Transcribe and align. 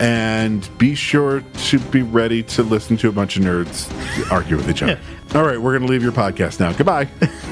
and 0.00 0.68
be 0.78 0.94
sure 0.94 1.42
to 1.42 1.78
be 1.78 2.02
ready 2.02 2.42
to 2.42 2.62
listen 2.62 2.96
to 2.96 3.08
a 3.08 3.12
bunch 3.12 3.36
of 3.36 3.44
nerds 3.44 3.90
argue 4.32 4.56
with 4.56 4.68
each 4.68 4.82
other. 4.82 4.98
All 5.34 5.44
right, 5.44 5.60
we're 5.60 5.78
going 5.78 5.86
to 5.86 5.92
leave 5.92 6.02
your 6.02 6.12
podcast 6.12 6.58
now. 6.58 6.72
Goodbye. 6.72 7.08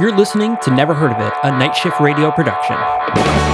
You're 0.00 0.16
listening 0.16 0.56
to 0.62 0.70
Never 0.70 0.94
Heard 0.94 1.12
of 1.12 1.20
It, 1.20 1.32
a 1.44 1.50
Night 1.50 1.76
Shift 1.76 2.00
Radio 2.00 2.32
production. 2.32 3.51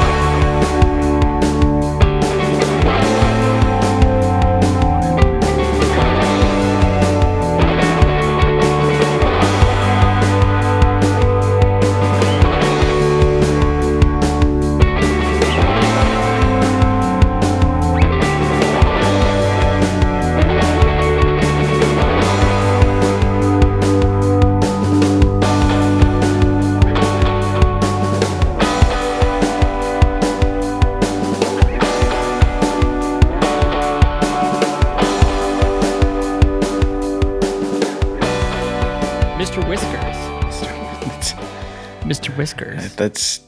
Mr. 42.09 42.37
Whiskers. 42.37 42.95
That's. 42.97 43.41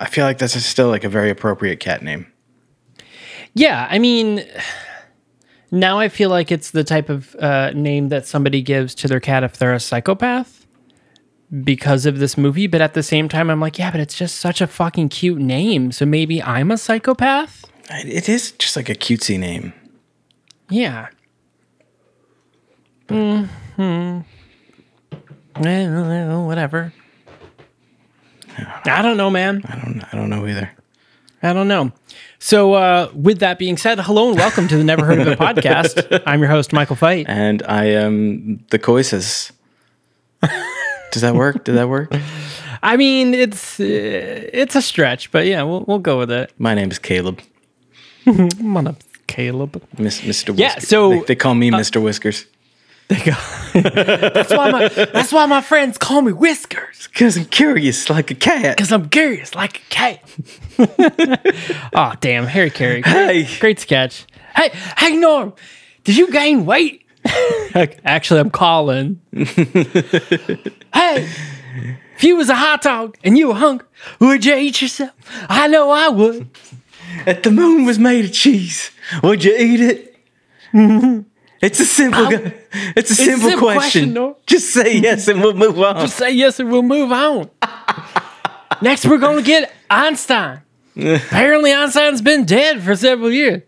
I 0.00 0.06
feel 0.06 0.24
like 0.24 0.38
that's 0.38 0.54
still 0.64 0.88
like 0.88 1.04
a 1.04 1.08
very 1.08 1.30
appropriate 1.30 1.80
cat 1.80 2.02
name. 2.02 2.26
Yeah, 3.54 3.86
I 3.90 3.98
mean, 3.98 4.44
now 5.70 5.98
I 5.98 6.08
feel 6.08 6.30
like 6.30 6.50
it's 6.50 6.70
the 6.70 6.84
type 6.84 7.08
of 7.08 7.34
uh, 7.36 7.70
name 7.70 8.08
that 8.08 8.26
somebody 8.26 8.62
gives 8.62 8.94
to 8.96 9.08
their 9.08 9.20
cat 9.20 9.44
if 9.44 9.56
they're 9.58 9.74
a 9.74 9.80
psychopath 9.80 10.66
because 11.62 12.06
of 12.06 12.18
this 12.18 12.36
movie. 12.36 12.66
But 12.66 12.80
at 12.80 12.94
the 12.94 13.02
same 13.02 13.28
time, 13.28 13.50
I'm 13.50 13.60
like, 13.60 13.78
yeah, 13.78 13.90
but 13.90 14.00
it's 14.00 14.16
just 14.16 14.36
such 14.36 14.60
a 14.60 14.66
fucking 14.66 15.10
cute 15.10 15.38
name. 15.40 15.92
So 15.92 16.04
maybe 16.04 16.42
I'm 16.42 16.70
a 16.70 16.78
psychopath? 16.78 17.64
It 17.90 18.28
is 18.28 18.52
just 18.52 18.76
like 18.76 18.88
a 18.88 18.94
cutesy 18.94 19.38
name. 19.38 19.72
Yeah. 20.70 21.08
Hmm. 23.08 23.44
Eh, 25.56 26.34
Whatever. 26.36 26.92
I 28.84 29.02
don't 29.02 29.16
know, 29.16 29.30
man. 29.30 29.62
I 29.64 29.76
don't. 29.76 30.02
I 30.12 30.16
don't 30.16 30.30
know 30.30 30.46
either. 30.46 30.70
I 31.42 31.52
don't 31.52 31.68
know. 31.68 31.92
So, 32.38 32.74
uh, 32.74 33.10
with 33.14 33.38
that 33.40 33.58
being 33.58 33.76
said, 33.76 34.00
hello 34.00 34.30
and 34.30 34.38
welcome 34.38 34.66
to 34.68 34.76
the 34.76 34.84
Never 34.84 35.04
Heard 35.04 35.20
of 35.20 35.28
It 35.28 35.38
podcast. 35.38 36.22
I'm 36.26 36.40
your 36.40 36.48
host, 36.50 36.72
Michael 36.72 36.96
Fight. 36.96 37.26
And 37.28 37.62
I 37.68 37.86
am 37.86 38.64
the 38.70 38.78
Coises. 38.78 39.52
Does 41.12 41.22
that 41.22 41.34
work? 41.34 41.64
Did 41.64 41.76
that 41.76 41.88
work? 41.88 42.12
I 42.82 42.96
mean, 42.96 43.32
it's 43.34 43.78
uh, 43.78 43.84
it's 44.52 44.74
a 44.74 44.82
stretch, 44.82 45.30
but 45.30 45.46
yeah, 45.46 45.62
we'll 45.62 45.84
we'll 45.86 45.98
go 46.00 46.18
with 46.18 46.30
it. 46.30 46.52
My 46.58 46.74
name 46.74 46.90
is 46.90 46.98
Caleb. 46.98 47.40
On 48.26 48.86
up, 48.86 48.96
Caleb. 49.26 49.82
Miss, 49.98 50.20
Mr. 50.22 50.56
Yeah, 50.58 50.74
Whiskers. 50.74 50.88
so, 50.88 51.10
they, 51.10 51.20
they 51.28 51.36
call 51.36 51.54
me 51.54 51.70
Mr. 51.70 52.02
Whiskers 52.02 52.46
There 53.08 53.18
you 53.18 53.24
go. 53.24 53.32
that's 53.90 54.50
why 54.50 54.70
my 54.70 54.88
that's 54.88 55.32
why 55.32 55.46
my 55.46 55.60
friends 55.60 55.98
call 55.98 56.22
me 56.22 56.32
Whiskers 56.32 57.08
because 57.08 57.36
I'm 57.36 57.44
curious 57.46 58.08
like 58.08 58.30
a 58.30 58.34
cat. 58.34 58.76
because 58.76 58.92
I'm 58.92 59.08
curious 59.08 59.54
like 59.54 59.78
a 59.78 59.82
cat. 59.90 60.20
oh 61.94 62.14
damn, 62.20 62.46
Harry 62.46 62.70
Caray. 62.70 63.02
Hey. 63.02 63.46
Great 63.60 63.78
sketch. 63.78 64.24
Hey, 64.56 64.70
hey 64.96 65.16
Norm, 65.16 65.52
did 66.04 66.16
you 66.16 66.30
gain 66.30 66.64
weight? 66.64 67.04
Actually, 68.04 68.40
I'm 68.40 68.50
calling. 68.50 69.20
hey, 69.32 71.28
if 72.16 72.22
you 72.22 72.36
was 72.36 72.48
a 72.48 72.54
hot 72.54 72.82
dog 72.82 73.16
and 73.22 73.36
you 73.36 73.48
were 73.48 73.54
hungry, 73.54 73.86
would 74.20 74.44
you 74.44 74.54
eat 74.54 74.80
yourself? 74.80 75.12
I 75.48 75.66
know 75.68 75.90
I 75.90 76.08
would. 76.08 76.48
If 77.26 77.42
the 77.42 77.50
moon 77.50 77.84
was 77.84 77.98
made 77.98 78.24
of 78.24 78.32
cheese, 78.32 78.90
would 79.22 79.44
you 79.44 79.54
eat 79.56 79.80
it? 80.72 81.30
It's 81.64 81.80
a 81.80 81.84
simple. 81.86 82.28
gu- 82.28 82.50
it's 82.94 83.10
a 83.10 83.14
simple, 83.14 83.48
simple 83.48 83.68
question, 83.68 83.80
question. 83.80 84.12
Norm. 84.12 84.34
Just 84.46 84.70
say 84.70 84.98
yes 84.98 85.28
and 85.28 85.40
we'll 85.40 85.54
move 85.54 85.78
on. 85.80 85.96
Just 86.00 86.16
say 86.16 86.30
yes 86.30 86.60
and 86.60 86.70
we'll 86.70 86.82
move 86.82 87.10
on. 87.10 87.50
Next, 88.82 89.06
we're 89.06 89.18
going 89.18 89.38
to 89.38 89.42
get 89.42 89.72
Einstein. 89.88 90.60
Apparently, 90.96 91.72
Einstein's 91.72 92.20
been 92.20 92.44
dead 92.44 92.82
for 92.82 92.94
several 92.94 93.32
years. 93.32 93.62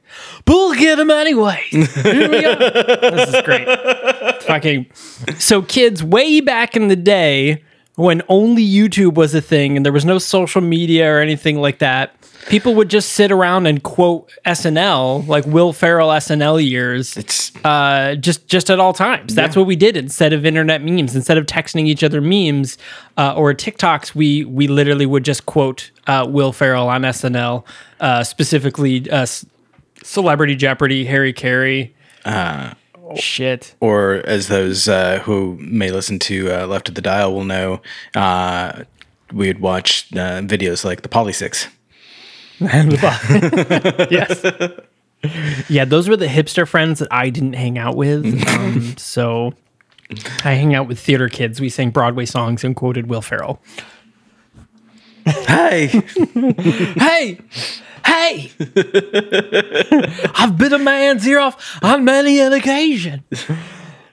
But 0.44 0.52
we'll 0.54 0.74
get 0.74 0.98
him 0.98 1.10
anyway. 1.10 1.60
Here 1.70 2.30
we 2.30 2.42
go. 2.42 2.54
This 2.56 3.34
is 3.34 3.42
great. 3.42 3.66
Fucking. 4.42 4.86
So, 5.38 5.62
kids, 5.62 6.04
way 6.04 6.40
back 6.40 6.76
in 6.76 6.88
the 6.88 6.96
day, 6.96 7.64
when 7.96 8.22
only 8.28 8.64
YouTube 8.64 9.14
was 9.14 9.34
a 9.34 9.40
thing 9.40 9.76
and 9.76 9.84
there 9.84 9.92
was 9.92 10.04
no 10.04 10.18
social 10.18 10.60
media 10.60 11.10
or 11.10 11.20
anything 11.20 11.56
like 11.60 11.78
that, 11.78 12.14
people 12.48 12.74
would 12.74 12.88
just 12.88 13.12
sit 13.12 13.30
around 13.30 13.66
and 13.66 13.82
quote 13.82 14.30
SNL, 14.44 15.26
like 15.26 15.44
Will 15.46 15.72
Ferrell 15.72 16.08
SNL 16.10 16.64
years 16.68 17.16
it's 17.16 17.52
uh, 17.64 18.14
just 18.16 18.46
just 18.48 18.70
at 18.70 18.78
all 18.80 18.92
times. 18.92 19.34
That's 19.34 19.56
what 19.56 19.66
we 19.66 19.76
did 19.76 19.96
instead 19.96 20.32
of 20.32 20.46
internet 20.46 20.82
memes. 20.82 21.14
Instead 21.16 21.38
of 21.38 21.46
texting 21.46 21.86
each 21.86 22.04
other 22.04 22.20
memes 22.20 22.78
uh, 23.16 23.34
or 23.34 23.52
TikToks, 23.54 24.14
we 24.14 24.44
we 24.44 24.68
literally 24.68 25.06
would 25.06 25.24
just 25.24 25.46
quote 25.46 25.90
uh, 26.06 26.26
Will 26.28 26.52
Ferrell 26.52 26.88
on 26.88 27.02
SNL, 27.02 27.64
uh, 28.00 28.24
specifically 28.24 29.10
uh, 29.10 29.26
Celebrity 30.02 30.54
Jeopardy, 30.54 31.04
Harry 31.04 31.32
Caray. 31.32 31.92
Shit. 33.14 33.76
or 33.78 34.14
as 34.24 34.48
those 34.48 34.88
uh, 34.88 35.20
who 35.20 35.56
may 35.60 35.92
listen 35.92 36.18
to 36.18 36.50
uh, 36.50 36.66
Left 36.66 36.88
of 36.88 36.96
the 36.96 37.00
Dial 37.00 37.32
will 37.32 37.44
know, 37.44 37.80
uh, 38.16 38.82
we 39.32 39.46
would 39.46 39.60
watch 39.60 40.12
uh, 40.12 40.40
videos 40.42 40.84
like 40.84 41.02
the 41.02 41.08
Poly 41.08 41.32
Six. 41.32 41.68
yes. 44.10 44.44
Yeah, 45.68 45.84
those 45.84 46.08
were 46.08 46.16
the 46.16 46.26
hipster 46.26 46.66
friends 46.68 47.00
that 47.00 47.08
I 47.12 47.30
didn't 47.30 47.54
hang 47.54 47.78
out 47.78 47.96
with. 47.96 48.24
Um, 48.48 48.96
so 48.96 49.52
I 50.44 50.52
hang 50.52 50.74
out 50.74 50.86
with 50.88 50.98
theater 51.00 51.28
kids. 51.28 51.60
We 51.60 51.68
sang 51.68 51.90
Broadway 51.90 52.26
songs 52.26 52.62
and 52.64 52.76
quoted 52.76 53.08
Will 53.08 53.22
Ferrell. 53.22 53.60
Hey, 55.24 55.86
hey, 56.36 57.38
hey, 58.04 58.52
I've 60.36 60.56
been 60.56 60.72
a 60.72 60.78
man's 60.78 61.26
ear 61.26 61.40
off 61.40 61.78
on 61.82 62.04
many 62.04 62.38
an 62.38 62.52
occasion. 62.52 63.24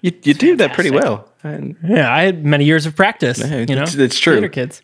you, 0.01 0.11
you 0.23 0.33
do 0.33 0.55
that 0.55 0.73
pretty 0.73 0.89
well. 0.89 1.29
And 1.43 1.75
Yeah, 1.87 2.11
I 2.11 2.23
had 2.23 2.43
many 2.43 2.65
years 2.65 2.87
of 2.87 2.95
practice. 2.95 3.37
You 3.37 3.65
know, 3.67 3.83
it's- 3.83 3.93
it's 3.95 4.17
true. 4.17 4.33
Theater 4.41 4.49
kids. 4.49 4.81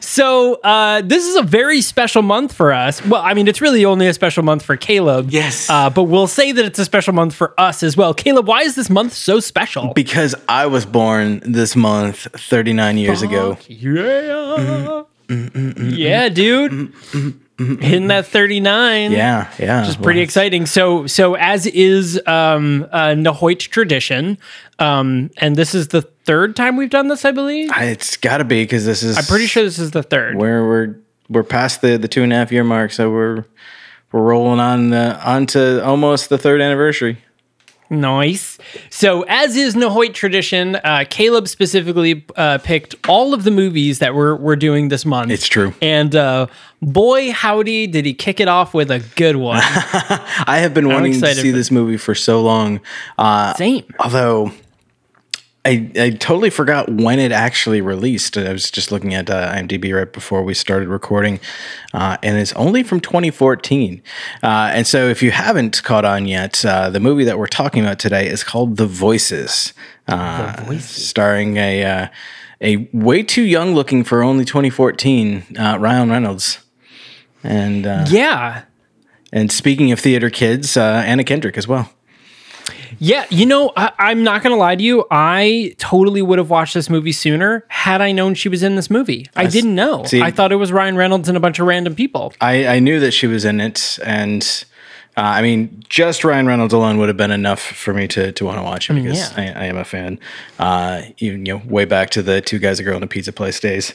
So 0.00 0.54
uh, 0.62 1.02
this 1.02 1.26
is 1.26 1.36
a 1.36 1.42
very 1.42 1.80
special 1.80 2.22
month 2.22 2.52
for 2.52 2.72
us. 2.72 3.04
Well, 3.04 3.22
I 3.22 3.34
mean, 3.34 3.48
it's 3.48 3.60
really 3.60 3.84
only 3.84 4.06
a 4.06 4.14
special 4.14 4.42
month 4.42 4.62
for 4.62 4.76
Caleb. 4.76 5.30
Yes. 5.30 5.68
Uh, 5.68 5.90
but 5.90 6.04
we'll 6.04 6.26
say 6.26 6.52
that 6.52 6.64
it's 6.64 6.78
a 6.78 6.84
special 6.84 7.12
month 7.12 7.34
for 7.34 7.54
us 7.58 7.82
as 7.82 7.96
well. 7.96 8.14
Caleb, 8.14 8.46
why 8.46 8.62
is 8.62 8.74
this 8.74 8.90
month 8.90 9.12
so 9.12 9.40
special? 9.40 9.92
Because 9.94 10.34
I 10.48 10.66
was 10.66 10.86
born 10.86 11.40
this 11.44 11.74
month 11.76 12.28
39 12.36 12.98
years 12.98 13.22
ago. 13.22 13.58
Yeah. 13.68 15.02
yeah, 15.28 16.28
dude. 16.28 16.94
Hitting 17.58 18.06
that 18.06 18.26
39. 18.26 19.10
Yeah, 19.10 19.52
yeah. 19.58 19.80
Which 19.80 19.90
is 19.90 19.96
pretty 19.96 20.20
exciting. 20.20 20.64
So, 20.64 21.08
so 21.08 21.34
as 21.34 21.66
is 21.66 22.20
um, 22.26 22.86
uh, 22.92 23.08
Nahoit 23.08 23.58
tradition, 23.58 24.38
um, 24.78 25.30
and 25.38 25.56
this 25.56 25.74
is 25.74 25.88
the 25.88 26.02
third 26.02 26.56
time 26.56 26.76
we've 26.76 26.90
done 26.90 27.08
this, 27.08 27.24
I 27.24 27.32
believe. 27.32 27.70
It's 27.76 28.16
got 28.16 28.38
to 28.38 28.44
be 28.44 28.62
because 28.62 28.84
this 28.84 29.02
is. 29.02 29.18
I'm 29.18 29.24
pretty 29.24 29.46
sure 29.46 29.62
this 29.62 29.78
is 29.78 29.90
the 29.90 30.02
third. 30.02 30.36
we're 30.36 30.66
we're 30.66 30.96
we're 31.28 31.42
past 31.44 31.80
the 31.80 31.96
the 31.96 32.08
two 32.08 32.22
and 32.22 32.32
a 32.32 32.36
half 32.36 32.52
year 32.52 32.64
mark, 32.64 32.92
so 32.92 33.10
we're 33.10 33.44
we're 34.12 34.22
rolling 34.22 34.60
on 34.60 34.90
the 34.90 35.20
on 35.28 35.46
to 35.46 35.84
almost 35.84 36.28
the 36.28 36.38
third 36.38 36.60
anniversary. 36.60 37.18
Nice. 37.90 38.58
So, 38.90 39.22
as 39.22 39.56
is 39.56 39.74
Nahoit 39.74 40.12
tradition, 40.12 40.76
uh, 40.76 41.04
Caleb 41.08 41.48
specifically 41.48 42.24
uh, 42.36 42.58
picked 42.58 42.94
all 43.08 43.32
of 43.32 43.44
the 43.44 43.50
movies 43.50 44.00
that 44.00 44.14
we're, 44.14 44.36
we're 44.36 44.56
doing 44.56 44.88
this 44.88 45.06
month. 45.06 45.30
It's 45.30 45.48
true. 45.48 45.72
And 45.80 46.14
uh, 46.14 46.48
boy, 46.82 47.32
howdy, 47.32 47.86
did 47.86 48.04
he 48.04 48.12
kick 48.12 48.40
it 48.40 48.48
off 48.48 48.74
with 48.74 48.90
a 48.90 48.98
good 49.16 49.36
one. 49.36 49.60
I 49.62 50.58
have 50.60 50.74
been 50.74 50.88
wanting 50.88 51.18
to 51.18 51.34
see 51.34 51.50
this 51.50 51.70
movie 51.70 51.96
for 51.96 52.14
so 52.14 52.42
long. 52.42 52.80
Uh, 53.16 53.54
Same. 53.54 53.84
although 54.00 54.52
I, 55.64 55.90
I 55.96 56.10
totally 56.10 56.50
forgot 56.50 56.88
when 56.88 57.18
it 57.18 57.32
actually 57.32 57.80
released. 57.80 58.38
I 58.38 58.52
was 58.52 58.70
just 58.70 58.90
looking 58.90 59.12
at 59.12 59.28
uh, 59.28 59.52
IMDb 59.52 59.94
right 59.94 60.10
before 60.10 60.42
we 60.42 60.54
started 60.54 60.88
recording, 60.88 61.40
uh, 61.92 62.16
and 62.22 62.38
it's 62.38 62.52
only 62.54 62.82
from 62.82 63.00
2014. 63.00 64.02
Uh, 64.42 64.70
and 64.72 64.86
so, 64.86 65.08
if 65.08 65.22
you 65.22 65.30
haven't 65.30 65.82
caught 65.82 66.04
on 66.04 66.26
yet, 66.26 66.64
uh, 66.64 66.88
the 66.88 67.00
movie 67.00 67.24
that 67.24 67.38
we're 67.38 67.48
talking 67.48 67.82
about 67.82 67.98
today 67.98 68.28
is 68.28 68.44
called 68.44 68.76
The 68.76 68.86
Voices, 68.86 69.74
uh, 70.06 70.78
starring 70.78 71.56
a 71.56 71.84
uh, 71.84 72.08
a 72.60 72.88
way 72.92 73.22
too 73.22 73.42
young 73.42 73.74
looking 73.74 74.04
for 74.04 74.22
only 74.22 74.44
2014 74.44 75.56
uh, 75.58 75.76
Ryan 75.78 76.10
Reynolds. 76.10 76.58
And 77.44 77.86
uh, 77.86 78.06
yeah. 78.08 78.64
and 79.32 79.52
speaking 79.52 79.92
of 79.92 80.00
theater 80.00 80.30
kids, 80.30 80.76
uh, 80.76 81.02
Anna 81.06 81.24
Kendrick 81.24 81.56
as 81.56 81.68
well. 81.68 81.92
Yeah. 82.98 83.26
You 83.30 83.46
know, 83.46 83.72
I, 83.76 83.92
I'm 83.98 84.22
not 84.24 84.42
going 84.42 84.52
to 84.52 84.58
lie 84.58 84.76
to 84.76 84.82
you. 84.82 85.06
I 85.10 85.74
totally 85.78 86.22
would 86.22 86.38
have 86.38 86.50
watched 86.50 86.74
this 86.74 86.90
movie 86.90 87.12
sooner 87.12 87.64
had 87.68 88.00
I 88.00 88.12
known 88.12 88.34
she 88.34 88.48
was 88.48 88.62
in 88.62 88.76
this 88.76 88.90
movie. 88.90 89.28
I 89.36 89.46
didn't 89.46 89.74
know. 89.74 90.04
see- 90.04 90.22
I 90.22 90.30
thought 90.30 90.52
it 90.52 90.56
was 90.56 90.72
Ryan 90.72 90.96
Reynolds 90.96 91.28
and 91.28 91.36
a 91.36 91.40
bunch 91.40 91.58
of 91.58 91.66
random 91.66 91.94
people. 91.94 92.32
I, 92.40 92.66
I 92.66 92.78
knew 92.78 93.00
that 93.00 93.12
she 93.12 93.26
was 93.26 93.44
in 93.44 93.60
it, 93.60 93.98
and 94.04 94.64
uh, 95.16 95.20
I 95.22 95.42
mean, 95.42 95.82
just 95.88 96.22
Ryan 96.22 96.46
Reynolds 96.46 96.72
alone 96.72 96.98
would 96.98 97.08
have 97.08 97.16
been 97.16 97.32
enough 97.32 97.60
for 97.60 97.92
me 97.92 98.06
to, 98.08 98.30
to 98.30 98.44
want 98.44 98.58
to 98.58 98.62
watch 98.62 98.88
it 98.88 98.94
because 98.94 99.18
yeah. 99.36 99.52
I, 99.56 99.62
I 99.62 99.64
am 99.64 99.76
a 99.76 99.84
fan. 99.84 100.20
Uh, 100.60 101.02
even 101.18 101.44
you 101.44 101.58
know, 101.58 101.62
way 101.66 101.84
back 101.86 102.10
to 102.10 102.22
the 102.22 102.40
two 102.40 102.60
guys, 102.60 102.78
a 102.78 102.84
girl, 102.84 102.94
and 102.94 103.02
a 103.02 103.08
pizza 103.08 103.32
place 103.32 103.58
days, 103.58 103.94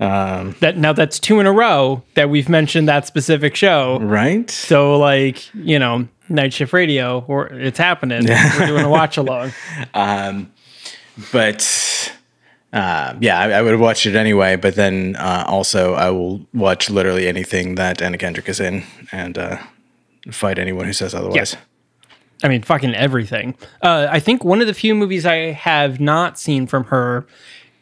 um, 0.00 0.56
That 0.60 0.76
Now, 0.76 0.92
that's 0.92 1.20
two 1.20 1.38
in 1.38 1.46
a 1.46 1.52
row 1.52 2.02
that 2.14 2.30
we've 2.30 2.48
mentioned 2.48 2.88
that 2.88 3.06
specific 3.06 3.54
show. 3.54 4.00
right? 4.00 4.50
So, 4.50 4.98
like, 4.98 5.54
you 5.54 5.78
know, 5.78 6.08
Night 6.28 6.52
Shift 6.52 6.72
Radio, 6.72 7.24
or 7.26 7.46
it's 7.48 7.78
happening. 7.78 8.26
We're 8.26 8.66
doing 8.66 8.84
a 8.84 8.88
watch 8.88 9.16
along. 9.16 9.52
but 11.32 12.12
uh, 12.72 13.14
yeah, 13.20 13.38
I, 13.38 13.50
I 13.52 13.62
would 13.62 13.72
have 13.72 13.80
watched 13.80 14.06
it 14.06 14.14
anyway. 14.14 14.56
But 14.56 14.74
then 14.74 15.16
uh, 15.16 15.44
also, 15.46 15.94
I 15.94 16.10
will 16.10 16.40
watch 16.52 16.90
literally 16.90 17.26
anything 17.26 17.76
that 17.76 18.02
Anna 18.02 18.18
Kendrick 18.18 18.48
is 18.48 18.60
in, 18.60 18.84
and 19.12 19.38
uh, 19.38 19.58
fight 20.30 20.58
anyone 20.58 20.86
who 20.86 20.92
says 20.92 21.14
otherwise. 21.14 21.56
I 22.42 22.48
mean, 22.48 22.62
fucking 22.62 22.94
everything. 22.94 23.56
Uh, 23.82 24.08
I 24.10 24.20
think 24.20 24.44
one 24.44 24.60
of 24.60 24.66
the 24.66 24.74
few 24.74 24.94
movies 24.94 25.24
I 25.24 25.52
have 25.52 26.00
not 26.00 26.38
seen 26.38 26.66
from 26.66 26.84
her 26.84 27.26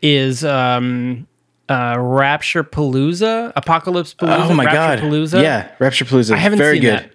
is 0.00 0.44
um, 0.44 1.26
uh, 1.68 1.96
Rapture 1.98 2.62
Palooza, 2.62 3.52
Apocalypse 3.56 4.14
Palooza. 4.14 4.50
Oh 4.50 4.54
my 4.54 4.64
Rapture 4.64 4.76
god! 4.76 4.98
Palooza. 5.00 5.42
Yeah, 5.42 5.70
Rapture 5.80 6.04
Palooza. 6.04 6.34
I 6.34 6.36
haven't 6.36 6.58
very 6.58 6.76
seen 6.76 6.82
good. 6.82 6.98
that. 7.00 7.13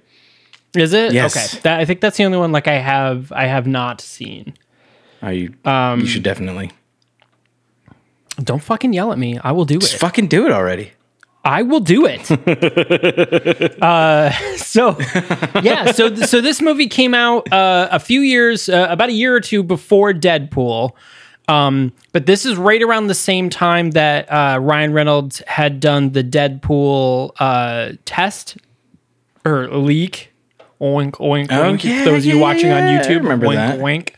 Is 0.75 0.93
it? 0.93 1.13
Yes. 1.13 1.35
Okay. 1.35 1.61
That, 1.63 1.79
I 1.79 1.85
think 1.85 2.01
that's 2.01 2.17
the 2.17 2.25
only 2.25 2.37
one 2.37 2.51
like 2.51 2.67
I 2.67 2.77
have 2.77 3.31
I 3.31 3.45
have 3.45 3.65
not 3.67 4.01
seen. 4.01 4.53
Oh, 5.21 5.29
you, 5.29 5.53
Um, 5.65 5.99
you 6.01 6.05
should 6.07 6.23
definitely 6.23 6.71
Don't 8.41 8.63
fucking 8.63 8.93
yell 8.93 9.11
at 9.11 9.17
me. 9.17 9.37
I 9.39 9.51
will 9.51 9.65
do 9.65 9.79
just 9.79 9.95
it. 9.95 9.97
fucking 9.97 10.27
do 10.27 10.45
it 10.45 10.51
already. 10.51 10.91
I 11.43 11.61
will 11.63 11.79
do 11.79 12.05
it. 12.05 12.29
uh, 13.81 14.29
so, 14.57 14.97
yeah. 15.61 15.91
So, 15.91 16.13
so 16.15 16.41
this 16.41 16.61
movie 16.61 16.87
came 16.87 17.13
out 17.13 17.51
uh, 17.51 17.87
a 17.91 17.99
few 17.99 18.19
years, 18.21 18.67
uh, 18.69 18.87
about 18.89 19.09
a 19.09 19.13
year 19.13 19.35
or 19.35 19.39
two 19.39 19.63
before 19.63 20.13
Deadpool. 20.13 20.91
Um, 21.47 21.93
but 22.11 22.25
this 22.25 22.45
is 22.45 22.55
right 22.57 22.81
around 22.81 23.07
the 23.07 23.15
same 23.15 23.49
time 23.49 23.91
that 23.91 24.31
uh, 24.31 24.59
Ryan 24.59 24.93
Reynolds 24.93 25.41
had 25.47 25.79
done 25.79 26.11
the 26.11 26.23
Deadpool 26.23 27.31
uh, 27.39 27.93
test 28.05 28.57
or 29.45 29.67
leak. 29.69 30.31
Oink, 30.81 31.11
oink, 31.13 31.47
Oh, 31.51 31.63
oink. 31.73 31.83
yeah, 31.83 32.05
Those 32.05 32.19
of 32.19 32.25
you 32.25 32.39
watching 32.39 32.71
on 32.71 32.83
I 32.83 32.97
YouTube, 33.01 33.17
remember 33.23 33.47
oink, 33.47 33.55
that. 33.55 33.79
oink. 33.79 34.09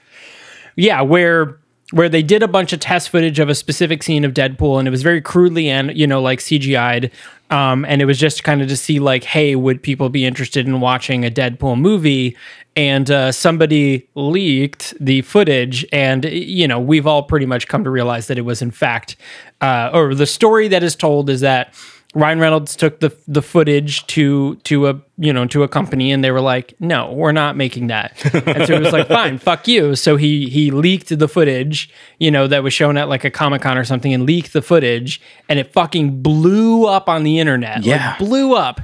Yeah, 0.76 1.02
where 1.02 1.58
where 1.92 2.08
they 2.08 2.24
did 2.24 2.42
a 2.42 2.48
bunch 2.48 2.72
of 2.72 2.80
test 2.80 3.10
footage 3.10 3.38
of 3.40 3.50
a 3.50 3.56
specific 3.56 4.02
scene 4.04 4.24
of 4.24 4.34
Deadpool, 4.34 4.80
and 4.80 4.88
it 4.88 4.92
was 4.92 5.04
very 5.04 5.22
crudely 5.22 5.70
and 5.70 5.96
you 5.98 6.08
know 6.08 6.22
like 6.22 6.40
CGI'd, 6.40 7.12
um, 7.50 7.84
and 7.86 8.02
it 8.02 8.06
was 8.06 8.18
just 8.18 8.44
kind 8.46 8.62
of 8.62 8.70
to 8.70 8.78
see 8.78 9.00
like, 9.00 9.24
hey, 9.26 9.56
would 9.56 9.84
people 9.84 10.08
be 10.10 10.24
interested 10.26 10.66
in 10.68 10.80
watching 10.80 11.26
a 11.26 11.30
Deadpool 11.32 11.78
movie? 11.80 12.38
And 12.78 13.12
uh, 13.12 13.34
somebody 13.34 14.08
leaked 14.16 14.94
the 15.02 15.24
footage, 15.24 15.86
and 15.92 16.24
you 16.24 16.68
know 16.68 16.80
we've 16.80 17.06
all 17.06 17.24
pretty 17.24 17.46
much 17.46 17.68
come 17.68 17.84
to 17.84 17.90
realize 17.90 18.28
that 18.28 18.38
it 18.38 18.44
was 18.46 18.62
in 18.62 18.72
fact, 18.72 19.18
uh, 19.60 19.90
or 19.94 20.16
the 20.16 20.26
story 20.28 20.70
that 20.70 20.82
is 20.84 20.96
told 20.96 21.30
is 21.30 21.42
that 21.42 21.74
Ryan 22.14 22.40
Reynolds 22.40 22.76
took 22.76 23.00
the 23.00 23.16
the 23.28 23.42
footage 23.42 24.06
to 24.08 24.56
to 24.64 24.90
a 24.90 25.02
you 25.18 25.32
know 25.32 25.46
to 25.48 25.64
a 25.64 25.68
company 25.70 26.12
and 26.12 26.22
they 26.24 26.32
were 26.32 26.42
like, 26.42 26.74
no, 26.80 27.12
we're 27.14 27.32
not 27.32 27.56
making 27.56 27.88
that. 27.88 28.22
And 28.46 28.68
so 28.68 28.76
he 28.76 28.82
was 28.84 28.92
like, 28.92 29.08
fine, 29.20 29.38
fuck 29.38 29.66
you. 29.68 29.96
So 29.96 30.18
he 30.18 30.50
he 30.50 30.72
leaked 30.72 31.18
the 31.18 31.28
footage, 31.30 31.90
you 32.20 32.30
know, 32.30 32.48
that 32.48 32.64
was 32.64 32.74
shown 32.74 32.98
at 32.98 33.08
like 33.08 33.24
a 33.24 33.32
Comic 33.32 33.62
Con 33.62 33.78
or 33.78 33.86
something, 33.86 34.14
and 34.14 34.26
leaked 34.26 34.52
the 34.52 34.62
footage, 34.62 35.22
and 35.48 35.58
it 35.58 35.72
fucking 35.72 36.22
blew 36.22 36.86
up 36.86 37.08
on 37.08 37.24
the 37.24 37.40
internet. 37.40 37.78
Like, 37.78 37.86
Yeah. 37.86 38.18
blew 38.18 38.56
up. 38.56 38.82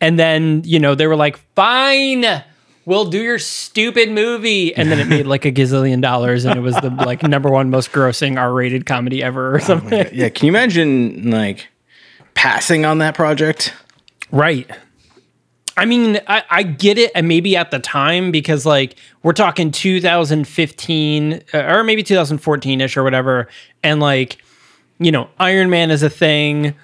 And 0.00 0.18
then 0.18 0.60
you 0.66 0.78
know 0.78 0.94
they 0.94 1.06
were 1.06 1.16
like, 1.16 1.38
fine. 1.54 2.24
We'll 2.84 3.06
do 3.06 3.20
your 3.20 3.38
stupid 3.40 4.12
movie, 4.12 4.72
and 4.76 4.92
then 4.92 5.00
it 5.00 5.08
made 5.08 5.26
like 5.26 5.44
a 5.44 5.50
gazillion 5.50 6.00
dollars, 6.02 6.44
and 6.44 6.56
it 6.56 6.60
was 6.60 6.76
the 6.76 6.90
like 6.90 7.22
number 7.22 7.50
one 7.50 7.68
most 7.70 7.90
grossing 7.90 8.38
R-rated 8.38 8.86
comedy 8.86 9.22
ever, 9.24 9.52
or 9.52 9.56
oh 9.56 9.58
something. 9.64 10.06
Yeah, 10.12 10.28
can 10.28 10.46
you 10.46 10.52
imagine 10.52 11.30
like 11.30 11.66
passing 12.36 12.84
on 12.84 12.98
that 12.98 13.16
project? 13.16 13.74
Right. 14.30 14.70
I 15.76 15.84
mean, 15.84 16.20
I, 16.28 16.44
I 16.48 16.62
get 16.62 16.96
it, 16.96 17.10
and 17.14 17.26
maybe 17.26 17.56
at 17.56 17.70
the 17.70 17.78
time 17.80 18.30
because 18.30 18.64
like 18.64 18.96
we're 19.22 19.32
talking 19.32 19.72
2015 19.72 21.42
uh, 21.52 21.58
or 21.58 21.82
maybe 21.82 22.02
2014 22.02 22.80
ish 22.80 22.96
or 22.96 23.02
whatever, 23.02 23.48
and 23.82 24.00
like 24.00 24.38
you 24.98 25.12
know, 25.12 25.28
Iron 25.38 25.68
Man 25.68 25.90
is 25.90 26.02
a 26.02 26.08
thing. 26.08 26.74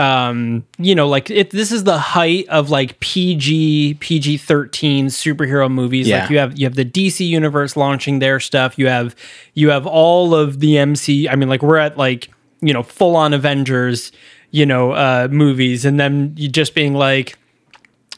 Um, 0.00 0.66
you 0.78 0.94
know, 0.94 1.08
like 1.08 1.30
it, 1.30 1.50
this 1.50 1.70
is 1.70 1.84
the 1.84 1.98
height 1.98 2.48
of 2.48 2.70
like 2.70 2.98
PG 3.00 3.98
PG 4.00 4.38
13 4.38 5.06
superhero 5.06 5.70
movies. 5.70 6.08
Yeah. 6.08 6.22
Like 6.22 6.30
you 6.30 6.38
have 6.38 6.58
you 6.58 6.66
have 6.66 6.74
the 6.74 6.86
DC 6.86 7.26
universe 7.26 7.76
launching 7.76 8.18
their 8.18 8.40
stuff. 8.40 8.78
You 8.78 8.88
have 8.88 9.14
you 9.54 9.70
have 9.70 9.86
all 9.86 10.34
of 10.34 10.58
the 10.58 10.78
MC. 10.78 11.28
I 11.28 11.36
mean, 11.36 11.48
like 11.48 11.62
we're 11.62 11.76
at 11.76 11.96
like 11.96 12.30
you 12.60 12.72
know 12.72 12.82
full 12.82 13.14
on 13.14 13.32
Avengers. 13.32 14.10
You 14.50 14.66
know, 14.66 14.92
uh, 14.92 15.28
movies, 15.30 15.84
and 15.84 16.00
then 16.00 16.34
just 16.34 16.74
being 16.74 16.94
like, 16.94 17.38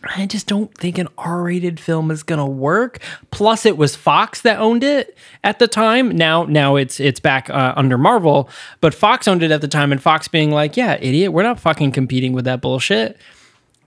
I 0.02 0.26
just 0.26 0.46
don't 0.46 0.74
think 0.76 0.98
an 0.98 1.08
R-rated 1.16 1.78
film 1.78 2.10
is 2.10 2.22
gonna 2.22 2.46
work. 2.46 2.98
Plus, 3.30 3.66
it 3.66 3.76
was 3.76 3.94
Fox 3.94 4.40
that 4.42 4.58
owned 4.58 4.82
it 4.82 5.16
at 5.44 5.58
the 5.58 5.68
time. 5.68 6.16
Now, 6.16 6.44
now 6.44 6.76
it's 6.76 6.98
it's 6.98 7.20
back 7.20 7.48
uh, 7.50 7.74
under 7.76 7.96
Marvel, 7.98 8.48
but 8.80 8.94
Fox 8.94 9.28
owned 9.28 9.42
it 9.42 9.50
at 9.50 9.60
the 9.60 9.68
time, 9.68 9.92
and 9.92 10.02
Fox 10.02 10.26
being 10.26 10.50
like, 10.50 10.76
"Yeah, 10.76 10.94
idiot, 11.00 11.32
we're 11.32 11.42
not 11.42 11.60
fucking 11.60 11.92
competing 11.92 12.32
with 12.32 12.44
that 12.46 12.60
bullshit." 12.60 13.16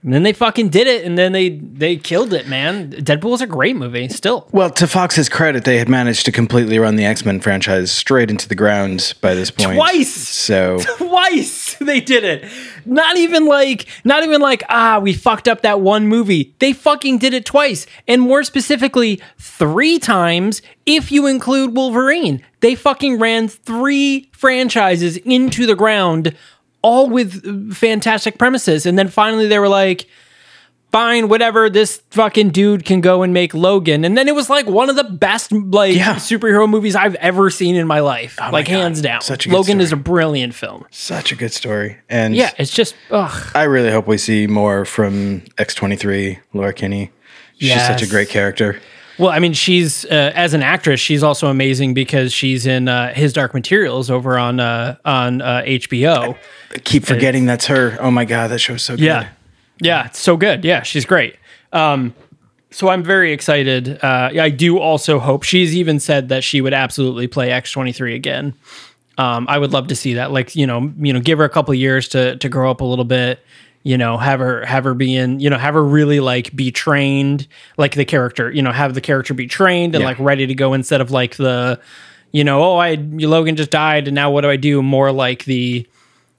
And 0.02 0.12
then 0.12 0.22
they 0.22 0.32
fucking 0.32 0.68
did 0.68 0.86
it, 0.86 1.04
and 1.04 1.18
then 1.18 1.32
they 1.32 1.48
they 1.48 1.96
killed 1.96 2.32
it, 2.32 2.46
man. 2.46 2.92
Deadpool 2.92 3.34
is 3.34 3.40
a 3.40 3.46
great 3.46 3.74
movie, 3.74 4.08
still. 4.08 4.46
Well, 4.52 4.70
to 4.70 4.86
Fox's 4.86 5.28
credit, 5.28 5.64
they 5.64 5.78
had 5.78 5.88
managed 5.88 6.26
to 6.26 6.32
completely 6.32 6.78
run 6.78 6.96
the 6.96 7.04
X 7.04 7.24
Men 7.24 7.40
franchise 7.40 7.90
straight 7.90 8.30
into 8.30 8.48
the 8.48 8.54
ground 8.54 9.14
by 9.20 9.34
this 9.34 9.50
point. 9.50 9.74
Twice! 9.74 10.14
So 10.14 10.78
Twice 10.98 11.74
they 11.80 12.00
did 12.00 12.24
it. 12.24 12.44
Not 12.84 13.16
even 13.16 13.46
like, 13.46 13.86
not 14.04 14.22
even 14.22 14.40
like, 14.40 14.62
ah, 14.68 15.00
we 15.00 15.12
fucked 15.12 15.48
up 15.48 15.62
that 15.62 15.80
one 15.80 16.06
movie. 16.06 16.54
They 16.60 16.72
fucking 16.72 17.18
did 17.18 17.34
it 17.34 17.44
twice. 17.44 17.86
And 18.06 18.22
more 18.22 18.44
specifically, 18.44 19.20
three 19.38 19.98
times 19.98 20.62
if 20.86 21.10
you 21.10 21.26
include 21.26 21.76
Wolverine. 21.76 22.42
They 22.60 22.74
fucking 22.74 23.18
ran 23.18 23.48
three 23.48 24.30
franchises 24.32 25.16
into 25.18 25.66
the 25.66 25.74
ground 25.74 26.34
all 26.86 27.08
with 27.10 27.44
uh, 27.46 27.74
fantastic 27.74 28.38
premises. 28.38 28.86
And 28.86 28.98
then 28.98 29.08
finally 29.08 29.46
they 29.48 29.58
were 29.58 29.68
like, 29.68 30.06
fine, 30.92 31.28
whatever, 31.28 31.68
this 31.68 32.00
fucking 32.10 32.50
dude 32.50 32.84
can 32.86 33.00
go 33.02 33.22
and 33.22 33.34
make 33.34 33.52
Logan. 33.52 34.04
And 34.04 34.16
then 34.16 34.28
it 34.28 34.34
was 34.34 34.48
like 34.48 34.66
one 34.66 34.88
of 34.88 34.96
the 34.96 35.04
best 35.04 35.52
like 35.52 35.94
Yeah. 35.94 36.14
superhero 36.14 36.68
movies 36.68 36.96
I've 36.96 37.16
ever 37.16 37.50
seen 37.50 37.74
in 37.76 37.86
my 37.86 38.00
life. 38.00 38.38
Oh 38.40 38.44
my 38.44 38.50
like 38.50 38.66
God. 38.66 38.72
hands 38.72 39.02
down. 39.02 39.20
Such 39.20 39.44
a 39.46 39.48
good 39.50 39.56
Logan 39.56 39.80
is 39.80 39.92
a 39.92 39.96
brilliant 39.96 40.54
film. 40.54 40.86
Such 40.90 41.32
a 41.32 41.36
good 41.36 41.52
story. 41.52 41.98
And 42.08 42.34
Yeah, 42.34 42.52
it's 42.56 42.72
just 42.72 42.94
ugh. 43.10 43.50
I 43.54 43.64
really 43.64 43.90
hope 43.90 44.06
we 44.06 44.16
see 44.16 44.46
more 44.46 44.84
from 44.84 45.40
X23, 45.58 46.38
Laura 46.54 46.72
Kinney. 46.72 47.10
She's 47.58 47.84
such 47.86 48.02
a 48.02 48.06
great 48.06 48.28
character. 48.28 48.80
Well, 49.18 49.30
I 49.30 49.38
mean, 49.38 49.54
she's 49.54 50.04
uh, 50.06 50.32
as 50.34 50.52
an 50.52 50.62
actress, 50.62 51.00
she's 51.00 51.22
also 51.22 51.48
amazing 51.48 51.94
because 51.94 52.32
she's 52.32 52.66
in 52.66 52.88
uh, 52.88 53.14
His 53.14 53.32
Dark 53.32 53.54
Materials 53.54 54.10
over 54.10 54.38
on 54.38 54.60
uh, 54.60 54.96
on 55.04 55.40
uh, 55.40 55.62
HBO. 55.64 56.36
I 56.72 56.78
keep 56.78 57.04
forgetting 57.04 57.46
that's 57.46 57.66
her. 57.66 57.96
Oh 58.00 58.10
my 58.10 58.24
God, 58.24 58.50
that 58.50 58.58
show's 58.58 58.82
so 58.82 58.94
good. 58.94 59.04
Yeah, 59.04 59.28
yeah, 59.80 60.06
it's 60.06 60.18
so 60.18 60.36
good. 60.36 60.64
Yeah, 60.64 60.82
she's 60.82 61.06
great. 61.06 61.36
Um, 61.72 62.14
so 62.70 62.88
I'm 62.88 63.02
very 63.02 63.32
excited. 63.32 64.02
Uh, 64.04 64.30
I 64.38 64.50
do 64.50 64.78
also 64.78 65.18
hope 65.18 65.44
she's 65.44 65.74
even 65.74 65.98
said 65.98 66.28
that 66.28 66.44
she 66.44 66.60
would 66.60 66.74
absolutely 66.74 67.26
play 67.26 67.48
X23 67.48 68.14
again. 68.14 68.54
Um, 69.18 69.46
I 69.48 69.56
would 69.56 69.72
love 69.72 69.86
to 69.88 69.96
see 69.96 70.14
that. 70.14 70.30
Like 70.30 70.54
you 70.54 70.66
know, 70.66 70.92
you 70.98 71.12
know, 71.12 71.20
give 71.20 71.38
her 71.38 71.44
a 71.44 71.48
couple 71.48 71.72
of 71.72 71.78
years 71.78 72.08
to 72.08 72.36
to 72.36 72.48
grow 72.48 72.70
up 72.70 72.82
a 72.82 72.84
little 72.84 73.04
bit. 73.06 73.40
You 73.86 73.96
know, 73.96 74.16
have 74.18 74.40
her 74.40 74.64
have 74.66 74.82
her 74.82 74.94
be 74.94 75.14
in. 75.14 75.38
You 75.38 75.48
know, 75.48 75.58
have 75.58 75.74
her 75.74 75.84
really 75.84 76.18
like 76.18 76.54
be 76.56 76.72
trained, 76.72 77.46
like 77.76 77.94
the 77.94 78.04
character. 78.04 78.50
You 78.50 78.60
know, 78.62 78.72
have 78.72 78.94
the 78.94 79.00
character 79.00 79.32
be 79.32 79.46
trained 79.46 79.94
and 79.94 80.02
Yeah. 80.02 80.08
like 80.08 80.18
ready 80.18 80.44
to 80.44 80.54
go 80.54 80.72
instead 80.72 81.00
of 81.00 81.12
like 81.12 81.36
the, 81.36 81.78
you 82.32 82.42
know, 82.42 82.64
oh, 82.64 82.76
I 82.78 82.96
Logan 82.96 83.54
just 83.54 83.70
died 83.70 84.08
and 84.08 84.14
now 84.16 84.32
what 84.32 84.40
do 84.40 84.50
I 84.50 84.56
do? 84.56 84.82
More 84.82 85.12
like 85.12 85.44
the, 85.44 85.86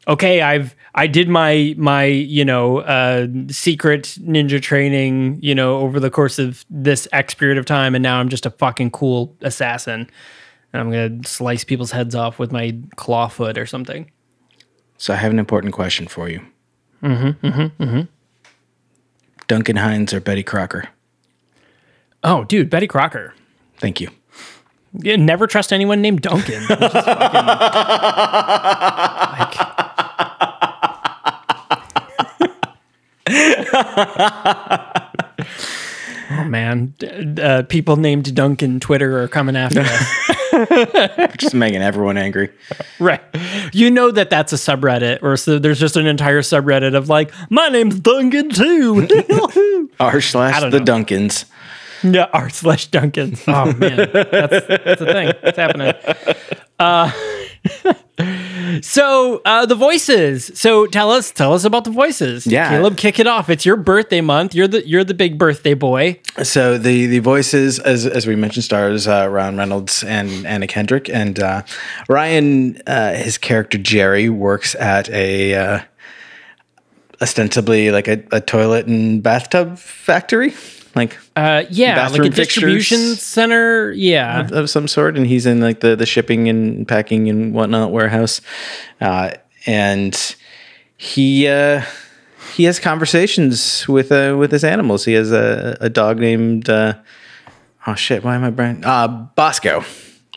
okay, 0.09 0.41
I've 0.41 0.75
I 0.93 1.07
did 1.07 1.29
my 1.29 1.73
my 1.77 2.03
you 2.03 2.43
know 2.43 2.79
uh, 2.79 3.27
secret 3.49 4.17
ninja 4.21 4.61
training 4.61 5.39
you 5.41 5.55
know 5.55 5.77
over 5.77 6.01
the 6.01 6.09
course 6.09 6.39
of 6.39 6.65
this 6.69 7.07
X 7.13 7.33
period 7.33 7.57
of 7.57 7.65
time, 7.65 7.95
and 7.95 8.03
now 8.03 8.19
I'm 8.19 8.27
just 8.27 8.45
a 8.45 8.49
fucking 8.51 8.91
cool 8.91 9.37
assassin, 9.41 10.09
and 10.73 10.81
I'm 10.81 10.91
gonna 10.91 11.23
slice 11.25 11.63
people's 11.63 11.91
heads 11.91 12.13
off 12.13 12.39
with 12.39 12.51
my 12.51 12.77
claw 12.97 13.29
foot 13.29 13.57
or 13.57 13.65
something. 13.65 14.11
So 14.97 15.13
I 15.13 15.15
have 15.17 15.31
an 15.31 15.39
important 15.39 15.73
question 15.73 16.07
for 16.09 16.27
you. 16.27 16.41
Mm-hmm. 17.03 17.47
Mm-hmm. 17.47 17.83
Mm-hmm. 17.83 18.01
Duncan 19.47 19.75
Hines 19.77 20.13
or 20.13 20.19
Betty 20.19 20.43
Crocker? 20.43 20.89
Oh, 22.23 22.43
dude, 22.43 22.69
Betty 22.69 22.87
Crocker. 22.87 23.33
Thank 23.77 24.01
you. 24.01 24.09
Yeah, 24.93 25.15
never 25.17 25.45
trust 25.47 25.71
anyone 25.71 26.01
named 26.01 26.21
Duncan. 26.21 26.63
Fucking, 26.65 26.89
like- 29.39 30.67
oh 36.37 36.43
man, 36.45 36.93
D- 36.99 37.41
uh, 37.41 37.63
people 37.63 37.97
named 37.97 38.33
Duncan 38.35 38.79
Twitter 38.79 39.21
are 39.21 39.27
coming 39.27 39.55
after 39.55 39.81
us. 39.81 40.33
Just 41.37 41.53
making 41.53 41.81
everyone 41.81 42.17
angry. 42.17 42.49
right? 42.99 43.21
You 43.73 43.91
know 43.91 44.11
that 44.11 44.29
that's 44.29 44.53
a 44.53 44.55
subreddit, 44.55 45.21
or 45.21 45.37
so 45.37 45.59
there's 45.59 45.79
just 45.79 45.95
an 45.97 46.07
entire 46.07 46.41
subreddit 46.41 46.95
of 46.95 47.09
like, 47.09 47.31
my 47.49 47.67
name's 47.67 47.99
Duncan 47.99 48.49
too. 48.49 49.89
R 49.99 50.21
slash 50.21 50.61
the 50.61 50.69
know. 50.69 50.79
Duncans. 50.79 51.45
Yeah, 52.03 52.29
r 52.33 52.49
slash 52.49 52.87
Duncan. 52.87 53.37
Oh 53.47 53.73
man, 53.73 53.97
that's 54.13 54.67
that's 54.67 55.01
a 55.01 55.05
thing. 55.05 55.33
It's 55.43 55.57
happening. 55.57 55.93
Uh, 56.79 57.11
so 58.81 59.41
uh, 59.45 59.65
the 59.65 59.75
voices. 59.75 60.51
So 60.55 60.85
tell 60.85 61.11
us, 61.11 61.31
tell 61.31 61.53
us 61.53 61.63
about 61.63 61.83
the 61.83 61.91
voices. 61.91 62.45
Yeah. 62.45 62.69
Caleb, 62.69 62.97
kick 62.97 63.19
it 63.19 63.27
off. 63.27 63.49
It's 63.49 63.65
your 63.65 63.75
birthday 63.77 64.21
month. 64.21 64.53
You're 64.53 64.67
the 64.67 64.87
you're 64.87 65.03
the 65.03 65.13
big 65.13 65.37
birthday 65.37 65.73
boy. 65.73 66.19
So 66.43 66.77
the 66.77 67.07
the 67.07 67.19
voices, 67.19 67.79
as 67.79 68.05
as 68.05 68.27
we 68.27 68.35
mentioned, 68.35 68.63
stars 68.63 69.07
uh, 69.07 69.27
Ryan 69.29 69.57
Reynolds 69.57 70.03
and 70.03 70.45
Anna 70.45 70.67
Kendrick, 70.67 71.09
and 71.09 71.39
uh, 71.39 71.63
Ryan, 72.07 72.81
uh, 72.87 73.13
his 73.13 73.37
character 73.37 73.77
Jerry, 73.77 74.29
works 74.29 74.75
at 74.75 75.09
a 75.09 75.55
uh, 75.55 75.79
ostensibly 77.21 77.91
like 77.91 78.07
a, 78.07 78.23
a 78.31 78.41
toilet 78.41 78.87
and 78.87 79.23
bathtub 79.23 79.77
factory, 79.77 80.53
like 80.95 81.17
Uh, 81.35 81.63
yeah, 81.69 82.07
like 82.07 82.25
a 82.25 82.29
distribution 82.29 83.15
center. 83.15 83.91
Yeah, 83.91 84.47
of 84.51 84.69
some 84.69 84.87
sort, 84.87 85.17
and 85.17 85.27
he's 85.27 85.45
in 85.45 85.61
like 85.61 85.79
the 85.81 85.95
the 85.95 86.05
shipping 86.05 86.49
and 86.49 86.87
packing 86.87 87.29
and 87.29 87.53
whatnot 87.53 87.91
warehouse, 87.91 88.41
uh, 89.01 89.31
and 89.65 90.35
he 90.97 91.47
uh, 91.47 91.83
he 92.55 92.63
has 92.63 92.79
conversations 92.79 93.87
with 93.87 94.11
uh, 94.11 94.35
with 94.37 94.51
his 94.51 94.63
animals. 94.63 95.05
He 95.05 95.13
has 95.13 95.31
a, 95.31 95.77
a 95.79 95.89
dog 95.89 96.19
named 96.19 96.69
uh, 96.69 96.95
oh 97.85 97.95
shit, 97.95 98.23
why 98.23 98.35
am 98.35 98.43
I 98.43 98.49
brand 98.49 98.85
uh, 98.85 99.07
Bosco, 99.35 99.83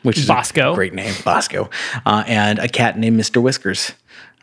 which 0.02 0.18
is 0.18 0.26
Bosco. 0.26 0.72
a 0.72 0.74
great 0.74 0.94
name, 0.94 1.14
Bosco, 1.24 1.70
uh, 2.04 2.24
and 2.26 2.58
a 2.58 2.68
cat 2.68 2.98
named 2.98 3.16
Mister 3.16 3.40
Whiskers. 3.40 3.92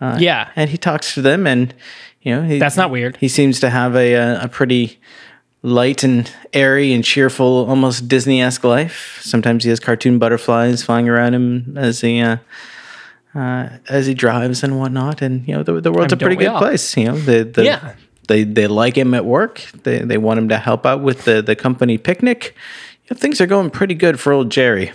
yeah. 0.02 0.50
And 0.56 0.70
he 0.70 0.78
talks 0.78 1.14
to 1.16 1.22
them, 1.22 1.48
and 1.48 1.74
you 2.22 2.36
know 2.36 2.44
he, 2.44 2.60
That's 2.60 2.78
not 2.78 2.92
weird. 2.92 3.18
He 3.18 3.28
seems 3.28 3.60
to 3.60 3.70
have 3.70 3.96
a 3.96 4.14
a, 4.14 4.44
a 4.44 4.48
pretty 4.48 5.00
light 5.64 6.04
and 6.04 6.32
airy 6.54 6.94
and 6.94 7.04
cheerful, 7.04 7.66
almost 7.70 8.08
Disney 8.08 8.42
esque 8.42 8.64
life. 8.64 9.20
Sometimes 9.22 9.64
he 9.64 9.70
has 9.70 9.80
cartoon 9.80 10.20
butterflies 10.20 10.84
flying 10.84 11.10
around 11.10 11.34
him 11.34 11.78
as 11.78 12.02
he 12.02 12.22
uh, 12.22 12.38
uh, 13.36 13.70
as 13.90 14.06
he 14.06 14.14
drives 14.14 14.64
and 14.64 14.80
whatnot. 14.80 15.22
And 15.22 15.48
you 15.48 15.56
know 15.56 15.64
the, 15.64 15.82
the 15.82 15.92
world's 15.92 16.14
I 16.14 16.16
a 16.16 16.20
mean, 16.20 16.26
pretty 16.26 16.36
good 16.38 16.48
all? 16.48 16.60
place. 16.60 16.96
You 16.98 17.06
know 17.06 17.18
the, 17.18 17.44
the 17.44 17.64
Yeah. 17.64 17.96
They, 18.28 18.44
they 18.44 18.68
like 18.68 18.98
him 18.98 19.14
at 19.14 19.24
work. 19.24 19.62
They, 19.84 20.00
they 20.00 20.18
want 20.18 20.38
him 20.38 20.50
to 20.50 20.58
help 20.58 20.86
out 20.86 21.02
with 21.02 21.24
the, 21.24 21.42
the 21.42 21.56
company 21.56 21.98
picnic. 21.98 22.56
You 23.06 23.16
know, 23.16 23.18
things 23.18 23.40
are 23.40 23.48
going 23.48 23.70
pretty 23.70 23.94
good 23.94 24.20
for 24.20 24.34
old 24.34 24.52
Jerry. 24.52 24.92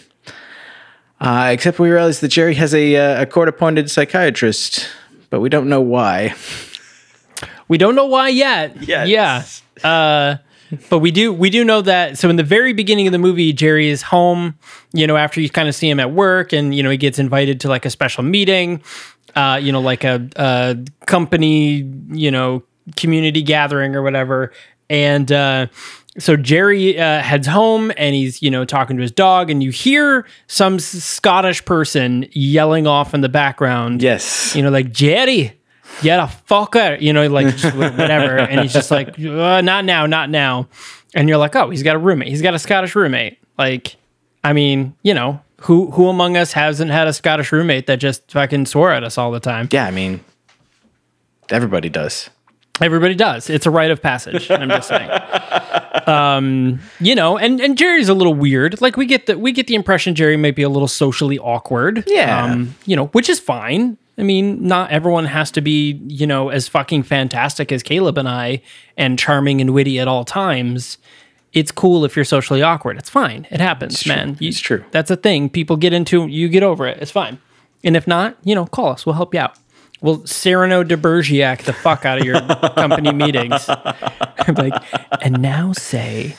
Uh, 1.18 1.48
except 1.50 1.78
we 1.78 1.88
realize 1.88 2.20
that 2.20 2.28
Jerry 2.28 2.52
has 2.56 2.74
a, 2.74 2.94
uh, 2.94 3.22
a 3.22 3.24
court 3.26 3.48
appointed 3.48 3.90
psychiatrist, 3.90 4.86
but 5.30 5.40
we 5.40 5.48
don't 5.48 5.70
know 5.70 5.80
why. 5.80 6.34
We 7.68 7.78
don't 7.78 7.94
know 7.94 8.04
why 8.04 8.28
yet. 8.28 8.82
Yes. 8.86 9.62
Yeah. 9.82 9.88
Uh, 9.90 10.36
but 10.90 11.00
we 11.00 11.10
do 11.10 11.32
we 11.32 11.50
do 11.50 11.64
know 11.64 11.82
that 11.82 12.18
so 12.18 12.28
in 12.30 12.36
the 12.36 12.42
very 12.42 12.72
beginning 12.72 13.06
of 13.06 13.12
the 13.12 13.18
movie 13.18 13.52
Jerry 13.52 13.88
is 13.88 14.02
home, 14.02 14.54
you 14.92 15.06
know, 15.06 15.16
after 15.16 15.40
you 15.40 15.50
kind 15.50 15.68
of 15.68 15.74
see 15.74 15.88
him 15.88 16.00
at 16.00 16.12
work 16.12 16.52
and 16.52 16.74
you 16.74 16.82
know 16.82 16.90
he 16.90 16.96
gets 16.96 17.18
invited 17.18 17.60
to 17.60 17.68
like 17.68 17.84
a 17.84 17.90
special 17.90 18.22
meeting, 18.22 18.82
uh, 19.34 19.58
you 19.62 19.72
know, 19.72 19.80
like 19.80 20.04
a, 20.04 20.28
a 20.36 20.76
company, 21.06 21.88
you 22.08 22.30
know, 22.30 22.62
community 22.96 23.42
gathering 23.42 23.94
or 23.94 24.02
whatever. 24.02 24.52
And 24.88 25.30
uh 25.30 25.66
so 26.18 26.36
Jerry 26.36 26.98
uh, 27.00 27.20
heads 27.22 27.46
home 27.46 27.90
and 27.96 28.14
he's, 28.14 28.42
you 28.42 28.50
know, 28.50 28.66
talking 28.66 28.96
to 28.96 29.02
his 29.02 29.10
dog, 29.10 29.48
and 29.48 29.62
you 29.62 29.70
hear 29.70 30.26
some 30.46 30.78
Scottish 30.78 31.64
person 31.64 32.26
yelling 32.32 32.86
off 32.86 33.14
in 33.14 33.22
the 33.22 33.30
background 33.30 34.02
Yes. 34.02 34.54
you 34.54 34.62
know, 34.62 34.68
like 34.68 34.92
Jerry, 34.92 35.58
get 36.00 36.18
a 36.18 36.30
fucker, 36.48 37.00
you 37.00 37.12
know, 37.12 37.26
like 37.28 37.58
whatever. 37.60 38.38
And 38.38 38.60
he's 38.60 38.72
just 38.72 38.90
like, 38.90 39.18
uh, 39.18 39.60
not 39.60 39.84
now, 39.84 40.06
not 40.06 40.30
now. 40.30 40.68
And 41.14 41.28
you're 41.28 41.38
like, 41.38 41.54
oh, 41.56 41.70
he's 41.70 41.82
got 41.82 41.96
a 41.96 41.98
roommate. 41.98 42.28
He's 42.28 42.42
got 42.42 42.54
a 42.54 42.58
Scottish 42.58 42.94
roommate. 42.94 43.38
Like, 43.58 43.96
I 44.42 44.52
mean, 44.52 44.94
you 45.02 45.14
know, 45.14 45.40
who 45.62 45.90
who 45.90 46.08
among 46.08 46.36
us 46.36 46.52
hasn't 46.52 46.90
had 46.90 47.06
a 47.06 47.12
Scottish 47.12 47.52
roommate 47.52 47.86
that 47.86 47.96
just 47.96 48.30
fucking 48.30 48.66
swore 48.66 48.90
at 48.90 49.04
us 49.04 49.18
all 49.18 49.30
the 49.30 49.40
time? 49.40 49.68
Yeah, 49.70 49.86
I 49.86 49.90
mean, 49.90 50.20
everybody 51.50 51.88
does. 51.88 52.30
Everybody 52.80 53.14
does. 53.14 53.50
It's 53.50 53.66
a 53.66 53.70
rite 53.70 53.90
of 53.90 54.02
passage. 54.02 54.50
I'm 54.50 54.68
just 54.68 54.88
saying. 54.88 55.10
Um, 56.04 56.80
you 56.98 57.14
know, 57.14 57.38
and 57.38 57.60
and 57.60 57.78
Jerry's 57.78 58.08
a 58.08 58.14
little 58.14 58.34
weird. 58.34 58.80
Like 58.80 58.96
we 58.96 59.06
get 59.06 59.26
the 59.26 59.38
we 59.38 59.52
get 59.52 59.68
the 59.68 59.76
impression 59.76 60.16
Jerry 60.16 60.36
might 60.36 60.56
be 60.56 60.62
a 60.62 60.68
little 60.68 60.88
socially 60.88 61.38
awkward. 61.38 62.02
Yeah. 62.08 62.44
Um, 62.44 62.74
you 62.86 62.96
know, 62.96 63.06
which 63.08 63.28
is 63.28 63.38
fine. 63.38 63.96
I 64.18 64.22
mean, 64.22 64.66
not 64.66 64.90
everyone 64.90 65.24
has 65.24 65.50
to 65.52 65.60
be, 65.60 66.00
you 66.06 66.26
know, 66.26 66.50
as 66.50 66.68
fucking 66.68 67.04
fantastic 67.04 67.72
as 67.72 67.82
Caleb 67.82 68.18
and 68.18 68.28
I 68.28 68.62
and 68.96 69.18
charming 69.18 69.60
and 69.60 69.72
witty 69.72 69.98
at 69.98 70.06
all 70.08 70.24
times. 70.24 70.98
It's 71.54 71.70
cool 71.72 72.04
if 72.04 72.14
you're 72.16 72.24
socially 72.24 72.62
awkward. 72.62 72.96
It's 72.98 73.10
fine. 73.10 73.46
It 73.50 73.60
happens, 73.60 74.06
man. 74.06 74.36
You- 74.40 74.48
It's 74.48 74.60
true. 74.60 74.84
That's 74.90 75.10
a 75.10 75.16
thing. 75.16 75.48
People 75.50 75.76
get 75.76 75.92
into 75.92 76.26
you 76.26 76.48
get 76.48 76.62
over 76.62 76.86
it. 76.86 76.98
It's 77.00 77.10
fine. 77.10 77.38
And 77.84 77.96
if 77.96 78.06
not, 78.06 78.36
you 78.44 78.54
know, 78.54 78.66
call 78.66 78.88
us. 78.90 79.04
We'll 79.06 79.14
help 79.16 79.34
you 79.34 79.40
out. 79.40 79.56
We'll 80.00 80.26
Cyrano 80.26 80.82
de 80.82 80.96
Bergerac 80.96 81.62
the 81.62 81.72
fuck 81.72 82.04
out 82.04 82.18
of 82.18 82.24
your 82.24 82.40
company 82.76 83.12
meetings. 83.12 83.68
like, 84.56 84.74
and 85.22 85.40
now 85.40 85.72
say, 85.72 86.36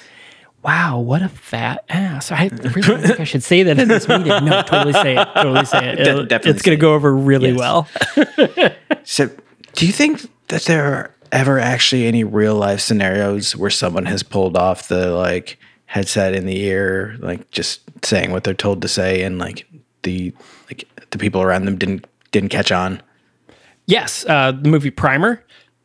wow, 0.63 0.99
what 0.99 1.21
a 1.21 1.29
fat 1.29 1.83
ass. 1.89 2.31
I 2.31 2.45
really 2.47 3.01
think 3.07 3.19
I 3.19 3.23
should 3.25 3.43
say 3.43 3.63
that 3.63 3.79
in 3.79 3.87
this 3.87 4.07
meeting. 4.07 4.27
No, 4.27 4.61
totally 4.63 4.93
say 4.93 5.17
it. 5.17 5.27
Totally 5.35 5.65
say 5.65 5.89
it. 5.93 5.99
It'll- 6.07 6.23
definitely 6.25 6.51
it's 6.51 6.61
going 6.61 6.77
to 6.77 6.81
go 6.81 6.93
over 6.93 7.13
really 7.15 7.51
Yes. 7.51 7.59
well. 7.59 7.87
So, 9.05 9.29
do 9.73 9.85
you 9.85 9.91
think 9.91 10.21
that 10.47 10.61
there 10.63 10.85
are 10.85 11.11
ever 11.33 11.59
actually 11.59 12.05
any 12.05 12.23
real 12.23 12.55
life 12.55 12.79
scenarios 12.79 13.53
where 13.55 13.69
someone 13.69 14.05
has 14.05 14.23
pulled 14.23 14.55
off 14.55 14.87
the 14.87 15.11
like 15.11 15.57
headset 15.87 16.33
in 16.33 16.45
the 16.45 16.61
ear, 16.61 17.17
like 17.19 17.51
just 17.51 17.81
saying 18.05 18.31
what 18.31 18.45
they're 18.45 18.53
told 18.53 18.81
to 18.83 18.87
say, 18.87 19.23
and 19.23 19.39
like 19.39 19.67
the 20.03 20.33
like 20.69 20.87
the 21.09 21.17
people 21.17 21.41
around 21.41 21.65
them 21.65 21.77
didn't 21.77 22.05
didn't 22.31 22.49
catch 22.49 22.71
on? 22.71 23.01
Yes, 23.87 24.25
uh, 24.29 24.53
the 24.53 24.69
movie 24.69 24.89
Primer. 24.91 25.43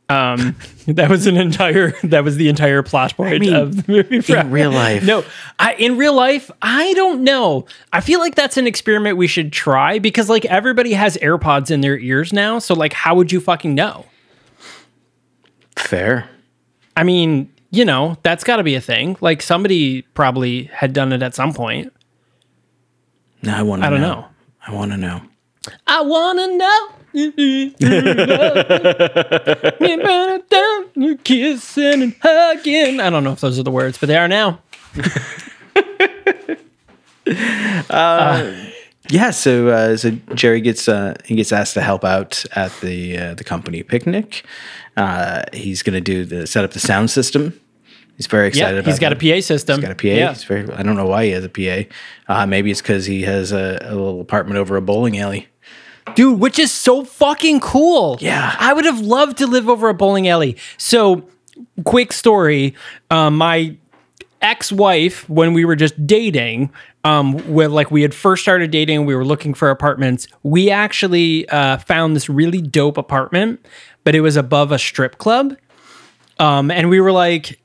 Um, 0.09 0.57
that 0.87 1.11
was 1.11 1.27
an 1.27 1.37
entire. 1.37 1.93
That 2.03 2.25
was 2.25 2.37
the 2.37 2.49
entire 2.49 2.83
plot 2.83 3.17
point 3.17 3.41
mean, 3.41 3.55
of 3.55 3.87
the 3.87 3.93
movie. 3.93 4.33
In 4.33 4.50
real 4.50 4.71
life. 4.71 5.05
no. 5.05 5.25
I, 5.59 5.75
in 5.75 5.97
real 5.97 6.15
life, 6.15 6.50
I 6.62 6.95
don't 6.95 7.23
know. 7.23 7.67
I 7.93 8.00
feel 8.00 8.21
like 8.21 8.35
that's 8.35 8.57
an 8.57 8.67
experiment 8.67 9.17
we 9.17 9.27
should 9.27 9.53
try 9.53 9.99
because 9.99 10.29
like 10.29 10.45
everybody 10.47 10.93
has 10.93 11.17
AirPods 11.19 11.71
in 11.71 11.81
their 11.81 11.99
ears 11.99 12.33
now. 12.33 12.59
So 12.59 12.75
like, 12.75 12.93
how 12.93 13.15
would 13.15 13.33
you 13.33 13.41
fucking 13.41 13.75
know? 13.75 14.07
Fair. 15.77 16.29
I 16.97 17.05
mean, 17.05 17.53
you 17.71 17.85
know, 17.85 18.17
that's 18.23 18.45
got 18.45 18.57
to 18.57 18.65
be 18.65 18.75
a 18.75 18.81
thing. 18.81 19.17
Like 19.21 19.43
somebody 19.43 20.03
probably 20.15 20.65
had 20.65 20.93
done 20.93 21.12
it 21.12 21.23
at 21.23 21.35
some 21.35 21.53
point. 21.53 21.93
No, 23.43 23.55
I 23.55 23.62
want 23.62 23.83
to 23.83 23.87
I 23.87 23.91
don't 23.91 24.00
know. 24.00 24.27
I 24.67 24.73
want 24.73 24.91
to 24.93 24.97
know. 24.97 25.23
I 25.87 26.00
wanna 26.03 26.57
know. 26.57 26.88
You're 30.95 31.17
kissing 31.25 32.03
and 32.03 32.15
hugging. 32.21 33.00
I 33.00 33.09
don't 33.11 33.25
know 33.25 33.33
if 33.33 33.41
those 33.41 33.59
are 33.59 33.62
the 33.62 33.71
words, 33.71 33.97
but 33.99 34.09
they 34.09 34.17
are 34.17 34.29
now. 34.29 34.61
Yeah, 39.11 39.31
so 39.31 39.69
uh, 39.69 39.97
so 39.97 40.11
Jerry 40.35 40.61
gets 40.61 40.87
uh, 40.87 41.15
he 41.25 41.35
gets 41.35 41.50
asked 41.50 41.73
to 41.75 41.81
help 41.81 42.05
out 42.05 42.45
at 42.55 42.71
the 42.83 43.17
uh, 43.17 43.35
the 43.35 43.45
company 43.45 43.83
picnic. 43.83 44.45
Uh, 44.99 45.45
he's 45.55 45.83
going 45.83 45.95
to 45.95 46.00
do 46.03 46.27
the 46.27 46.47
set 46.47 46.62
up 46.62 46.73
the 46.73 46.79
sound 46.81 47.11
system. 47.11 47.59
He's 48.19 48.27
very 48.27 48.49
excited 48.49 48.75
Yeah, 48.75 48.81
about. 48.81 48.91
he's 48.91 48.99
got 48.99 49.12
a. 49.12 49.17
PA 49.17 49.41
system. 49.41 49.77
He's 49.77 49.85
got 49.88 49.93
a 49.93 49.95
PA. 49.95 50.09
Yeah. 50.09 50.29
He's 50.35 50.45
very. 50.45 50.71
I 50.75 50.83
don't 50.83 50.97
know 50.97 51.07
why 51.07 51.25
he 51.25 51.31
has 51.31 51.45
a 51.45 51.49
PA. 51.49 51.85
Uh, 52.29 52.45
maybe 52.45 52.71
it's 52.71 52.83
because 52.83 53.07
he 53.07 53.23
has 53.23 53.50
a, 53.53 53.79
a 53.81 53.95
little 53.95 54.21
apartment 54.21 54.59
over 54.59 54.77
a 54.77 54.83
bowling 54.83 55.19
alley. 55.19 55.48
Dude, 56.15 56.38
which 56.38 56.59
is 56.59 56.73
so 56.73 57.05
fucking 57.05 57.61
cool. 57.61 58.19
Yeah. 58.21 58.55
I 58.59 58.73
would 58.73 58.85
have 58.85 59.00
loved 59.00 59.38
to 59.38 59.47
live 59.47 59.69
over 59.69 59.88
a 59.88 59.95
bowling 59.95 60.29
alley. 60.29 60.57
So, 60.77 61.29
quick 61.85 62.12
story. 62.12 62.75
Um, 63.11 63.37
my 63.37 63.77
ex-wife, 64.41 65.29
when 65.29 65.53
we 65.53 65.65
were 65.65 65.77
just 65.77 66.07
dating, 66.07 66.71
um, 67.05 67.35
when 67.53 67.73
like 67.73 67.91
we 67.91 68.03
had 68.03 68.15
first 68.15 68.43
started 68.43 68.71
dating, 68.71 69.07
we 69.07 69.15
were 69.15 69.25
looking 69.25 69.55
for 69.55 69.71
apartments. 69.71 70.29
We 70.43 70.71
actually 70.71 71.49
uh, 71.49 71.79
found 71.79 72.15
this 72.15 72.29
really 72.29 72.61
dope 72.61 72.99
apartment, 72.99 73.65
but 74.05 74.15
it 74.15 74.21
was 74.21 74.37
above 74.37 74.73
a 74.73 74.79
strip 74.79 75.19
club. 75.19 75.57
Um, 76.38 76.71
and 76.71 76.88
we 76.88 77.00
were 77.00 77.12
like, 77.12 77.61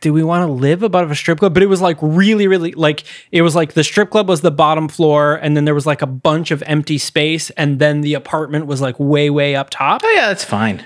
do 0.00 0.12
we 0.12 0.22
want 0.22 0.46
to 0.46 0.52
live 0.52 0.82
above 0.82 1.10
a 1.10 1.14
strip 1.14 1.38
club? 1.38 1.54
But 1.54 1.62
it 1.62 1.66
was 1.66 1.80
like 1.80 1.98
really, 2.00 2.46
really 2.46 2.72
like 2.72 3.04
it 3.30 3.42
was 3.42 3.54
like 3.54 3.74
the 3.74 3.84
strip 3.84 4.10
club 4.10 4.28
was 4.28 4.40
the 4.40 4.50
bottom 4.50 4.88
floor, 4.88 5.36
and 5.36 5.56
then 5.56 5.64
there 5.64 5.74
was 5.74 5.86
like 5.86 6.02
a 6.02 6.06
bunch 6.06 6.50
of 6.50 6.62
empty 6.66 6.98
space, 6.98 7.50
and 7.50 7.78
then 7.78 8.00
the 8.00 8.14
apartment 8.14 8.66
was 8.66 8.80
like 8.80 8.98
way, 8.98 9.30
way 9.30 9.54
up 9.54 9.70
top. 9.70 10.02
Oh 10.04 10.10
yeah, 10.10 10.28
that's 10.28 10.44
fine. 10.44 10.84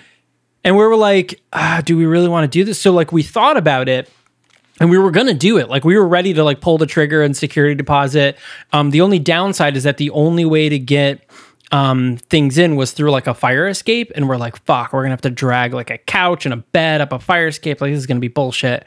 And 0.65 0.77
we 0.77 0.85
were 0.85 0.97
like, 0.97 1.41
ah, 1.53 1.81
do 1.85 1.97
we 1.97 2.07
really 2.07 2.29
want 2.29 2.51
to 2.51 2.59
do 2.59 2.65
this? 2.65 2.81
So 2.81 2.93
like 2.93 3.13
we 3.13 3.23
thought 3.23 3.57
about 3.57 3.89
it 3.89 4.11
and 4.81 4.91
we 4.91 4.99
were 4.99 5.11
gonna 5.11 5.35
do 5.35 5.59
it. 5.59 5.69
Like 5.69 5.85
we 5.85 5.97
were 5.97 6.07
ready 6.07 6.35
to 6.35 6.45
like 6.45 6.61
pull 6.61 6.79
the 6.79 6.87
trigger 6.87 7.23
and 7.23 7.37
security 7.37 7.75
deposit. 7.75 8.37
Um, 8.73 8.91
the 8.91 9.01
only 9.01 9.19
downside 9.19 9.77
is 9.77 9.85
that 9.85 9.97
the 9.97 10.11
only 10.11 10.45
way 10.45 10.69
to 10.69 10.79
get 10.79 11.25
um 11.73 12.17
things 12.17 12.59
in 12.59 12.77
was 12.77 12.93
through 12.93 13.11
like 13.11 13.27
a 13.27 13.35
fire 13.35 13.69
escape, 13.69 14.13
and 14.15 14.29
we're 14.29 14.37
like, 14.37 14.57
fuck, 14.65 14.93
we're 14.93 15.03
gonna 15.03 15.13
have 15.13 15.21
to 15.23 15.31
drag 15.31 15.75
like 15.75 15.91
a 15.91 15.99
couch 15.99 16.47
and 16.47 16.53
a 16.53 16.59
bed 16.59 17.01
up 17.01 17.13
a 17.13 17.19
fire 17.19 17.49
escape. 17.49 17.81
Like 17.81 17.93
this 17.93 17.99
is 17.99 18.07
gonna 18.07 18.21
be 18.21 18.29
bullshit. 18.29 18.87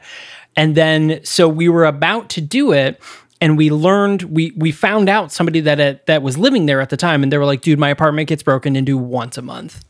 And 0.56 0.74
then 0.74 1.20
so 1.24 1.48
we 1.48 1.68
were 1.68 1.84
about 1.84 2.30
to 2.30 2.40
do 2.40 2.72
it. 2.72 3.00
And 3.42 3.56
we 3.56 3.70
learned 3.70 4.24
we 4.24 4.52
we 4.54 4.70
found 4.70 5.08
out 5.08 5.32
somebody 5.32 5.60
that 5.60 5.80
uh, 5.80 5.94
that 6.06 6.22
was 6.22 6.36
living 6.36 6.66
there 6.66 6.82
at 6.82 6.90
the 6.90 6.96
time, 6.98 7.22
and 7.22 7.32
they 7.32 7.38
were 7.38 7.46
like, 7.46 7.62
"Dude, 7.62 7.78
my 7.78 7.88
apartment 7.88 8.28
gets 8.28 8.42
broken 8.42 8.76
into 8.76 8.98
once 8.98 9.38
a 9.38 9.42
month." 9.42 9.82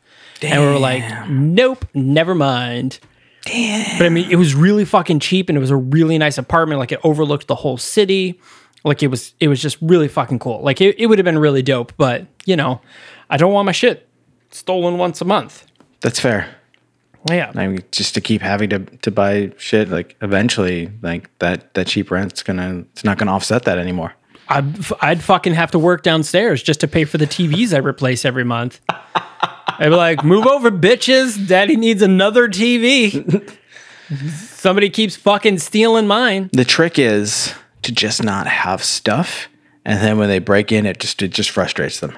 And 0.43 0.61
we 0.61 0.67
were 0.67 0.79
like, 0.79 1.29
nope, 1.29 1.85
never 1.95 2.35
mind. 2.35 2.99
Damn. 3.45 3.99
But 3.99 4.07
I 4.07 4.09
mean, 4.09 4.31
it 4.31 4.37
was 4.37 4.55
really 4.55 4.85
fucking 4.85 5.21
cheap 5.21 5.49
and 5.49 5.57
it 5.57 5.61
was 5.61 5.71
a 5.71 5.77
really 5.77 6.19
nice 6.19 6.39
apartment. 6.39 6.79
Like 6.79 6.93
it 6.93 7.01
overlooked 7.05 7.47
the 7.47 7.55
whole 7.55 7.77
city. 7.77 8.41
Like 8.85 9.03
it 9.03 9.09
was, 9.09 9.35
it 9.41 9.49
was 9.49 9.61
just 9.61 9.77
really 9.81 10.09
fucking 10.09 10.39
cool. 10.39 10.61
Like 10.63 10.81
it, 10.81 10.99
it 10.99 11.07
would 11.07 11.19
have 11.19 11.25
been 11.25 11.39
really 11.39 11.63
dope, 11.63 11.93
but 11.97 12.27
you 12.47 12.57
know, 12.57 12.81
I 13.29 13.37
don't 13.37 13.53
want 13.53 13.67
my 13.67 13.73
shit 13.73 14.09
stolen 14.51 14.99
once 14.99 15.21
a 15.21 15.25
month. 15.25 15.67
That's 16.01 16.19
fair. 16.19 16.49
Yeah. 17.29 17.53
I 17.55 17.67
mean, 17.67 17.85
just 17.93 18.15
to 18.15 18.21
keep 18.21 18.41
having 18.41 18.71
to 18.71 18.79
to 18.79 19.11
buy 19.11 19.53
shit, 19.59 19.91
like 19.91 20.17
eventually, 20.23 20.91
like 21.03 21.31
that 21.39 21.75
that 21.75 21.87
cheap 21.87 22.11
rent's 22.11 22.43
gonna 22.43 22.85
it's 22.93 23.05
not 23.05 23.19
gonna 23.19 23.33
offset 23.33 23.65
that 23.65 23.79
anymore. 23.79 24.15
I'd, 24.49 24.93
I'd 25.01 25.23
fucking 25.23 25.55
have 25.55 25.71
to 25.71 25.79
work 25.79 26.03
downstairs 26.03 26.61
just 26.63 26.81
to 26.81 26.89
pay 26.89 27.05
for 27.05 27.19
the 27.19 27.27
TVs 27.27 27.73
I 27.73 27.79
replace 27.79 28.25
every 28.25 28.43
month. 28.43 28.81
I'd 28.89 29.91
be 29.91 29.91
like, 29.91 30.25
move 30.25 30.45
over, 30.45 30.73
bitches. 30.73 31.47
Daddy 31.47 31.77
needs 31.77 32.03
another 32.03 32.49
TV. 32.49 33.57
Somebody 34.27 34.91
keeps 34.91 35.15
fucking 35.15 35.59
stealing 35.59 36.09
mine. 36.09 36.51
The 36.53 36.65
trick 36.65 36.99
is 36.99 37.55
to 37.83 37.93
just 37.93 38.23
not 38.23 38.47
have 38.47 38.83
stuff, 38.83 39.49
and 39.85 40.01
then 40.01 40.19
when 40.19 40.29
they 40.29 40.39
break 40.39 40.73
in, 40.73 40.87
it 40.87 41.01
just 41.01 41.23
it 41.23 41.29
just 41.29 41.51
frustrates 41.51 42.01
them. 42.01 42.17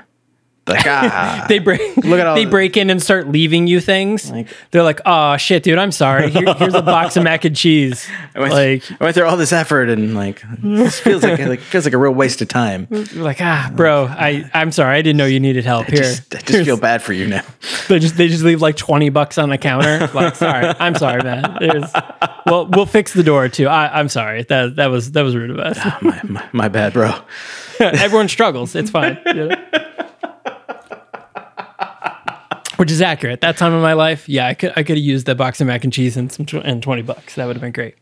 Like 0.65 0.87
ah, 0.87 1.45
they 1.49 1.59
break 1.59 1.97
Look 1.97 2.21
at 2.21 2.27
all 2.27 2.37
they 2.37 2.45
the- 2.45 2.51
break 2.51 2.77
in 2.77 2.89
and 2.89 3.03
start 3.03 3.27
leaving 3.29 3.67
you 3.67 3.81
things. 3.81 4.31
Like- 4.31 4.47
They're 4.71 4.85
like, 4.85 5.01
"Oh 5.05 5.37
shit, 5.37 5.65
dude, 5.65 5.77
I'm 5.77 5.91
sorry. 5.91 6.31
Here- 6.31 6.55
here's 6.55 6.75
a 6.75 6.83
box 6.83 7.17
of 7.17 7.25
mac 7.25 7.45
and 7.45 7.57
cheese." 7.57 8.09
I 8.37 8.41
went, 8.41 8.53
Like, 8.55 8.93
I 9.01 9.05
went 9.05 9.15
through 9.17 9.27
all 9.27 9.37
this 9.37 9.53
effort, 9.53 9.89
and 9.89 10.15
like 10.15 10.41
this 10.63 11.01
feels 11.01 11.25
like 11.25 11.41
like 11.41 11.59
feels 11.61 11.85
like 11.85 11.95
a 11.95 11.99
real 11.99 12.13
waste 12.13 12.43
of 12.43 12.49
time. 12.49 12.87
you're 12.91 13.25
like, 13.25 13.41
"Ah, 13.41 13.73
bro, 13.75 14.07
I 14.07 14.49
I'm 14.55 14.71
sorry. 14.71 14.97
I 14.99 15.03
didn't 15.03 15.17
know 15.17 15.27
you 15.27 15.41
needed 15.41 15.65
help. 15.65 15.87
Here, 15.89 15.97
Just, 16.03 16.33
I 16.35 16.39
just 16.39 16.65
feel 16.65 16.77
bad 16.81 17.03
for 17.03 17.13
you 17.13 17.27
now. 17.27 17.43
they 17.89 17.99
just 17.99 18.17
they 18.17 18.29
just 18.29 18.45
leave 18.45 18.63
like 18.63 18.77
twenty 18.77 19.09
bucks 19.09 19.39
on 19.39 19.49
the 19.51 19.59
counter. 19.59 20.09
Like, 20.15 20.37
sorry, 20.37 20.73
I'm 20.79 20.95
sorry, 20.95 21.23
man. 21.25 21.57
There's, 21.59 21.91
well, 22.47 22.67
we'll 22.67 22.87
fix 22.87 23.13
the 23.15 23.25
door 23.25 23.49
too. 23.49 23.67
I, 23.67 23.99
I'm 23.99 24.09
sorry. 24.09 24.45
That 24.45 24.77
that 24.77 24.87
was 24.87 25.11
that 25.13 25.23
was 25.23 25.35
rude 25.35 25.51
of 25.51 25.59
us. 25.59 25.77
my, 26.03 26.21
my, 26.23 26.49
my 26.53 26.69
bad, 26.69 26.93
bro. 26.93 27.15
Everyone 27.81 28.29
struggles. 28.29 28.77
It's 28.77 28.91
fine. 28.91 29.19
you 29.27 29.35
know? 29.49 29.57
Which 32.83 32.91
is 32.91 33.01
accurate. 33.01 33.43
That 33.43 33.57
time 33.57 33.73
of 33.75 33.81
my 33.81 33.93
life, 33.93 34.29
yeah, 34.29 34.49
I 34.49 34.55
could 34.55 34.73
I 34.75 34.83
could 34.83 34.97
have 34.97 35.05
used 35.05 35.25
the 35.25 35.37
box 35.37 35.61
of 35.61 35.69
mac 35.69 35.85
and 35.85 35.93
cheese 35.93 36.17
and 36.17 36.33
some 36.33 36.45
tw- 36.45 36.55
and 36.55 36.83
twenty 36.83 37.03
bucks. 37.03 37.37
That 37.37 37.47
would 37.47 37.55
have 37.55 37.61
been 37.61 37.71
great. 37.71 37.95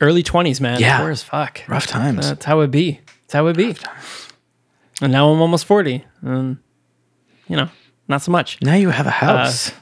Early 0.00 0.22
twenties, 0.22 0.60
man. 0.60 0.78
Yeah. 0.78 1.00
poor 1.00 1.10
as 1.10 1.24
fuck. 1.24 1.60
Rough 1.66 1.88
times. 1.88 2.28
That's 2.28 2.44
how 2.44 2.60
it 2.60 2.70
be. 2.70 3.00
That's 3.22 3.32
how 3.32 3.48
it 3.48 3.56
be. 3.56 3.74
And 5.02 5.10
now 5.10 5.28
I'm 5.28 5.40
almost 5.40 5.64
forty, 5.64 6.04
and 6.22 6.58
you 7.48 7.56
know, 7.56 7.68
not 8.06 8.22
so 8.22 8.30
much. 8.30 8.62
Now 8.62 8.76
you 8.76 8.90
have 8.90 9.08
a 9.08 9.10
house. 9.10 9.72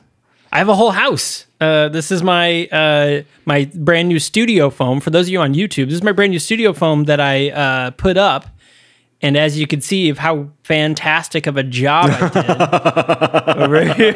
I 0.50 0.56
have 0.56 0.70
a 0.70 0.74
whole 0.74 0.92
house. 0.92 1.44
Uh, 1.60 1.90
this 1.90 2.10
is 2.10 2.22
my 2.22 2.64
uh, 2.68 3.24
my 3.44 3.70
brand 3.74 4.08
new 4.08 4.20
studio 4.20 4.70
foam. 4.70 5.00
For 5.00 5.10
those 5.10 5.26
of 5.26 5.32
you 5.32 5.40
on 5.40 5.52
YouTube, 5.52 5.88
this 5.88 5.96
is 5.96 6.02
my 6.02 6.12
brand 6.12 6.30
new 6.30 6.38
studio 6.38 6.72
foam 6.72 7.04
that 7.04 7.20
I 7.20 7.50
uh, 7.50 7.90
put 7.90 8.16
up. 8.16 8.46
And 9.24 9.38
as 9.38 9.58
you 9.58 9.66
can 9.66 9.80
see 9.80 10.10
of 10.10 10.18
how 10.18 10.50
fantastic 10.64 11.46
of 11.46 11.56
a 11.56 11.62
job 11.62 12.10
I 12.10 12.28
did 12.28 13.56
over 13.62 13.94
here. 13.94 14.14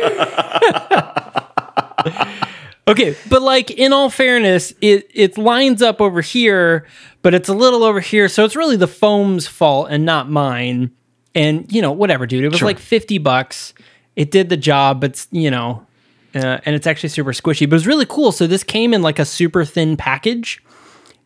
okay, 2.88 3.16
but 3.30 3.40
like 3.40 3.70
in 3.70 3.94
all 3.94 4.10
fairness, 4.10 4.74
it 4.82 5.10
it 5.14 5.38
lines 5.38 5.80
up 5.80 6.02
over 6.02 6.20
here, 6.20 6.86
but 7.22 7.32
it's 7.32 7.48
a 7.48 7.54
little 7.54 7.84
over 7.84 8.00
here, 8.00 8.28
so 8.28 8.44
it's 8.44 8.54
really 8.54 8.76
the 8.76 8.86
foam's 8.86 9.46
fault 9.46 9.88
and 9.90 10.04
not 10.04 10.28
mine. 10.28 10.90
And 11.34 11.72
you 11.72 11.80
know, 11.80 11.92
whatever, 11.92 12.26
dude. 12.26 12.44
It 12.44 12.52
was 12.52 12.60
like 12.60 12.78
fifty 12.78 13.16
bucks. 13.16 13.72
It 14.14 14.30
did 14.30 14.50
the 14.50 14.58
job, 14.58 15.00
but 15.00 15.26
you 15.30 15.50
know, 15.50 15.86
uh, 16.34 16.58
and 16.66 16.76
it's 16.76 16.86
actually 16.86 17.08
super 17.08 17.32
squishy. 17.32 17.60
But 17.60 17.76
it 17.76 17.80
was 17.80 17.86
really 17.86 18.06
cool. 18.06 18.30
So 18.30 18.46
this 18.46 18.62
came 18.62 18.92
in 18.92 19.00
like 19.00 19.18
a 19.18 19.24
super 19.24 19.64
thin 19.64 19.96
package, 19.96 20.62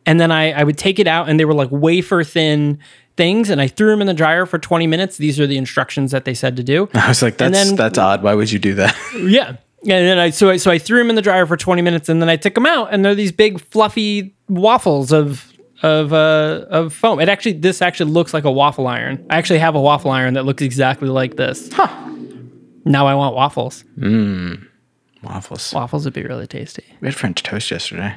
and 0.06 0.20
then 0.20 0.30
I 0.30 0.52
I 0.52 0.62
would 0.62 0.78
take 0.78 1.00
it 1.00 1.08
out, 1.08 1.28
and 1.28 1.40
they 1.40 1.44
were 1.44 1.52
like 1.52 1.70
wafer 1.72 2.22
thin 2.22 2.78
things, 3.16 3.50
and 3.50 3.60
I 3.60 3.68
threw 3.68 3.90
them 3.90 4.00
in 4.00 4.06
the 4.06 4.14
dryer 4.14 4.46
for 4.46 4.58
twenty 4.58 4.86
minutes. 4.86 5.16
These 5.16 5.38
are 5.40 5.46
the 5.46 5.56
instructions 5.58 6.10
that 6.12 6.24
they 6.24 6.34
said 6.34 6.56
to 6.56 6.62
do. 6.62 6.88
I 6.94 7.08
was 7.08 7.22
like, 7.22 7.36
that's 7.38 7.52
then- 7.68 7.76
that's 7.76 7.98
odd. 7.98 8.22
Why 8.22 8.34
would 8.34 8.50
you 8.52 8.58
do 8.58 8.74
that? 8.74 8.96
Yeah. 9.18 9.56
And 9.84 10.06
then 10.06 10.18
I 10.18 10.30
so 10.30 10.50
I 10.50 10.58
so 10.58 10.70
I 10.70 10.78
threw 10.78 10.98
them 10.98 11.10
in 11.10 11.16
the 11.16 11.22
dryer 11.22 11.44
for 11.44 11.56
20 11.56 11.82
minutes 11.82 12.08
and 12.08 12.22
then 12.22 12.28
I 12.28 12.36
took 12.36 12.54
them 12.54 12.66
out 12.66 12.90
and 12.94 13.04
they're 13.04 13.16
these 13.16 13.32
big 13.32 13.60
fluffy 13.60 14.32
waffles 14.48 15.10
of 15.12 15.52
of 15.82 16.12
uh 16.12 16.66
of 16.70 16.94
foam. 16.94 17.18
It 17.18 17.28
actually 17.28 17.54
this 17.54 17.82
actually 17.82 18.12
looks 18.12 18.32
like 18.32 18.44
a 18.44 18.50
waffle 18.52 18.86
iron. 18.86 19.26
I 19.28 19.38
actually 19.38 19.58
have 19.58 19.74
a 19.74 19.80
waffle 19.80 20.12
iron 20.12 20.34
that 20.34 20.44
looks 20.44 20.62
exactly 20.62 21.08
like 21.08 21.34
this. 21.34 21.68
Huh. 21.72 21.88
Now 22.84 23.08
I 23.08 23.14
want 23.16 23.34
waffles. 23.34 23.82
Mmm. 23.98 24.64
Waffles. 25.24 25.72
Waffles 25.74 26.04
would 26.04 26.14
be 26.14 26.22
really 26.22 26.46
tasty. 26.46 26.84
We 27.00 27.08
had 27.08 27.16
French 27.16 27.42
toast 27.42 27.68
yesterday. 27.68 28.14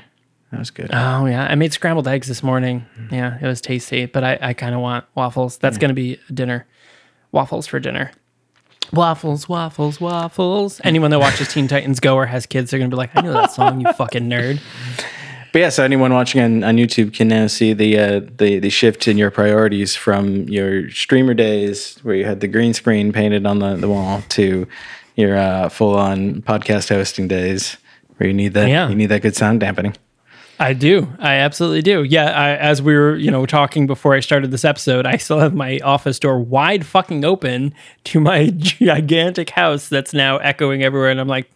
That 0.51 0.59
was 0.59 0.71
good. 0.71 0.89
Oh 0.93 1.25
yeah, 1.25 1.45
I 1.49 1.55
made 1.55 1.73
scrambled 1.73 2.07
eggs 2.07 2.27
this 2.27 2.41
morning. 2.43 2.85
Yeah, 3.11 3.37
it 3.41 3.45
was 3.45 3.59
tasty, 3.61 4.05
but 4.05 4.23
I, 4.23 4.37
I 4.41 4.53
kind 4.53 4.73
of 4.75 4.81
want 4.81 5.05
waffles. 5.15 5.57
That's 5.57 5.77
gonna 5.77 5.93
be 5.93 6.19
dinner. 6.33 6.65
Waffles 7.31 7.67
for 7.67 7.79
dinner. 7.79 8.11
Waffles, 8.93 9.49
waffles, 9.49 9.99
waffles. 9.99 10.79
Anyone 10.83 11.09
that 11.11 11.19
watches 11.19 11.51
Teen 11.51 11.67
Titans 11.67 11.99
Go 11.99 12.15
or 12.15 12.27
has 12.27 12.45
kids, 12.45 12.69
they're 12.71 12.79
gonna 12.79 12.89
be 12.89 12.95
like, 12.95 13.15
I 13.15 13.21
know 13.21 13.33
that 13.33 13.51
song, 13.51 13.81
you 13.81 13.91
fucking 13.93 14.29
nerd. 14.29 14.61
But 15.51 15.59
yeah, 15.59 15.69
so 15.69 15.83
anyone 15.83 16.13
watching 16.13 16.41
on, 16.41 16.63
on 16.63 16.75
YouTube 16.77 17.13
can 17.13 17.27
now 17.29 17.47
see 17.47 17.73
the 17.73 17.97
uh, 17.97 18.19
the 18.37 18.59
the 18.59 18.69
shift 18.69 19.07
in 19.07 19.17
your 19.17 19.31
priorities 19.31 19.95
from 19.95 20.47
your 20.49 20.89
streamer 20.91 21.33
days 21.33 21.97
where 22.03 22.13
you 22.15 22.25
had 22.25 22.41
the 22.41 22.47
green 22.47 22.73
screen 22.73 23.11
painted 23.11 23.45
on 23.45 23.59
the, 23.59 23.75
the 23.75 23.89
wall 23.89 24.21
to 24.29 24.67
your 25.15 25.35
uh, 25.37 25.69
full 25.69 25.95
on 25.97 26.41
podcast 26.43 26.89
hosting 26.89 27.27
days 27.27 27.77
where 28.17 28.27
you 28.27 28.33
need 28.33 28.53
that 28.53 28.67
Yeah. 28.69 28.87
you 28.89 28.95
need 28.95 29.07
that 29.07 29.21
good 29.21 29.35
sound 29.35 29.61
dampening. 29.61 29.95
I 30.59 30.73
do. 30.73 31.11
I 31.19 31.35
absolutely 31.35 31.81
do. 31.81 32.03
Yeah. 32.03 32.31
I, 32.31 32.55
as 32.55 32.81
we 32.81 32.95
were, 32.95 33.15
you 33.15 33.29
know, 33.29 33.45
talking 33.45 33.87
before 33.87 34.13
I 34.13 34.21
started 34.21 34.51
this 34.51 34.63
episode, 34.63 35.05
I 35.05 35.17
still 35.17 35.39
have 35.39 35.53
my 35.53 35.79
office 35.83 36.17
door 36.17 36.39
wide 36.39 36.85
fucking 36.85 37.25
open 37.25 37.73
to 38.05 38.19
my 38.19 38.49
gigantic 38.57 39.49
house 39.49 39.89
that's 39.89 40.13
now 40.13 40.37
echoing 40.37 40.83
everywhere. 40.83 41.09
And 41.09 41.19
I'm 41.19 41.27
like, 41.27 41.49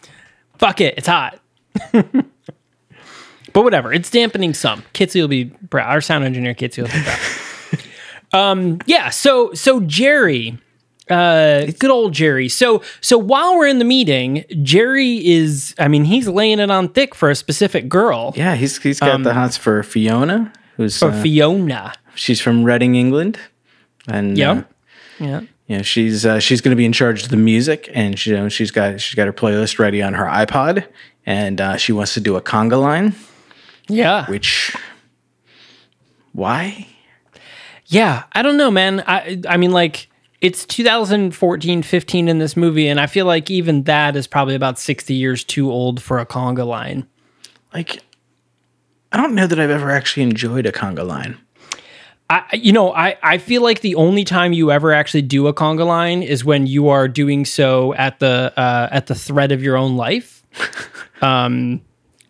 fuck 0.58 0.82
it. 0.82 0.96
It's 0.98 1.08
hot. 1.08 1.40
but 1.92 2.26
whatever. 3.54 3.94
It's 3.94 4.10
dampening 4.10 4.54
some. 4.54 4.84
Kitsy 4.94 5.22
will 5.22 5.30
be 5.30 5.46
proud. 5.46 5.90
Our 5.90 6.02
sound 6.02 6.26
engineer, 6.26 6.54
Kitsy, 6.54 6.82
will 6.82 6.90
be 6.90 7.04
proud. 7.04 7.80
um, 8.52 8.80
yeah. 8.86 9.10
So, 9.10 9.54
so 9.54 9.80
Jerry, 9.82 10.58
uh, 11.10 11.66
good 11.80 11.90
old 11.90 12.14
Jerry. 12.14 12.50
So, 12.50 12.82
so 13.02 13.18
while 13.18 13.58
we're 13.58 13.68
in 13.68 13.80
the 13.80 13.86
meeting, 13.86 14.46
Jerry 14.64 15.26
is, 15.28 15.74
I 15.80 15.88
mean, 15.88 16.06
he's 16.06 16.28
laying 16.28 16.60
it 16.60 16.70
on 16.72 16.90
thick 16.90 17.16
for 17.16 17.30
a 17.30 17.36
specific 17.36 17.90
girl. 17.90 18.34
Yeah, 18.36 18.56
he's 18.56 18.78
he's 18.82 19.00
got 19.00 19.24
the 19.24 19.34
hots 19.34 19.58
for 19.58 19.82
Fiona, 19.84 20.52
who's 20.78 21.02
Um, 21.02 21.12
For 21.12 21.18
uh, 21.18 21.22
Fiona. 21.22 21.94
she's 22.16 22.40
from 22.42 22.64
Reading, 22.64 22.96
England, 22.96 23.40
and 24.08 24.38
Yeah. 24.38 24.52
uh, 24.52 24.64
Yeah. 25.20 25.42
know, 25.68 25.82
she's 25.82 26.26
uh, 26.26 26.40
she's 26.40 26.62
going 26.62 26.72
to 26.72 26.76
be 26.78 26.86
in 26.86 26.94
charge 26.94 27.24
of 27.24 27.30
the 27.30 27.38
music, 27.38 27.90
and 27.94 28.18
she, 28.18 28.30
you 28.32 28.38
know, 28.38 28.50
she's 28.50 28.72
got 28.72 29.00
she's 29.02 29.16
got 29.16 29.26
her 29.28 29.34
playlist 29.34 29.80
ready 29.80 30.02
on 30.02 30.14
her 30.16 30.26
iPod, 30.26 30.86
and 31.26 31.60
uh, 31.62 31.78
she 31.78 31.92
wants 31.92 32.14
to 32.16 32.20
do 32.20 32.36
a 32.36 32.42
conga 32.42 32.80
line, 32.82 33.16
Yeah. 33.88 34.26
which 34.28 34.76
why? 36.34 36.88
Yeah. 37.88 38.24
I 38.34 38.42
don't 38.42 38.58
know, 38.58 38.72
man. 38.72 39.04
I 39.08 39.42
I 39.48 39.58
mean 39.58 39.72
like 39.72 40.08
it's 40.42 40.66
2014, 40.66 41.84
15 41.84 42.28
in 42.28 42.40
this 42.40 42.56
movie, 42.56 42.88
and 42.88 43.00
I 43.00 43.08
feel 43.08 43.26
like 43.26 43.52
even 43.52 43.84
that 43.84 44.16
is 44.16 44.28
probably 44.28 44.56
about 44.56 44.80
60 44.80 45.14
years 45.14 45.44
too 45.44 45.72
old 45.72 46.02
for 46.02 46.20
a 46.20 46.26
conga 46.26 46.66
line. 46.66 47.08
Like, 47.74 48.02
I 49.12 49.18
don't 49.18 49.36
know 49.36 49.48
that 49.48 49.60
I've 49.60 49.70
ever 49.70 49.92
actually 49.92 50.24
enjoyed 50.24 50.66
a 50.66 50.72
conga 50.72 51.06
line. 51.06 51.38
I, 52.30 52.46
you 52.54 52.72
know, 52.72 52.94
I, 52.94 53.18
I 53.24 53.38
feel 53.40 53.64
like 53.64 53.82
the 53.82 53.96
only 53.96 54.24
time 54.24 54.54
you 54.54 54.72
ever 54.72 54.94
actually 54.94 55.24
do 55.24 55.48
a 55.48 55.54
conga 55.54 55.86
line 55.86 56.22
is 56.22 56.46
when 56.46 56.68
you 56.68 56.90
are 56.90 57.08
doing 57.08 57.44
so 57.44 57.94
at 57.96 58.20
the 58.20 58.54
uh, 58.56 58.88
at 58.92 59.08
the 59.08 59.16
threat 59.16 59.52
of 59.52 59.64
your 59.64 59.76
own 59.76 59.98
life. 59.98 60.44
um, 61.24 61.82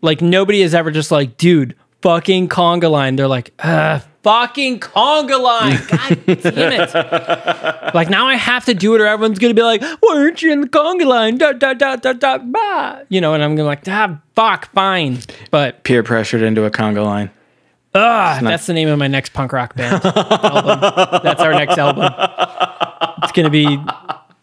like 0.01 0.21
nobody 0.21 0.61
is 0.61 0.73
ever 0.73 0.89
just 0.89 1.11
like, 1.11 1.35
dude, 1.35 1.75
fucking 2.01 2.49
conga 2.49 2.89
line. 2.89 3.15
They're 3.15 3.27
like, 3.27 3.53
uh, 3.59 3.99
fucking 4.23 4.79
conga 4.79 5.41
line. 5.41 5.79
God 5.87 6.53
damn 6.53 6.81
it! 6.81 7.95
like 7.95 8.09
now 8.09 8.27
I 8.27 8.35
have 8.35 8.65
to 8.65 8.73
do 8.73 8.95
it, 8.95 9.01
or 9.01 9.07
everyone's 9.07 9.39
gonna 9.39 9.53
be 9.53 9.63
like, 9.63 9.81
why 9.81 10.17
aren't 10.17 10.41
you 10.41 10.51
in 10.51 10.61
the 10.61 10.67
conga 10.67 11.05
line? 11.05 11.37
Da 11.37 11.53
da 11.53 11.73
da 11.73 11.95
da 11.95 12.13
da. 12.13 12.37
Bah. 12.37 12.99
You 13.09 13.21
know, 13.21 13.33
and 13.33 13.43
I'm 13.43 13.55
gonna 13.55 13.67
like, 13.67 13.87
ah, 13.87 14.19
fuck, 14.35 14.71
fine. 14.73 15.19
But 15.51 15.83
Peer 15.83 16.03
pressured 16.03 16.41
into 16.41 16.65
a 16.65 16.71
conga 16.71 17.03
line. 17.03 17.31
Ah, 17.95 18.39
that's 18.41 18.67
the 18.67 18.73
name 18.73 18.87
of 18.87 18.99
my 18.99 19.07
next 19.07 19.33
punk 19.33 19.51
rock 19.51 19.75
band 19.75 20.05
album. 20.05 21.21
That's 21.23 21.41
our 21.41 21.53
next 21.53 21.77
album. 21.77 22.13
It's 23.23 23.31
gonna 23.31 23.49
be 23.49 23.79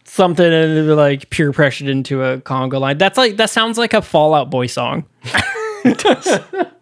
something 0.03 0.51
and 0.51 0.95
like 0.95 1.29
peer 1.29 1.53
pressured 1.53 1.87
into 1.87 2.23
a 2.23 2.39
conga 2.39 2.79
line. 2.79 2.97
That's 2.97 3.17
like 3.17 3.37
that 3.37 3.49
sounds 3.49 3.77
like 3.77 3.93
a 3.93 4.01
Fall 4.01 4.33
Out 4.33 4.49
Boy 4.49 4.67
song. 4.67 5.05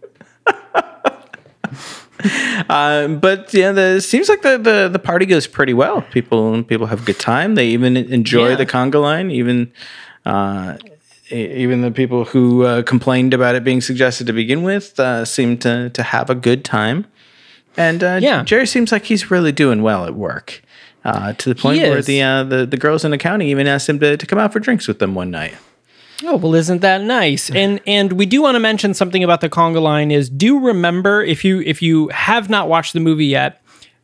Um, 2.70 3.20
but 3.20 3.54
yeah, 3.54 3.72
the, 3.74 3.98
it 3.98 4.02
seems 4.02 4.30
like 4.30 4.42
the, 4.42 4.58
the 4.58 4.90
the 4.92 5.00
party 5.00 5.26
goes 5.26 5.48
pretty 5.48 5.74
well. 5.74 6.02
People 6.02 6.64
people 6.64 6.88
have 6.88 7.02
a 7.02 7.06
good 7.06 7.20
time. 7.20 7.56
They 7.56 7.68
even 7.68 7.98
enjoy 7.98 8.50
Yeah. 8.50 8.56
the 8.56 8.66
conga 8.66 9.02
line. 9.02 9.30
Even 9.32 9.72
uh, 10.26 10.78
even 11.30 11.82
the 11.82 11.92
people 11.92 12.26
who 12.26 12.64
uh, 12.64 12.84
complained 12.84 13.34
about 13.34 13.56
it 13.56 13.64
being 13.64 13.82
suggested 13.82 14.28
to 14.28 14.34
begin 14.34 14.64
with 14.64 15.00
uh, 15.00 15.26
seem 15.26 15.58
to 15.60 15.90
to 15.90 16.04
have 16.04 16.30
a 16.30 16.36
good 16.36 16.64
time. 16.64 17.06
And 17.78 18.02
uh, 18.04 18.20
Yeah. 18.22 18.44
Jerry 18.44 18.66
seems 18.66 18.92
like 18.92 19.04
he's 19.06 19.30
really 19.30 19.52
doing 19.52 19.82
well 19.84 20.06
at 20.06 20.16
work. 20.16 20.62
Uh, 21.04 21.34
to 21.34 21.50
the 21.50 21.56
point 21.56 21.82
where 21.82 22.02
the, 22.02 22.22
uh, 22.22 22.44
the 22.44 22.66
the 22.66 22.78
girls 22.78 23.04
in 23.06 23.12
the 23.12 23.18
county 23.18 23.52
even 23.52 23.68
asked 23.68 23.88
him 23.90 24.00
to, 24.00 24.18
to 24.18 24.26
come 24.26 24.40
out 24.40 24.52
for 24.54 24.60
drinks 24.60 24.88
with 24.88 24.98
them 25.00 25.14
one 25.14 25.30
night. 25.30 25.56
Oh 26.24 26.38
well, 26.38 26.56
isn't 26.56 26.82
that 26.82 27.02
nice? 27.02 27.50
And 27.52 27.82
and 27.86 28.14
we 28.14 28.26
do 28.26 28.42
want 28.42 28.56
to 28.56 28.60
mention 28.60 28.94
something 28.94 29.24
about 29.24 29.42
the 29.42 29.50
conga 29.50 29.82
line. 29.82 30.12
Is 30.12 30.30
do 30.30 30.60
remember 30.60 31.22
if 31.24 31.44
you 31.44 31.62
if 31.62 31.82
you 31.82 32.08
have 32.10 32.50
not 32.50 32.70
watched 32.70 32.94
the 32.94 33.00
movie 33.00 33.26
yet, 33.26 33.62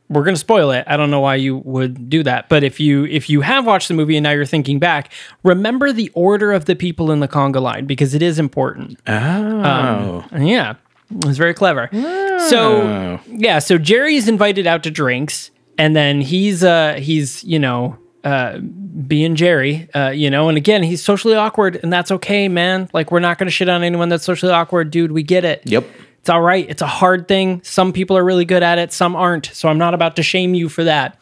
we're 0.10 0.24
gonna 0.24 0.36
spoil 0.36 0.72
it. 0.72 0.84
I 0.88 0.98
don't 0.98 1.10
know 1.10 1.22
why 1.22 1.36
you 1.36 1.58
would 1.58 2.10
do 2.10 2.22
that, 2.24 2.50
but 2.50 2.64
if 2.64 2.80
you 2.82 3.06
if 3.06 3.30
you 3.30 3.42
have 3.42 3.66
watched 3.66 3.88
the 3.88 3.94
movie 3.94 4.18
and 4.18 4.24
now 4.24 4.32
you're 4.32 4.46
thinking 4.46 4.78
back, 4.78 5.12
remember 5.44 5.94
the 5.94 6.10
order 6.14 6.52
of 6.52 6.66
the 6.66 6.76
people 6.76 7.12
in 7.12 7.22
the 7.22 7.28
conga 7.30 7.62
line 7.62 7.86
because 7.86 8.14
it 8.14 8.22
is 8.22 8.40
important. 8.40 9.00
Oh, 9.08 10.26
Yeah, 10.38 10.76
it's 11.26 11.38
very 11.38 11.54
clever. 11.54 11.90
So 12.50 13.20
yeah, 13.28 13.60
so 13.60 13.78
Jerry's 13.78 14.28
invited 14.28 14.68
out 14.68 14.84
to 14.84 14.92
drinks, 14.92 15.50
and 15.78 15.96
then 15.96 16.20
he's 16.22 16.64
uh 16.64 16.96
he's 17.00 17.44
you 17.46 17.58
know 17.60 17.98
uh 18.24 18.60
being 18.60 19.36
Jerry, 19.36 19.90
uh 19.94 20.10
you 20.10 20.30
know, 20.30 20.50
and 20.50 20.58
again 20.58 20.84
he's 20.84 21.04
socially 21.04 21.36
awkward, 21.36 21.80
and 21.82 21.92
that's 21.92 22.12
okay, 22.12 22.48
man. 22.48 22.90
Like 22.94 23.12
we're 23.12 23.20
not 23.20 23.38
gonna 23.38 23.52
shit 23.52 23.70
on 23.70 23.84
anyone 23.84 24.10
that's 24.10 24.24
socially 24.24 24.52
awkward, 24.52 24.92
dude. 24.92 25.12
We 25.12 25.24
get 25.24 25.46
it. 25.46 25.62
yep. 25.66 25.86
It's 26.20 26.30
all 26.30 26.42
right. 26.42 26.70
It's 26.70 26.84
a 26.84 26.88
hard 26.88 27.28
thing. 27.28 27.64
Some 27.64 27.94
people 27.94 28.16
are 28.16 28.24
really 28.24 28.46
good 28.46 28.62
at 28.62 28.78
it, 28.78 28.94
some 28.94 29.16
aren't. 29.16 29.48
So 29.54 29.70
I'm 29.70 29.80
not 29.80 29.96
about 29.96 30.18
to 30.18 30.24
shame 30.24 30.54
you 30.54 30.70
for 30.70 30.84
that. 30.84 31.18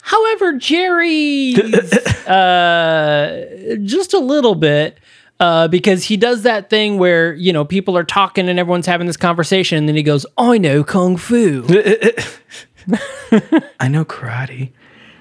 However, 0.00 0.52
Jerry's 0.52 1.58
uh, 2.28 3.76
just 3.82 4.14
a 4.14 4.20
little 4.20 4.54
bit 4.54 4.98
uh, 5.40 5.66
because 5.68 6.04
he 6.04 6.16
does 6.16 6.42
that 6.42 6.70
thing 6.70 6.98
where 6.98 7.34
you 7.34 7.52
know 7.52 7.64
people 7.64 7.96
are 7.96 8.04
talking 8.04 8.48
and 8.48 8.58
everyone's 8.58 8.86
having 8.86 9.06
this 9.08 9.16
conversation, 9.16 9.78
and 9.78 9.88
then 9.88 9.96
he 9.96 10.02
goes, 10.02 10.24
"I 10.38 10.58
know 10.58 10.84
kung 10.84 11.16
fu. 11.16 11.64
I 13.80 13.88
know 13.88 14.04
karate. 14.04 14.70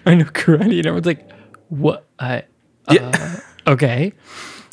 I 0.11 0.15
know 0.15 0.25
karate," 0.25 0.77
and 0.77 0.85
everyone's 0.85 1.05
like, 1.05 1.29
"What? 1.69 2.05
I 2.19 2.43
uh, 2.87 3.37
okay." 3.67 4.13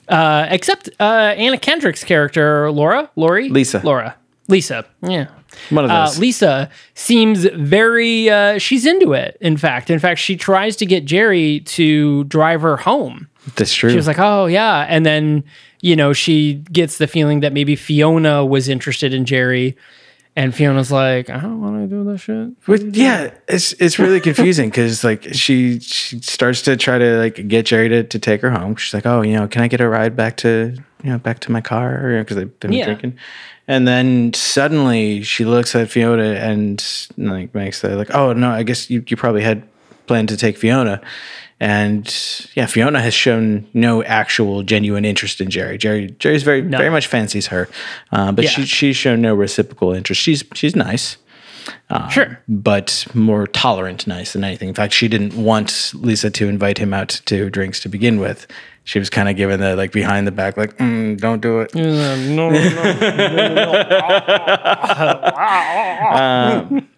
Uh, 0.09 0.47
except 0.51 0.91
uh, 1.01 1.35
Anna 1.37 1.57
Kendrick's 1.59 2.05
character, 2.05 2.71
Laura, 2.71 3.11
Lori, 3.17 3.49
Lisa. 3.49 3.81
Laura, 3.85 4.17
Lisa, 4.49 4.85
yeah. 5.03 5.29
One 5.71 5.85
of 5.85 5.91
Uh, 5.91 6.07
those. 6.07 6.19
Lisa 6.19 6.71
seems 6.95 7.45
very 7.45 8.29
uh, 8.31 8.59
she's 8.59 8.85
into 8.87 9.13
it. 9.13 9.37
In 9.41 9.57
fact, 9.57 9.91
in 9.91 9.99
fact, 9.99 10.19
she 10.21 10.37
tries 10.37 10.77
to 10.77 10.87
get 10.87 11.05
Jerry 11.05 11.61
to 11.61 12.25
drive 12.25 12.63
her 12.63 12.77
home. 12.79 13.29
That's 13.57 13.73
true. 13.75 13.91
She 13.91 13.97
was 13.97 14.07
like, 14.07 14.19
"Oh 14.19 14.47
yeah," 14.47 14.87
and 14.89 15.05
then 15.07 15.45
you 15.81 15.95
know 15.97 16.13
she 16.13 16.55
gets 16.73 16.99
the 16.99 17.07
feeling 17.07 17.41
that 17.41 17.53
maybe 17.53 17.77
Fiona 17.77 18.45
was 18.45 18.69
interested 18.69 19.13
in 19.15 19.25
Jerry, 19.25 19.77
and 20.35 20.55
Fiona's 20.55 20.91
like, 20.91 21.29
"I 21.31 21.39
don't 21.41 21.61
want 21.61 21.77
to 21.89 21.95
do 21.95 22.05
this 22.11 22.23
shit." 22.23 22.65
But 22.67 22.95
yeah, 22.97 23.33
it's 23.49 23.73
it's 23.75 23.99
really 23.99 24.21
confusing 24.21 24.71
because 24.71 25.05
like 25.05 25.35
she 25.35 25.79
she 25.81 26.21
starts 26.21 26.63
to 26.63 26.77
try 26.77 26.99
to 26.99 27.19
like 27.19 27.47
get 27.49 27.67
Jerry 27.67 27.89
to, 27.91 28.03
to 28.05 28.19
take 28.19 28.41
her 28.41 28.51
home. 28.51 28.77
She's 28.77 28.95
like, 28.95 29.07
oh, 29.07 29.23
you 29.23 29.35
know, 29.35 29.47
can 29.49 29.63
I 29.63 29.69
get 29.69 29.81
a 29.81 29.89
ride 29.89 30.17
back 30.17 30.37
to 30.39 30.75
you 31.05 31.11
know 31.11 31.19
back 31.19 31.41
to 31.41 31.53
my 31.53 31.61
car? 31.61 32.19
Because 32.19 32.37
they've 32.37 32.61
been 32.61 32.73
Yeah. 32.73 32.87
drinking. 32.87 33.19
And 33.69 33.87
then 33.87 34.33
suddenly 34.35 35.23
she 35.23 35.45
looks 35.45 35.75
at 35.77 35.89
Fiona 35.91 36.33
and 36.35 36.83
like 37.17 37.55
makes 37.55 37.81
the 37.81 37.97
like, 37.97 38.15
oh 38.15 38.33
no, 38.33 38.51
I 38.51 38.63
guess 38.65 38.91
you, 38.91 39.05
you 39.07 39.17
probably 39.17 39.43
had 39.43 39.63
planned 40.07 40.29
to 40.31 40.37
take 40.37 40.57
Fiona. 40.59 41.01
And 41.63 42.13
yeah, 42.57 42.67
Fiona 42.67 43.01
has 43.01 43.15
shown 43.15 43.69
no 43.73 44.03
actual 44.03 44.65
genuine 44.65 45.05
interest 45.05 45.41
in 45.41 45.49
Jerry. 45.49 45.79
Jerry 45.79 46.09
Jerry's 46.19 46.43
very 46.43 46.61
very 46.61 46.91
much 46.91 47.07
fancies 47.07 47.47
her, 47.47 47.69
uh, 48.11 48.33
but 48.33 48.43
Yeah. 48.45 48.51
she 48.51 48.67
she's 48.67 48.97
shown 48.97 49.21
no 49.23 49.33
reciprocal 49.33 49.93
interest. 49.93 50.21
She's 50.21 50.43
she's 50.55 50.75
nice 50.75 51.19
Sure. 52.11 52.41
but 52.49 53.07
more 53.15 53.47
tolerant 53.47 54.09
nice 54.09 54.33
than 54.33 54.43
anything. 54.43 54.69
In 54.71 54.75
fact, 54.75 54.93
she 54.93 55.07
didn't 55.07 55.35
want 55.37 55.93
Lisa 55.95 56.31
to 56.31 56.49
invite 56.49 56.79
him 56.79 56.93
out 56.93 57.21
to 57.27 57.49
drinks 57.49 57.79
to 57.81 57.89
begin 57.89 58.19
with. 58.19 58.49
She 58.83 58.99
was 58.99 59.09
kind 59.09 59.29
of 59.29 59.37
given 59.37 59.61
the 59.61 59.77
like 59.77 59.93
behind 59.93 60.27
the 60.27 60.33
back, 60.33 60.57
like, 60.57 60.77
mm, 60.79 61.17
don't 61.21 61.41
do 61.41 61.61
it. 61.61 61.71
Uh, 61.77 62.17
no, 62.35 62.51
no, 62.51 62.59
no. 66.73 66.81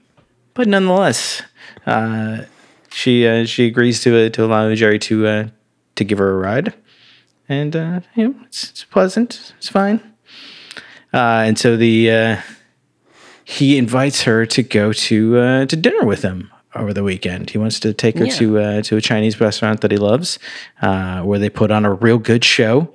But 0.54 0.68
nonetheless, 0.68 1.42
uh, 1.84 2.42
she 2.94 3.26
uh, 3.26 3.44
she 3.44 3.66
agrees 3.66 4.00
to 4.02 4.26
uh, 4.26 4.28
to 4.30 4.44
allow 4.44 4.72
Jerry 4.74 4.98
to 5.00 5.26
uh, 5.26 5.48
to 5.96 6.04
give 6.04 6.18
her 6.18 6.30
a 6.30 6.36
ride, 6.36 6.74
and 7.48 7.74
uh, 7.76 8.00
you 8.14 8.28
know 8.28 8.34
it's, 8.46 8.70
it's 8.70 8.84
pleasant, 8.84 9.52
it's 9.58 9.68
fine. 9.68 10.00
Uh, 11.12 11.44
and 11.46 11.58
so 11.58 11.76
the 11.76 12.10
uh, 12.10 12.36
he 13.44 13.76
invites 13.78 14.22
her 14.22 14.46
to 14.46 14.62
go 14.62 14.92
to 14.92 15.38
uh, 15.38 15.66
to 15.66 15.76
dinner 15.76 16.04
with 16.04 16.22
him 16.22 16.50
over 16.74 16.92
the 16.92 17.02
weekend. 17.04 17.50
He 17.50 17.58
wants 17.58 17.78
to 17.80 17.92
take 17.92 18.18
her 18.18 18.24
Yeah. 18.26 18.36
to 18.38 18.58
uh, 18.58 18.82
to 18.82 18.96
a 18.96 19.00
Chinese 19.00 19.40
restaurant 19.40 19.80
that 19.82 19.90
he 19.90 19.96
loves, 19.98 20.38
uh, 20.82 21.22
where 21.22 21.38
they 21.38 21.50
put 21.50 21.70
on 21.70 21.84
a 21.84 21.92
real 21.92 22.18
good 22.18 22.44
show. 22.44 22.92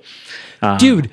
dude. 0.78 1.10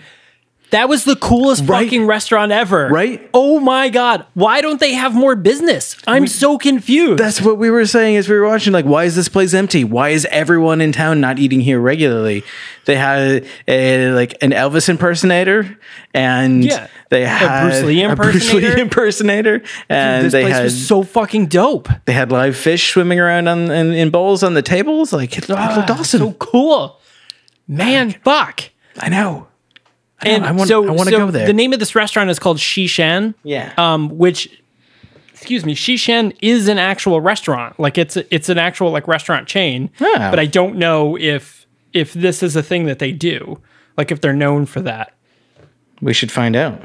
That 0.71 0.89
was 0.89 1.05
the 1.05 1.15
coolest 1.15 1.63
Right. 1.65 1.85
fucking 1.85 2.05
restaurant 2.07 2.51
ever. 2.51 2.89
Right? 2.89 3.29
Oh 3.33 3.59
my 3.59 3.87
god. 3.87 4.25
Why 4.33 4.59
don't 4.59 4.79
they 4.81 4.93
have 4.93 5.13
more 5.15 5.35
business? 5.35 5.95
I'm 6.05 6.27
so 6.27 6.57
confused. 6.57 7.19
That's 7.19 7.41
what 7.41 7.57
we 7.57 7.69
were 7.69 7.85
saying 7.85 8.17
as 8.17 8.27
we 8.27 8.35
were 8.35 8.45
watching. 8.45 8.73
Like, 8.73 8.85
why 8.85 9.05
is 9.05 9.15
this 9.15 9.29
place 9.29 9.53
empty? 9.53 9.83
Why 9.85 10.09
is 10.09 10.25
everyone 10.29 10.81
in 10.81 10.91
town 10.91 11.21
not 11.21 11.39
eating 11.39 11.61
here 11.61 11.79
regularly? 11.79 12.43
They 12.83 12.95
had 12.97 13.45
a, 13.67 14.11
like 14.11 14.35
an 14.41 14.51
Elvis 14.51 14.89
impersonator, 14.89 15.77
and 16.13 16.63
Yeah. 16.65 16.87
they 17.09 17.23
A 17.23 17.27
had 17.27 17.63
Bruce 17.63 17.83
Lee 17.83 18.03
a 18.03 18.15
Bruce. 18.15 18.53
Lee 18.53 18.79
impersonator, 18.81 19.61
and 19.89 20.25
this 20.25 20.31
they 20.33 20.43
place 20.43 20.53
had 20.55 20.63
was 20.63 20.87
so 20.87 21.03
fucking 21.03 21.47
dope. 21.47 21.89
they 22.05 22.13
had 22.13 22.31
live 22.31 22.55
fish 22.57 22.91
swimming 22.91 23.19
around 23.19 23.47
on 23.47 23.71
in, 23.71 23.93
in 23.93 24.09
bowls 24.09 24.43
on 24.43 24.53
the 24.53 24.61
tables. 24.61 25.11
Like, 25.13 25.37
it, 25.37 25.45
it 25.45 25.49
looked 25.49 25.61
ah, 25.61 25.97
awesome. 25.99 26.19
So 26.19 26.31
cool. 26.33 26.99
Man, 27.67 28.11
fuck. 28.23 28.63
I 28.99 29.09
know. 29.09 29.46
I, 30.21 30.29
And. 30.29 30.45
I 30.45 30.51
want. 30.51 30.67
so, 30.67 30.87
I 30.87 30.91
want 30.91 31.09
to 31.09 31.15
so 31.15 31.25
go 31.25 31.31
there. 31.31 31.47
The 31.47 31.53
name 31.53 31.73
of 31.73 31.79
this 31.79 31.95
restaurant 31.95 32.29
is 32.29 32.39
called 32.39 32.57
Shishan. 32.57 33.35
Yeah. 33.43 33.73
Um, 33.77 34.17
which, 34.17 34.61
excuse 35.31 35.65
me, 35.65 35.75
Shishan 35.75 36.35
is 36.41 36.67
an 36.67 36.77
actual 36.77 37.21
restaurant. 37.21 37.79
Like 37.79 37.97
it's 37.97 38.17
a, 38.17 38.33
it's 38.33 38.49
an 38.49 38.57
actual 38.57 38.91
like 38.91 39.07
restaurant 39.07 39.47
chain. 39.47 39.89
Oh. 40.01 40.15
But 40.17 40.39
I 40.39 40.45
don't 40.45 40.77
know 40.77 41.17
if 41.17 41.67
if 41.93 42.13
this 42.13 42.41
is 42.43 42.55
a 42.55 42.63
thing 42.63 42.85
that 42.85 42.99
they 42.99 43.11
do. 43.11 43.61
Like 43.97 44.11
if 44.11 44.21
they're 44.21 44.33
known 44.33 44.65
for 44.65 44.81
that. 44.81 45.13
we 46.01 46.13
should 46.13 46.31
find 46.31 46.55
out. 46.55 46.81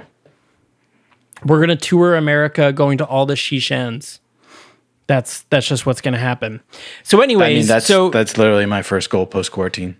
We're 1.44 1.60
gonna 1.60 1.76
tour 1.76 2.14
America, 2.16 2.72
going 2.72 2.98
to 2.98 3.04
all 3.06 3.26
the 3.26 3.34
Shishans. 3.34 4.20
That's 5.08 5.42
that's 5.50 5.66
just 5.66 5.84
what's 5.86 6.00
gonna 6.00 6.18
happen. 6.18 6.62
So, 7.02 7.20
anyways, 7.20 7.50
I 7.50 7.54
mean, 7.58 7.66
that's 7.66 7.86
so 7.86 8.10
that's 8.10 8.38
literally 8.38 8.66
my 8.66 8.82
first 8.82 9.10
goal 9.10 9.26
post 9.26 9.50
quarantine. 9.52 9.96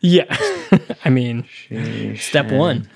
Yeah. 0.00 0.36
I 1.04 1.10
mean, 1.10 1.46
step 2.16 2.50
one. 2.50 2.88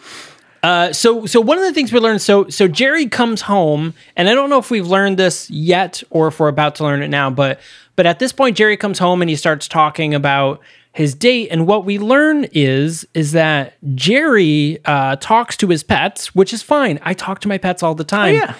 Uh, 0.62 0.92
so 0.92 1.26
so 1.26 1.40
one 1.40 1.58
of 1.58 1.64
the 1.64 1.72
things 1.72 1.92
we 1.92 1.98
learned 1.98 2.22
so 2.22 2.48
so 2.48 2.68
Jerry 2.68 3.08
comes 3.08 3.42
home 3.42 3.94
and 4.16 4.28
I 4.28 4.35
don't 4.35 4.48
know 4.48 4.58
if 4.58 4.70
we've 4.70 4.87
learned 4.87 5.18
this 5.18 5.50
yet 5.50 6.04
or 6.11 6.28
if 6.28 6.38
we're 6.38 6.46
about 6.46 6.76
to 6.76 6.85
learn 6.85 7.02
it 7.02 7.08
now 7.08 7.30
but 7.30 7.58
but 7.96 8.06
at 8.06 8.20
this 8.20 8.30
point 8.30 8.56
Jerry 8.56 8.76
comes 8.76 9.00
home 9.00 9.22
and 9.22 9.28
he 9.28 9.35
starts 9.35 9.66
talking 9.66 10.14
about 10.14 10.61
his 10.92 11.16
date 11.16 11.48
and 11.50 11.66
what 11.66 11.85
we 11.85 11.98
learn 11.98 12.44
is 12.52 13.04
is 13.12 13.32
that 13.32 13.74
Jerry 13.96 14.78
uh, 14.85 15.16
talks 15.16 15.56
to 15.56 15.66
his 15.66 15.82
pets 15.82 16.32
which 16.32 16.52
is 16.52 16.62
fine 16.62 17.00
I 17.02 17.14
talk 17.14 17.40
to 17.40 17.48
my 17.48 17.58
pets 17.58 17.82
all 17.82 17.96
the 17.96 18.04
time 18.04 18.37
yeah. 18.37 18.54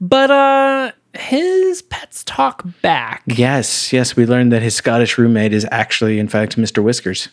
but 0.00 0.32
uh 0.32 0.90
his 1.16 1.82
pets 1.82 2.24
talk 2.24 2.64
back 2.82 3.22
Yes, 3.26 3.92
yes, 3.92 4.16
we 4.16 4.26
learned 4.26 4.52
that 4.52 4.62
his 4.62 4.74
Scottish 4.74 5.18
roommate 5.18 5.52
is 5.52 5.66
actually, 5.70 6.18
in 6.18 6.28
fact, 6.28 6.56
Mr. 6.56 6.82
Whiskers. 6.82 7.28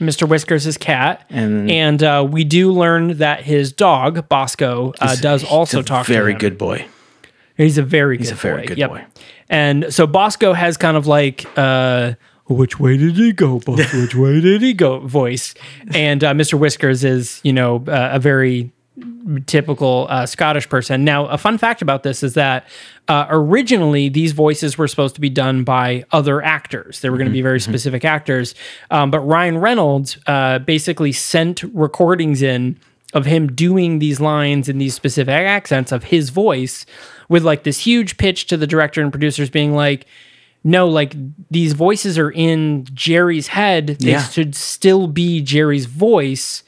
Mr. 0.00 0.28
Whiskers' 0.28 0.64
his 0.64 0.76
cat, 0.78 1.24
And- 1.30 1.70
and 1.70 2.02
uh, 2.02 2.26
we 2.28 2.44
do 2.44 2.70
learn 2.72 3.18
that 3.18 3.42
his 3.44 3.72
dog 3.72 4.28
Bosco 4.28 4.94
uh, 5.00 5.16
does 5.16 5.42
also 5.44 5.82
talk. 5.82 6.06
Very 6.06 6.32
to 6.32 6.36
him. 6.36 6.38
good 6.38 6.58
boy. 6.58 6.86
He's 7.56 7.78
a 7.78 7.82
very 7.82 8.16
good. 8.16 8.30
a 8.30 8.34
very 8.34 8.60
boy. 8.62 8.66
good 8.68 8.78
Yep. 8.78 8.90
boy. 8.90 9.04
And 9.50 9.92
so 9.92 10.06
Bosco 10.06 10.52
has 10.52 10.76
kind 10.76 10.96
of 10.96 11.06
like, 11.08 11.46
uh, 11.58 12.12
which 12.46 12.78
way 12.78 12.96
did 12.96 13.16
he 13.16 13.32
go, 13.32 13.58
Bosco? 13.58 14.00
which 14.02 14.14
way 14.14 14.40
did 14.40 14.62
he 14.62 14.72
go? 14.72 15.00
Voice, 15.00 15.54
and 15.92 16.22
uh, 16.22 16.32
Mr. 16.32 16.58
Whiskers 16.58 17.02
is 17.04 17.40
you 17.42 17.52
know 17.52 17.84
uh, 17.88 18.10
a 18.12 18.18
very 18.20 18.70
typical 19.46 20.06
uh, 20.08 20.26
Scottish 20.26 20.68
person. 20.68 21.04
Now, 21.04 21.26
a 21.26 21.38
fun 21.38 21.58
fact 21.58 21.82
about 21.82 22.02
this 22.02 22.22
is 22.22 22.34
that 22.34 22.66
uh, 23.08 23.26
originally 23.28 24.08
these 24.08 24.32
voices 24.32 24.78
were 24.78 24.88
supposed 24.88 25.14
to 25.16 25.20
be 25.20 25.30
done 25.30 25.64
by 25.64 26.04
other 26.12 26.42
actors. 26.42 27.00
They 27.00 27.10
were 27.10 27.16
going 27.18 27.28
to 27.28 27.32
be 27.32 27.42
very 27.42 27.60
specific 27.60 28.04
actors. 28.04 28.54
Um, 28.90 29.10
but 29.10 29.20
Ryan 29.20 29.58
Reynolds 29.58 30.18
uh, 30.26 30.60
basically 30.60 31.12
sent 31.12 31.62
recordings 31.74 32.42
in 32.42 32.78
of 33.14 33.24
him 33.24 33.46
doing 33.48 34.00
these 34.00 34.20
lines 34.20 34.68
in 34.68 34.76
these 34.76 34.94
specific 34.94 35.32
accents 35.32 35.92
of 35.92 36.04
his 36.04 36.28
voice 36.28 36.84
with 37.30 37.42
like 37.42 37.62
this 37.62 37.78
huge 37.78 38.18
pitch 38.18 38.46
to 38.48 38.56
the 38.56 38.66
director 38.66 39.00
and 39.00 39.10
producers 39.10 39.48
being 39.48 39.74
like, 39.74 40.04
no, 40.62 40.86
like 40.88 41.14
these 41.50 41.72
voices 41.72 42.18
are 42.18 42.30
in 42.30 42.84
Jerry's 42.92 43.46
head. 43.46 43.96
They 44.00 44.10
Yeah. 44.10 44.22
should 44.28 44.54
still 44.54 45.06
be 45.06 45.40
Jerry's 45.40 45.86
voice 45.86 46.62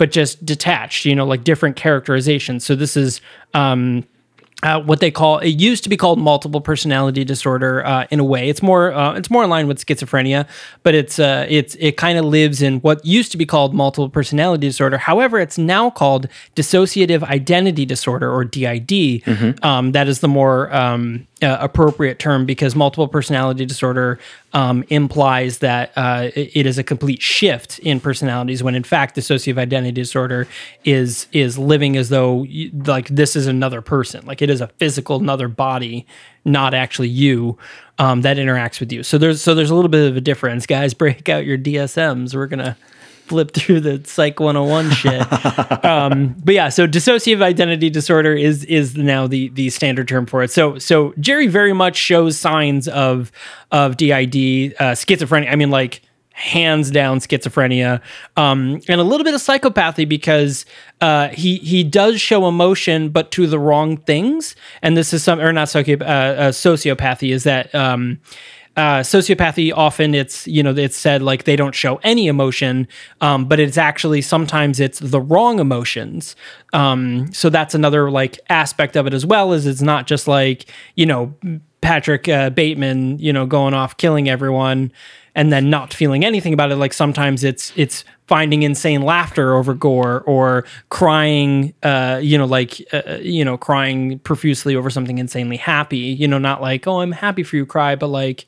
but 0.00 0.10
just 0.10 0.46
detached, 0.46 1.04
you 1.04 1.14
know, 1.14 1.26
like 1.26 1.44
different 1.44 1.76
characterizations. 1.76 2.64
So 2.64 2.74
this 2.74 2.96
is 2.96 3.20
um, 3.52 4.02
uh, 4.62 4.80
what 4.80 5.00
they 5.00 5.10
call 5.10 5.38
it 5.40 5.50
used 5.50 5.82
to 5.82 5.90
be 5.90 5.96
called 5.96 6.18
multiple 6.18 6.62
personality 6.62 7.22
disorder 7.22 7.84
uh, 7.84 8.06
in 8.10 8.18
a 8.18 8.24
way. 8.24 8.48
It's 8.48 8.62
more 8.62 8.94
uh, 8.94 9.14
it's 9.14 9.30
more 9.30 9.44
in 9.44 9.50
line 9.50 9.66
with 9.68 9.84
schizophrenia 9.84 10.48
but 10.82 10.94
it's 10.94 11.18
uh, 11.18 11.46
it's 11.50 11.76
it 11.78 11.98
kind 11.98 12.18
of 12.18 12.24
lives 12.24 12.62
in 12.62 12.80
what 12.80 13.04
used 13.04 13.30
to 13.32 13.36
be 13.36 13.44
called 13.44 13.74
multiple 13.74 14.08
personality 14.08 14.66
disorder. 14.66 14.96
However 14.96 15.38
it's 15.38 15.58
now 15.58 15.90
called 15.90 16.28
dissociative 16.56 17.22
identity 17.24 17.84
disorder 17.84 18.32
or 18.32 18.44
DID 18.44 19.22
um, 19.62 19.92
that 19.92 20.08
is 20.08 20.20
the 20.20 20.28
more 20.28 20.74
um, 20.74 21.26
uh, 21.42 21.56
appropriate 21.60 22.18
term 22.18 22.46
because 22.46 22.74
multiple 22.74 23.08
personality 23.08 23.66
disorder 23.66 24.18
um, 24.52 24.84
implies 24.88 25.58
that 25.58 25.92
uh, 25.96 26.30
it 26.34 26.66
is 26.66 26.78
a 26.78 26.82
complete 26.84 27.22
shift 27.22 27.78
in 27.80 28.00
personalities 28.00 28.62
when 28.62 28.74
in 28.74 28.82
fact 28.82 29.16
dissociative 29.16 29.58
identity 29.58 29.92
disorder 29.92 30.48
is 30.84 31.26
is 31.32 31.58
living 31.58 31.96
as 31.96 32.08
though 32.08 32.46
y- 32.48 32.70
like 32.86 33.08
this 33.08 33.36
is 33.36 33.46
another 33.46 33.80
person. 33.80 34.26
Like 34.26 34.42
it 34.42 34.50
is 34.50 34.60
a 34.60 34.68
physical 34.78 35.16
another 35.16 35.48
body 35.48 36.06
not 36.44 36.74
actually 36.74 37.08
you 37.08 37.58
um, 37.98 38.22
that 38.22 38.38
interacts 38.38 38.80
with 38.80 38.92
you. 38.92 39.02
So 39.02 39.18
there's 39.18 39.40
so 39.42 39.54
there's 39.54 39.70
a 39.70 39.74
little 39.74 39.90
bit 39.90 40.08
of 40.10 40.16
a 40.16 40.20
difference. 40.20 40.66
Guys 40.66 40.94
break 40.94 41.28
out 41.28 41.44
your 41.44 41.58
dsms 41.58 42.34
we're 42.34 42.46
gonna 42.46 42.76
flip 43.30 43.52
through 43.52 43.80
the 43.80 44.02
psych 44.04 44.40
101 44.40 44.90
shit 44.90 45.20
um, 45.84 46.34
but 46.44 46.54
yeah, 46.54 46.68
so 46.68 46.86
dissociative 46.86 47.42
identity 47.42 47.90
disorder 47.90 48.34
is 48.34 48.64
is 48.64 48.96
now 48.96 49.26
the 49.26 49.48
the 49.50 49.70
standard 49.70 50.08
term 50.08 50.26
for 50.26 50.42
it. 50.42 50.50
So 50.50 50.78
so 50.78 51.14
Jerry 51.18 51.46
very 51.46 51.72
much 51.72 51.96
shows 51.96 52.38
signs 52.38 52.88
of 52.88 53.32
of 53.70 53.96
DID, 53.96 54.74
uh, 54.78 54.94
schizophrenia. 54.94 55.50
I 55.50 55.56
mean, 55.56 55.70
like 55.70 56.02
hands 56.32 56.90
down 56.90 57.18
schizophrenia, 57.18 58.00
um, 58.36 58.80
and 58.88 59.00
a 59.00 59.04
little 59.04 59.24
bit 59.24 59.34
of 59.34 59.40
psychopathy 59.40 60.08
because 60.08 60.64
uh, 61.00 61.28
he 61.28 61.56
he 61.58 61.84
does 61.84 62.20
show 62.20 62.48
emotion, 62.48 63.10
but 63.10 63.30
to 63.32 63.46
the 63.46 63.58
wrong 63.58 63.96
things. 63.96 64.56
And 64.82 64.96
this 64.96 65.12
is 65.12 65.22
some 65.22 65.40
or 65.40 65.52
not 65.52 65.74
uh, 65.74 65.78
uh, 65.80 65.84
sociopathy 66.50 67.32
is 67.32 67.44
that. 67.44 67.74
Um, 67.74 68.20
uh, 68.76 69.00
sociopathy 69.00 69.72
often 69.74 70.14
it's 70.14 70.46
you 70.46 70.62
know 70.62 70.70
it's 70.70 70.96
said 70.96 71.22
like 71.22 71.44
they 71.44 71.56
don't 71.56 71.74
show 71.74 71.96
any 71.96 72.28
emotion 72.28 72.86
um, 73.20 73.44
but 73.46 73.58
it's 73.58 73.76
actually 73.76 74.22
sometimes 74.22 74.78
it's 74.80 75.00
the 75.00 75.20
wrong 75.20 75.58
emotions. 75.58 76.36
Um, 76.72 77.32
so 77.32 77.50
that's 77.50 77.74
another 77.74 78.10
like 78.10 78.38
aspect 78.48 78.96
of 78.96 79.06
it 79.06 79.14
as 79.14 79.26
well 79.26 79.52
is 79.52 79.66
it's 79.66 79.82
not 79.82 80.06
just 80.06 80.28
like 80.28 80.66
you 80.94 81.04
know 81.04 81.34
patrick 81.80 82.28
uh, 82.28 82.50
bateman 82.50 83.18
you 83.18 83.32
know 83.32 83.46
going 83.46 83.74
off 83.74 83.96
killing 83.96 84.28
everyone 84.28 84.92
and 85.34 85.52
then 85.52 85.70
not 85.70 85.92
feeling 85.94 86.24
anything 86.24 86.52
about 86.52 86.70
it. 86.70 86.76
Like 86.76 86.92
sometimes 86.92 87.44
it's 87.44 87.72
it's 87.76 88.04
finding 88.26 88.62
insane 88.62 89.02
laughter 89.02 89.54
over 89.54 89.74
gore 89.74 90.20
or 90.20 90.64
crying 90.88 91.74
uh 91.82 92.20
you 92.22 92.38
know 92.38 92.44
like 92.44 92.80
uh, 92.92 93.18
you 93.20 93.44
know 93.44 93.58
crying 93.58 94.20
profusely 94.20 94.76
over 94.76 94.88
something 94.90 95.18
insanely 95.18 95.56
happy. 95.56 95.98
You 95.98 96.28
know 96.28 96.38
not 96.38 96.60
like 96.60 96.86
oh 96.86 97.00
i'm 97.00 97.12
happy 97.12 97.42
for 97.42 97.56
you 97.56 97.66
cry 97.66 97.96
but 97.96 98.06
like 98.06 98.46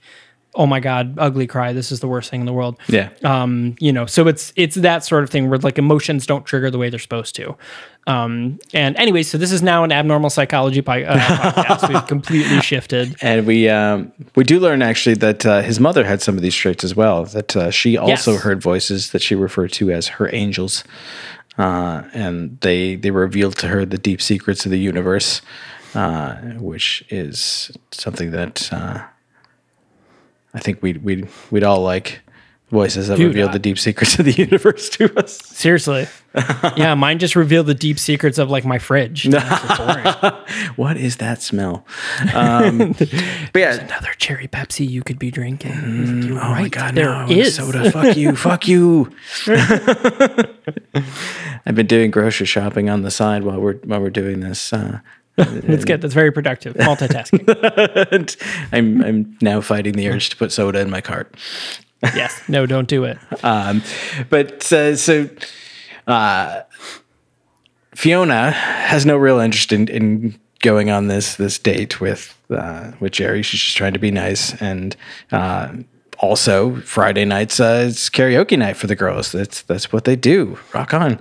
oh 0.55 0.67
my 0.67 0.81
god 0.81 1.15
ugly 1.19 1.47
cry 1.47 1.73
this 1.73 1.91
is 1.91 2.01
the 2.01 2.09
worst 2.09 2.31
thing 2.31 2.41
in 2.41 2.47
the 2.47 2.53
world 2.53 2.79
Yeah. 2.89 3.09
um 3.25 3.75
you 3.81 3.93
know 3.93 4.07
so 4.07 4.29
it's 4.29 4.53
it's 4.57 4.77
that 4.77 5.05
sort 5.05 5.25
of 5.25 5.31
thing 5.31 5.49
where 5.49 5.59
like 5.59 5.79
emotions 5.79 6.27
don't 6.27 6.45
trigger 6.45 6.71
the 6.71 6.79
way 6.79 6.91
they're 6.91 6.99
supposed 6.99 7.35
to 7.37 7.57
um 8.07 8.59
and 8.75 8.97
anyway 8.99 9.23
so 9.23 9.39
this 9.39 9.53
is 9.53 9.63
now 9.63 9.85
an 9.85 9.93
abnormal 9.93 10.29
psychology 10.29 10.83
po- 10.83 10.93
uh, 11.05 11.19
podcast 11.53 11.89
we've 11.89 12.07
completely 12.07 12.61
shifted 12.61 13.15
And 13.23 13.47
we 13.47 13.69
um, 13.69 14.13
we 14.35 14.45
do 14.45 14.59
learn 14.61 14.83
actually 14.83 15.15
that 15.17 15.47
uh, 15.47 15.63
his 15.63 15.79
mother 15.81 16.05
had 16.05 16.21
some 16.21 16.37
of 16.37 16.43
these 16.43 16.55
traits 16.57 16.83
as 16.85 16.95
well. 16.97 17.25
That 17.27 17.57
uh, 17.57 17.71
she 17.71 17.97
also 17.97 18.33
Yes. 18.33 18.43
heard 18.43 18.61
voices 18.63 19.11
that 19.13 19.23
she 19.23 19.35
referred 19.37 19.73
to 19.75 19.91
as 19.93 20.09
her 20.19 20.29
angels, 20.35 20.83
uh, 21.59 22.03
and 22.13 22.59
they 22.61 22.97
they 22.97 23.11
revealed 23.13 23.57
to 23.59 23.69
her 23.69 23.85
the 23.87 23.99
deep 23.99 24.21
secrets 24.21 24.65
of 24.67 24.71
the 24.73 24.79
universe, 24.81 25.41
uh, 25.95 26.35
which 26.59 27.05
is 27.09 27.71
something 27.93 28.33
that 28.33 28.73
uh, 28.73 29.03
I 30.55 30.59
think 30.61 30.83
we'd 30.83 31.03
we'd 31.05 31.29
we'd 31.51 31.65
all 31.65 31.81
like 31.81 32.21
voices 32.71 33.09
that 33.09 33.19
Dude, 33.19 33.27
reveal 33.29 33.49
I- 33.49 33.53
the 33.53 33.59
deep 33.59 33.79
secrets 33.79 34.19
of 34.19 34.25
the 34.25 34.33
universe 34.47 34.89
to 34.91 35.15
us. 35.19 35.37
seriously 35.45 36.07
yeah 36.79 36.95
mine 36.95 37.19
just 37.19 37.37
revealed 37.37 37.67
the 37.67 37.75
deep 37.75 37.99
secrets 37.99 38.39
of 38.39 38.49
like 38.51 38.65
my 38.65 38.79
fridge. 38.79 39.29
What 40.77 40.97
is 40.97 41.17
that 41.19 41.43
smell? 41.43 41.85
Um, 42.35 42.93
but 43.53 43.59
yeah, 43.61 43.75
another 43.75 44.13
cherry 44.17 44.49
Pepsi 44.49 44.89
you 44.89 45.03
could 45.03 45.19
be 45.19 45.31
drinking. 45.31 46.23
You're 46.23 46.39
Oh 46.39 46.49
my 46.49 46.63
right, 46.63 46.71
god, 46.71 46.95
there 46.95 47.11
no, 47.11 47.27
is. 47.29 47.57
soda. 47.57 47.91
Fuck 47.91 48.17
you, 48.17 48.35
fuck 48.35 48.67
you. 48.67 49.13
I've 51.67 51.75
been 51.75 51.87
doing 51.87 52.11
grocery 52.11 52.47
shopping 52.47 52.89
on 52.89 53.03
the 53.03 53.11
side 53.11 53.45
while 53.45 53.61
we're 53.61 53.75
while 53.85 54.01
we're 54.01 54.11
doing 54.11 54.41
this. 54.41 54.73
Uh, 54.73 55.01
That's 55.37 55.85
good. 55.85 56.03
That's 56.03 56.15
very 56.15 56.31
productive. 56.31 56.75
Multitasking. 56.75 57.49
and 58.13 58.37
I'm 58.73 59.03
I'm 59.03 59.39
now 59.41 59.61
fighting 59.61 59.95
the 59.95 60.09
urge 60.09 60.29
to 60.31 60.37
put 60.37 60.53
soda 60.53 60.81
in 60.81 60.91
my 60.91 61.01
cart. 61.01 61.35
yes. 62.03 62.43
No, 62.49 62.67
don't 62.67 62.89
do 62.89 63.05
it. 63.05 63.19
Um, 63.45 63.83
but 64.29 64.73
uh, 64.73 64.95
so 64.95 65.29
uh, 66.07 66.63
Fiona 67.95 68.51
has 68.53 69.05
no 69.05 69.17
real 69.17 69.41
interest 69.41 69.73
in, 69.73 69.89
in 69.89 70.39
going 70.61 70.91
on 70.91 71.09
this 71.09 71.37
this 71.37 71.59
date 71.59 72.01
with 72.01 72.39
uh, 72.51 72.93
with 73.01 73.13
Jerry. 73.13 73.43
She's 73.43 73.61
just 73.61 73.77
trying 73.77 73.95
to 73.95 73.99
be 73.99 74.11
nice, 74.11 74.55
and 74.61 74.95
uh, 75.33 75.73
also 76.23 76.77
Friday 76.83 77.25
nights 77.27 77.61
uh, 77.61 77.85
it's 77.89 78.09
karaoke 78.09 78.59
night 78.59 78.77
for 78.79 78.87
the 78.87 78.97
girls. 78.97 79.33
That's 79.33 79.61
that's 79.63 79.93
what 79.93 80.05
they 80.05 80.17
do. 80.17 80.59
Rock 80.73 80.95
on. 80.95 81.21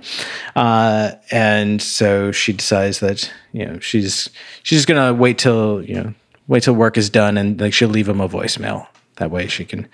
Uh, 0.56 1.12
and 1.30 1.82
so 1.82 2.32
she 2.32 2.52
decides 2.54 3.00
that 3.00 3.30
you 3.52 3.66
know 3.66 3.78
she's 3.80 4.30
she's 4.62 4.78
just 4.78 4.88
gonna 4.88 5.12
wait 5.12 5.36
till 5.38 5.82
you 5.82 5.94
know 5.96 6.14
wait 6.48 6.62
till 6.62 6.74
work 6.74 6.96
is 6.96 7.10
done, 7.10 7.36
and 7.36 7.60
like 7.60 7.74
she'll 7.74 7.88
leave 7.90 8.08
him 8.08 8.20
a 8.20 8.28
voicemail. 8.28 8.86
That 9.16 9.30
way 9.30 9.46
she 9.48 9.64
can 9.66 9.86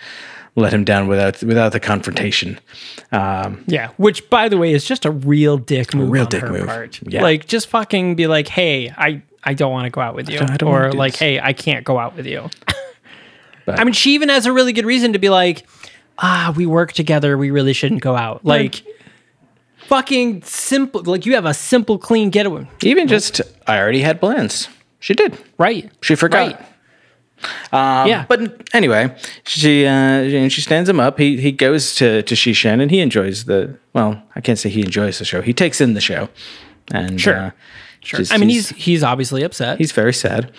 let 0.54 0.72
him 0.72 0.84
down 0.84 1.08
without 1.08 1.42
without 1.42 1.72
the 1.72 1.80
confrontation. 1.80 2.58
Um, 3.10 3.64
Yeah, 3.66 3.88
which 3.96 4.28
by 4.30 4.48
the 4.48 4.56
way 4.58 4.72
is 4.72 4.84
just 4.84 5.04
a 5.04 5.10
real 5.10 5.56
dick 5.58 5.94
move 5.94 6.10
real 6.10 6.26
dick 6.26 6.44
move. 6.44 6.66
part. 6.66 7.00
Yeah. 7.02 7.22
Like 7.22 7.46
just 7.46 7.68
fucking 7.68 8.14
be 8.14 8.26
like, 8.26 8.48
"Hey, 8.48 8.92
I 8.96 9.22
I 9.42 9.54
don't 9.54 9.72
want 9.72 9.86
to 9.86 9.90
go 9.90 10.00
out 10.00 10.14
with 10.14 10.28
you," 10.28 10.38
don't- 10.38 10.50
I 10.50 10.56
don't 10.56 10.68
or 10.68 10.92
like, 10.92 11.12
this. 11.12 11.20
"Hey, 11.20 11.40
I 11.40 11.52
can't 11.52 11.84
go 11.84 11.98
out 11.98 12.14
with 12.16 12.26
you." 12.26 12.48
But- 13.68 13.80
I 13.80 13.84
mean, 13.84 13.92
she 13.94 14.14
even 14.14 14.28
has 14.30 14.46
a 14.46 14.52
really 14.52 14.72
good 14.72 14.86
reason 14.86 15.12
to 15.12 15.18
be 15.18 15.28
like, 15.28 15.66
"Ah, 16.18 16.52
we 16.56 16.64
work 16.66 16.92
together. 16.92 17.36
We 17.36 17.50
really 17.50 17.72
shouldn't 17.74 18.00
go 18.02 18.16
out." 18.16 18.44
Like, 18.44 18.82
fucking 19.86 20.42
simple. 20.42 21.02
Like 21.02 21.26
you 21.26 21.34
have 21.34 21.44
a 21.44 21.54
simple, 21.54 21.98
clean 21.98 22.30
getaway, 22.30 22.66
even 22.82 23.08
just 23.08 23.40
I 23.66 23.78
already 23.78 24.00
had 24.02 24.20
plans. 24.20 24.68
She 25.00 25.14
did. 25.14 25.38
right? 25.58 25.90
She 26.02 26.14
forgot. 26.16 26.38
Right. 26.54 26.60
Um, 27.72 28.08
Yeah. 28.08 28.24
But 28.28 28.66
anyway, 28.74 29.14
she 29.44 29.86
uh, 29.86 29.90
and 29.90 30.52
she 30.52 30.60
stands 30.60 30.88
him 30.88 30.98
up. 30.98 31.18
He 31.18 31.36
he 31.40 31.52
goes 31.52 31.94
to 31.96 32.22
to 32.22 32.34
Shishan 32.34 32.80
and 32.82 32.90
he 32.90 33.00
enjoys 33.00 33.44
the. 33.44 33.76
Well, 33.92 34.20
I 34.34 34.40
can't 34.40 34.58
say 34.58 34.68
he 34.70 34.80
enjoys 34.80 35.18
the 35.18 35.24
show. 35.24 35.40
He 35.42 35.52
takes 35.52 35.80
in 35.80 35.94
the 35.94 36.00
show, 36.00 36.28
and 36.92 37.20
Sure. 37.20 37.36
uh, 37.38 37.50
Sure. 38.02 38.18
just- 38.18 38.32
I 38.32 38.36
mean, 38.36 38.48
he's 38.48 38.70
he's 38.70 39.02
obviously 39.02 39.42
upset. 39.42 39.78
he's 39.78 39.92
very 39.92 40.12
sad. 40.14 40.52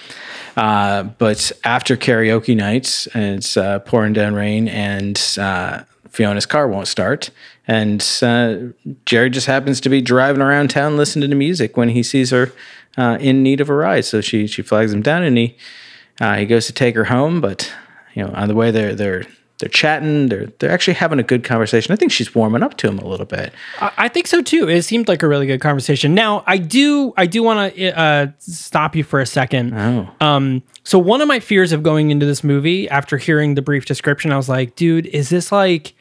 Uh, 0.58 1.04
but 1.04 1.52
after 1.64 1.96
karaoke 1.96 2.56
nights, 2.56 3.08
and 3.08 3.38
it's 3.38 3.56
uh, 3.56 3.80
pouring 3.80 4.14
down 4.14 4.34
rain, 4.34 4.68
and 4.68 5.22
uh, 5.40 5.84
Fiona's 6.10 6.46
car 6.46 6.68
won't 6.68 6.88
start. 6.88 7.30
And 7.68 8.02
uh, 8.22 8.58
Jerry 9.06 9.30
just 9.30 9.46
happens 9.48 9.80
to 9.82 9.90
be 9.90 10.02
driving 10.02 10.42
around 10.42 10.70
town 10.70 10.98
listening 10.98 11.30
to 11.30 11.36
music 11.36 11.78
when 11.78 11.90
he 11.90 12.02
sees 12.04 12.32
her 12.32 12.52
uh, 12.98 13.18
in 13.22 13.44
need 13.44 13.62
of 13.62 13.70
a 13.70 13.74
ride. 13.76 14.06
So 14.06 14.22
she 14.22 14.48
she 14.48 14.62
flags 14.62 14.92
him 14.92 15.02
down, 15.02 15.24
and 15.24 15.38
he 15.38 15.56
uh, 16.20 16.36
he 16.38 16.46
goes 16.46 16.66
to 16.66 16.74
take 16.74 16.96
her 16.96 17.06
home. 17.06 17.40
But 17.42 17.72
you 18.16 18.24
know, 18.26 18.32
on 18.34 18.48
the 18.48 18.56
way 18.56 18.72
they're 18.72 18.96
they're 18.96 19.26
they're 19.60 19.70
chatting. 19.70 20.30
They're 20.30 20.48
they're 20.60 20.72
actually 20.72 20.96
having 20.96 21.20
a 21.20 21.24
good 21.24 21.44
conversation. 21.44 21.94
I 21.94 21.96
think 21.98 22.12
she's 22.12 22.34
warming 22.34 22.64
up 22.64 22.78
to 22.78 22.88
him 22.88 22.98
a 22.98 23.08
little 23.08 23.26
bit. 23.26 23.54
I 23.80 23.92
I 23.98 24.08
think 24.08 24.28
so 24.28 24.42
too. 24.42 24.68
It 24.68 24.82
seemed 24.84 25.08
like 25.08 25.22
a 25.22 25.28
really 25.28 25.46
good 25.46 25.62
conversation. 25.62 26.16
Now, 26.16 26.44
I 26.48 26.58
do 26.58 27.14
I 27.18 27.26
do 27.26 27.44
want 27.44 27.76
to 27.76 28.00
uh, 28.00 28.28
stop 28.40 28.96
you 28.96 29.04
for 29.04 29.20
a 29.20 29.26
second. 29.26 29.74
Oh. 29.74 30.10
Um, 30.22 30.64
so 30.84 30.98
one 30.98 31.22
of 31.22 31.28
my 31.28 31.40
fears 31.40 31.72
of 31.72 31.84
going 31.84 32.10
into 32.10 32.26
this 32.26 32.44
movie 32.44 32.90
after 32.90 33.18
hearing 33.18 33.56
the 33.56 33.62
brief 33.62 33.86
description, 33.86 34.32
I 34.32 34.38
was 34.38 34.50
like, 34.50 34.76
dude, 34.76 35.06
is 35.08 35.30
this 35.30 35.52
like? 35.52 35.94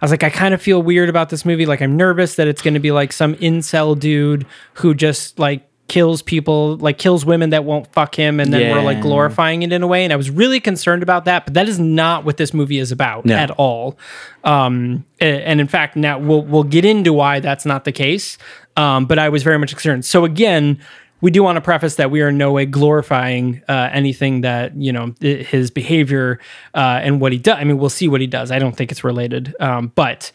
I 0.00 0.04
was 0.04 0.10
like, 0.10 0.24
I 0.24 0.30
kind 0.30 0.52
of 0.52 0.60
feel 0.60 0.82
weird 0.82 1.08
about 1.08 1.28
this 1.28 1.44
movie. 1.44 1.64
Like, 1.64 1.80
I'm 1.80 1.96
nervous 1.96 2.34
that 2.34 2.48
it's 2.48 2.60
going 2.60 2.74
to 2.74 2.80
be 2.80 2.90
like 2.90 3.12
some 3.12 3.36
incel 3.36 3.96
dude 3.96 4.44
who 4.74 4.94
just 4.94 5.38
like 5.38 5.68
kills 5.88 6.22
people, 6.22 6.76
like 6.78 6.96
kills 6.96 7.24
women 7.26 7.50
that 7.50 7.64
won't 7.64 7.86
fuck 7.92 8.14
him, 8.14 8.40
and 8.40 8.52
then 8.52 8.74
we're 8.74 8.82
like 8.82 9.00
glorifying 9.02 9.62
it 9.62 9.72
in 9.72 9.82
a 9.82 9.86
way. 9.86 10.04
And 10.04 10.12
I 10.12 10.16
was 10.16 10.30
really 10.30 10.58
concerned 10.60 11.02
about 11.02 11.26
that, 11.26 11.44
but 11.44 11.54
that 11.54 11.68
is 11.68 11.78
not 11.78 12.24
what 12.24 12.36
this 12.38 12.54
movie 12.54 12.78
is 12.78 12.90
about 12.92 13.26
No. 13.26 13.34
at 13.36 13.50
all. 13.52 13.98
Um, 14.44 15.04
and 15.20 15.60
in 15.60 15.68
fact, 15.68 15.96
now 15.96 16.18
we'll 16.18 16.42
we'll 16.44 16.64
get 16.64 16.84
into 16.84 17.12
why 17.12 17.40
that's 17.40 17.66
not 17.66 17.84
the 17.84 17.92
case. 17.92 18.38
Um, 18.76 19.04
but 19.06 19.18
I 19.18 19.28
was 19.28 19.42
very 19.42 19.58
much 19.58 19.70
concerned. 19.72 20.04
So 20.06 20.24
again, 20.24 20.78
we 21.20 21.30
do 21.30 21.42
want 21.42 21.56
to 21.56 21.60
preface 21.60 21.96
that 21.96 22.10
we 22.10 22.22
are 22.22 22.28
in 22.30 22.38
no 22.38 22.52
way 22.52 22.64
glorifying 22.64 23.62
uh, 23.68 23.90
anything 23.92 24.40
that 24.40 24.74
you 24.76 24.92
know 24.92 25.14
his 25.20 25.70
behavior 25.70 26.40
uh, 26.74 27.00
and 27.02 27.20
what 27.20 27.32
he 27.32 27.38
does. 27.38 27.58
I 27.58 27.64
mean, 27.64 27.76
we'll 27.78 27.90
see 27.90 28.08
what 28.08 28.20
he 28.22 28.26
does. 28.26 28.50
I 28.50 28.58
don't 28.58 28.74
think 28.76 28.90
it's 28.90 29.04
related, 29.04 29.54
um, 29.60 29.92
but 29.94 30.32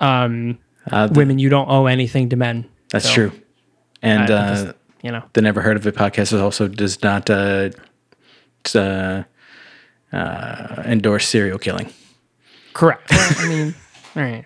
um, 0.00 0.58
women, 1.12 1.38
you 1.38 1.48
don't 1.48 1.68
owe 1.70 1.86
anything 1.86 2.28
to 2.28 2.36
men. 2.36 2.68
That's 2.90 3.06
So, 3.06 3.14
true. 3.14 3.32
And 4.00 4.30
I 4.30 4.34
uh, 4.68 4.72
you 5.02 5.10
know, 5.12 5.22
the 5.32 5.42
Never 5.42 5.60
Heard 5.60 5.76
of 5.76 5.86
It 5.86 5.94
podcast 5.94 6.38
also 6.40 6.68
does 6.68 7.02
not 7.02 7.28
uh, 7.30 7.70
uh, 8.74 9.22
uh, 10.12 10.82
endorse 10.86 11.26
serial 11.28 11.58
killing. 11.58 11.90
correct. 12.72 13.10
Well, 13.10 13.32
I 13.38 13.48
mean, 13.48 13.74
all 14.16 14.22
right. 14.22 14.44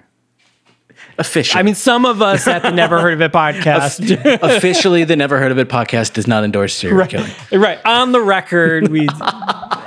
Officially, 1.18 1.60
I 1.60 1.62
mean, 1.62 1.74
some 1.74 2.06
of 2.06 2.22
us 2.22 2.46
at 2.46 2.62
the 2.62 2.70
Never 2.70 3.00
Heard 3.00 3.12
of 3.12 3.20
It 3.20 3.32
podcast, 3.32 4.00
officially, 4.42 5.04
the 5.04 5.14
Never 5.16 5.38
Heard 5.38 5.52
of 5.52 5.58
It 5.58 5.68
podcast 5.68 6.14
does 6.14 6.26
not 6.26 6.42
endorse 6.42 6.74
serial 6.74 7.06
killing. 7.06 7.30
right 7.52 7.78
on 7.84 8.12
the 8.12 8.20
record. 8.20 8.88
We, 8.88 9.06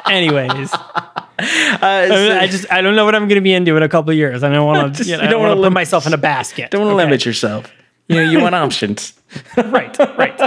anyways. 0.08 0.70
I, 1.38 2.40
I 2.42 2.48
just 2.48 2.72
I 2.72 2.82
don't 2.82 2.96
know 2.96 3.04
what 3.06 3.16
I'm 3.16 3.24
going 3.28 3.36
to 3.36 3.42
be 3.42 3.54
into 3.54 3.76
in 3.76 3.84
a 3.84 3.90
couple 3.90 4.12
of 4.12 4.18
years. 4.18 4.44
I 4.44 4.50
don't 4.50 4.66
want 4.68 4.96
to. 4.98 5.04
You 5.04 5.18
know, 5.18 5.24
you 5.24 5.28
I 5.28 5.32
don't 5.32 5.32
don't 5.32 5.42
want 5.42 5.52
to 5.52 5.56
put 5.56 5.62
limit- 5.62 5.74
myself 5.74 6.08
in 6.08 6.14
a 6.14 6.18
basket. 6.18 6.72
Don't 6.72 6.82
want 6.82 6.92
to 6.92 6.96
okay? 6.96 7.04
limit 7.06 7.26
yourself. 7.26 7.72
You 8.08 8.16
know, 8.18 8.30
you 8.32 8.40
want 8.42 8.56
options. 8.56 9.14
Right, 9.58 9.98
right. 10.18 10.40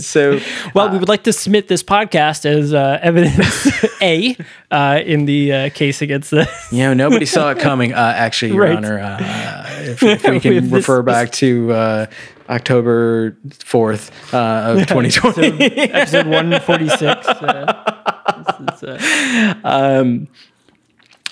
So, 0.00 0.40
Well, 0.74 0.90
we 0.90 0.98
would 0.98 1.08
like 1.08 1.22
to 1.24 1.32
submit 1.32 1.68
this 1.68 1.82
podcast 1.82 2.44
as 2.44 2.74
uh, 2.74 2.98
evidence 3.02 3.68
A 4.02 4.36
uh, 4.70 5.00
in 5.04 5.24
the 5.26 5.52
uh, 5.52 5.70
case 5.70 6.02
against 6.02 6.30
the. 6.30 6.48
you 6.72 6.78
know, 6.78 6.94
nobody 6.94 7.26
saw 7.26 7.50
it 7.50 7.58
coming. 7.58 7.92
Uh, 7.92 8.12
actually, 8.16 8.52
Your 8.52 8.62
Right. 8.64 8.76
Honor, 8.76 8.98
uh, 8.98 9.66
if, 9.82 10.02
if 10.02 10.24
we 10.28 10.40
can 10.40 10.54
this- 10.64 10.72
refer 10.72 11.02
back 11.02 11.30
to 11.32 11.72
uh, 11.72 12.06
October 12.48 13.32
4th 13.48 14.10
uh, 14.34 14.72
of 14.80 14.86
2020. 14.86 15.64
episode 15.92 16.26
146. 16.26 17.26
Uh, 17.26 18.44
this 18.70 18.82
is, 18.82 18.88
uh, 19.64 20.18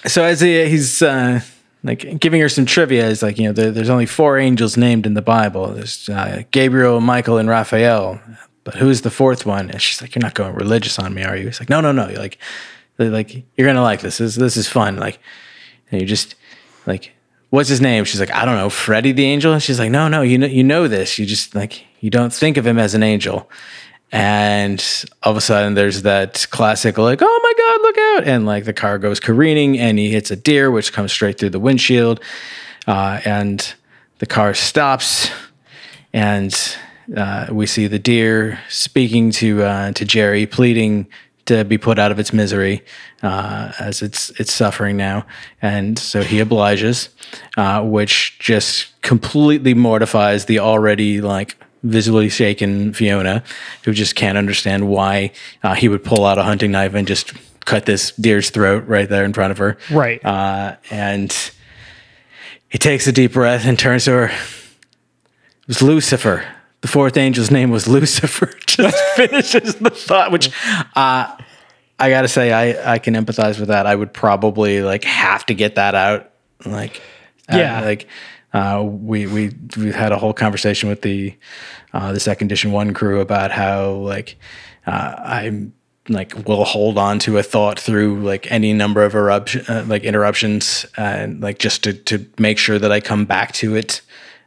so 0.06 0.22
as 0.24 0.40
he, 0.40 0.66
he's 0.68 1.02
uh, 1.02 1.40
like 1.84 2.18
giving 2.20 2.40
her 2.40 2.48
some 2.48 2.66
trivia, 2.66 3.06
is 3.06 3.22
like, 3.22 3.38
you 3.38 3.44
know, 3.44 3.52
there, 3.52 3.70
there's 3.70 3.90
only 3.90 4.06
four 4.06 4.38
angels 4.38 4.76
named 4.76 5.06
in 5.06 5.14
the 5.14 5.22
Bible. 5.22 5.68
There's 5.68 6.08
uh, 6.08 6.42
Gabriel, 6.50 7.00
Michael, 7.00 7.38
and 7.38 7.48
Raphael. 7.48 8.20
But 8.64 8.74
who's 8.74 9.02
the 9.02 9.10
fourth 9.10 9.46
one? 9.46 9.70
And 9.70 9.80
she's 9.80 10.02
like, 10.02 10.14
you're 10.14 10.22
not 10.22 10.34
going 10.34 10.54
religious 10.54 10.98
on 10.98 11.14
me, 11.14 11.22
are 11.22 11.36
you? 11.36 11.46
He's 11.46 11.60
like, 11.60 11.70
no, 11.70 11.80
no, 11.80 11.92
no. 11.92 12.08
You're 12.08 12.18
like, 12.18 12.38
like 12.98 13.44
you're 13.56 13.66
gonna 13.66 13.82
like 13.82 14.00
this. 14.00 14.18
This 14.18 14.34
this 14.34 14.56
is 14.56 14.68
fun. 14.68 14.96
Like, 14.96 15.20
and 15.90 16.00
you 16.00 16.06
just 16.06 16.34
like, 16.86 17.12
what's 17.50 17.68
his 17.68 17.80
name? 17.80 18.04
She's 18.04 18.20
like, 18.20 18.32
I 18.32 18.44
don't 18.44 18.56
know, 18.56 18.68
Freddie 18.68 19.12
the 19.12 19.24
angel. 19.24 19.52
And 19.52 19.62
she's 19.62 19.78
like, 19.78 19.90
no, 19.90 20.08
no, 20.08 20.22
you 20.22 20.38
know, 20.38 20.46
you 20.46 20.64
know 20.64 20.88
this. 20.88 21.18
You 21.18 21.26
just 21.26 21.54
like 21.54 21.84
you 22.00 22.10
don't 22.10 22.32
think 22.32 22.56
of 22.56 22.66
him 22.66 22.78
as 22.78 22.94
an 22.94 23.02
angel. 23.02 23.50
And 24.10 24.82
all 25.22 25.32
of 25.32 25.36
a 25.36 25.40
sudden, 25.40 25.74
there's 25.74 26.02
that 26.02 26.46
classic, 26.50 26.96
like, 26.96 27.20
oh 27.22 27.40
my 27.42 27.52
God, 27.58 27.82
look 27.82 27.98
out. 27.98 28.32
And 28.32 28.46
like 28.46 28.64
the 28.64 28.72
car 28.72 28.98
goes 28.98 29.20
careening 29.20 29.78
and 29.78 29.98
he 29.98 30.10
hits 30.10 30.30
a 30.30 30.36
deer, 30.36 30.70
which 30.70 30.92
comes 30.92 31.12
straight 31.12 31.38
through 31.38 31.50
the 31.50 31.60
windshield. 31.60 32.20
Uh, 32.86 33.20
and 33.24 33.74
the 34.18 34.26
car 34.26 34.54
stops. 34.54 35.30
And 36.12 36.56
uh, 37.14 37.48
we 37.50 37.66
see 37.66 37.86
the 37.86 37.98
deer 37.98 38.60
speaking 38.70 39.30
to, 39.32 39.62
uh, 39.62 39.92
to 39.92 40.04
Jerry, 40.04 40.46
pleading 40.46 41.06
to 41.48 41.64
be 41.64 41.78
put 41.78 41.98
out 41.98 42.12
of 42.12 42.18
its 42.18 42.32
misery 42.32 42.84
uh, 43.22 43.72
as 43.78 44.02
it's 44.02 44.30
it's 44.38 44.52
suffering 44.52 44.96
now, 44.96 45.26
and 45.62 45.98
so 45.98 46.22
he 46.22 46.40
obliges, 46.40 47.08
uh, 47.56 47.82
which 47.82 48.38
just 48.38 49.00
completely 49.00 49.74
mortifies 49.74 50.44
the 50.44 50.58
already 50.58 51.20
like 51.20 51.56
visibly 51.82 52.28
shaken 52.28 52.92
Fiona, 52.92 53.42
who 53.84 53.92
just 53.92 54.14
can't 54.14 54.36
understand 54.38 54.88
why 54.88 55.30
uh, 55.62 55.74
he 55.74 55.88
would 55.88 56.04
pull 56.04 56.24
out 56.26 56.38
a 56.38 56.42
hunting 56.42 56.72
knife 56.72 56.94
and 56.94 57.06
just 57.06 57.32
cut 57.64 57.86
this 57.86 58.12
deer's 58.12 58.50
throat 58.50 58.84
right 58.86 59.08
there 59.08 59.24
in 59.24 59.32
front 59.32 59.50
of 59.52 59.58
her. 59.58 59.76
Right. 59.90 60.24
Uh, 60.24 60.76
and 60.90 61.34
he 62.68 62.78
takes 62.78 63.06
a 63.06 63.12
deep 63.12 63.32
breath 63.34 63.64
and 63.66 63.78
turns 63.78 64.04
to 64.06 64.12
her. 64.12 64.24
It 64.26 65.68
was 65.68 65.82
Lucifer. 65.82 66.44
The 66.80 66.88
fourth 66.88 67.16
angel's 67.16 67.50
name 67.50 67.70
was 67.70 67.86
Lucifer. 67.88 68.52
Just 68.66 68.96
finishes 69.16 69.74
the 69.76 69.90
thought, 69.90 70.30
which 70.32 70.50
uh, 70.96 71.36
I 71.98 72.10
gotta 72.10 72.28
say, 72.28 72.52
I, 72.52 72.94
I 72.94 72.98
can 72.98 73.14
empathize 73.14 73.58
with 73.58 73.68
that. 73.68 73.86
I 73.86 73.94
would 73.94 74.12
probably 74.12 74.82
like 74.82 75.04
have 75.04 75.44
to 75.46 75.54
get 75.54 75.74
that 75.74 75.94
out. 75.94 76.30
Like, 76.64 77.02
uh, 77.52 77.56
Yeah. 77.58 77.80
like 77.80 78.06
uh, 78.52 78.82
we 78.84 79.26
we 79.26 79.50
we've 79.76 79.94
had 79.94 80.12
a 80.12 80.18
whole 80.18 80.32
conversation 80.32 80.88
with 80.88 81.02
the 81.02 81.34
uh, 81.92 82.12
the 82.12 82.20
Set 82.20 82.38
Condition 82.38 82.72
One 82.72 82.94
crew 82.94 83.20
about 83.20 83.50
how 83.50 83.92
like 83.92 84.38
uh, 84.86 85.14
I'm 85.18 85.74
like 86.08 86.34
will 86.46 86.64
hold 86.64 86.96
on 86.96 87.18
to 87.20 87.36
a 87.36 87.42
thought 87.42 87.78
through 87.78 88.22
like 88.22 88.50
any 88.50 88.72
number 88.72 89.04
of 89.04 89.14
eruption 89.14 89.64
uh, 89.68 89.84
like 89.86 90.04
interruptions 90.04 90.86
and 90.96 91.42
like 91.42 91.58
just 91.58 91.84
to 91.84 91.92
to 91.92 92.26
make 92.38 92.58
sure 92.58 92.78
that 92.78 92.90
I 92.90 93.00
come 93.00 93.26
back 93.26 93.52
to 93.52 93.76
it 93.76 94.00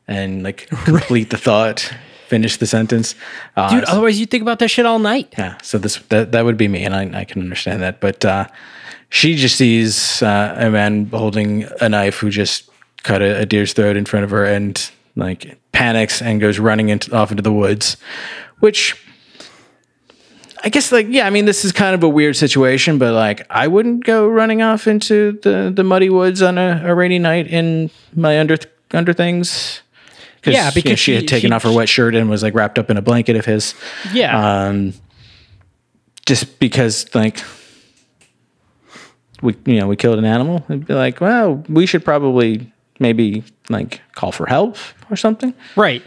and 0.07 0.41
like 0.41 0.67
complete 0.85 1.29
the 1.29 1.37
thought, 1.37 1.93
finish 2.27 2.57
the 2.57 2.65
sentence. 2.65 3.13
Uh, 3.55 3.69
Dude, 3.69 3.83
otherwise 3.83 4.19
you 4.19 4.25
think 4.25 4.41
about 4.41 4.57
that 4.59 4.69
shit 4.69 4.85
all 4.87 4.99
night. 4.99 5.33
yeah, 5.37 5.57
so 5.61 5.77
this 5.77 5.97
that 6.09 6.31
that 6.31 6.43
would 6.43 6.57
be 6.57 6.67
me, 6.67 6.83
and 6.85 6.95
I 6.95 7.19
I 7.21 7.25
can 7.25 7.41
understand 7.41 7.83
that. 7.83 7.99
But 7.99 8.25
uh, 8.25 8.47
she 9.09 9.35
just 9.35 9.57
sees 9.57 10.23
uh, 10.23 10.55
a 10.57 10.71
man 10.71 11.05
holding 11.05 11.65
a 11.79 11.87
knife 11.87 12.17
who 12.17 12.31
just 12.31 12.70
cut 13.03 13.21
a, 13.21 13.41
a 13.41 13.45
deer's 13.45 13.73
throat 13.73 13.97
in 13.97 14.05
front 14.05 14.23
of 14.23 14.29
her, 14.31 14.45
and 14.45 14.91
like 15.15 15.57
panics 15.71 16.21
and 16.21 16.39
goes 16.39 16.59
running 16.59 16.89
into, 16.89 17.15
off 17.15 17.31
into 17.31 17.43
the 17.43 17.51
woods, 17.51 17.97
which 18.59 18.95
I 20.63 20.69
guess 20.69 20.91
like 20.91 21.07
yeah, 21.09 21.25
I 21.25 21.29
mean 21.29 21.45
this 21.45 21.65
is 21.65 21.71
kind 21.71 21.95
of 21.95 22.03
a 22.03 22.09
weird 22.09 22.35
situation, 22.35 22.97
but 22.97 23.13
like 23.13 23.45
I 23.49 23.67
wouldn't 23.67 24.05
go 24.05 24.27
running 24.27 24.61
off 24.61 24.87
into 24.87 25.39
the 25.43 25.71
the 25.73 25.83
muddy 25.83 26.09
woods 26.09 26.41
on 26.41 26.57
a, 26.57 26.81
a 26.85 26.93
rainy 26.93 27.19
night 27.19 27.47
in 27.47 27.89
my 28.15 28.39
under 28.39 28.57
under 28.91 29.13
things. 29.13 29.81
Yeah, 30.43 30.51
you 30.51 30.57
know, 30.57 30.71
because 30.73 30.99
she, 30.99 31.13
had 31.13 31.27
taken 31.27 31.49
she- 31.49 31.53
off 31.53 31.63
her 31.63 31.71
wet 31.71 31.87
shirt 31.87 32.15
and 32.15 32.29
was 32.29 32.41
like 32.41 32.55
wrapped 32.55 32.79
up 32.79 32.89
in 32.89 32.97
a 32.97 33.01
blanket 33.01 33.35
of 33.35 33.45
his. 33.45 33.75
Yeah. 34.11 34.65
Um, 34.67 34.93
just 36.25 36.59
because 36.59 37.13
like 37.13 37.43
we 39.41 39.55
you 39.65 39.79
know 39.79 39.87
we 39.87 39.95
killed 39.95 40.19
an 40.19 40.25
animal, 40.25 40.63
it'd 40.69 40.85
be 40.85 40.93
like, 40.93 41.21
well, 41.21 41.63
we 41.69 41.85
should 41.85 42.05
probably 42.05 42.71
maybe 43.01 43.43
like 43.69 43.99
call 44.15 44.31
for 44.31 44.45
help 44.45 44.77
or 45.09 45.15
something. 45.17 45.53
right. 45.75 46.01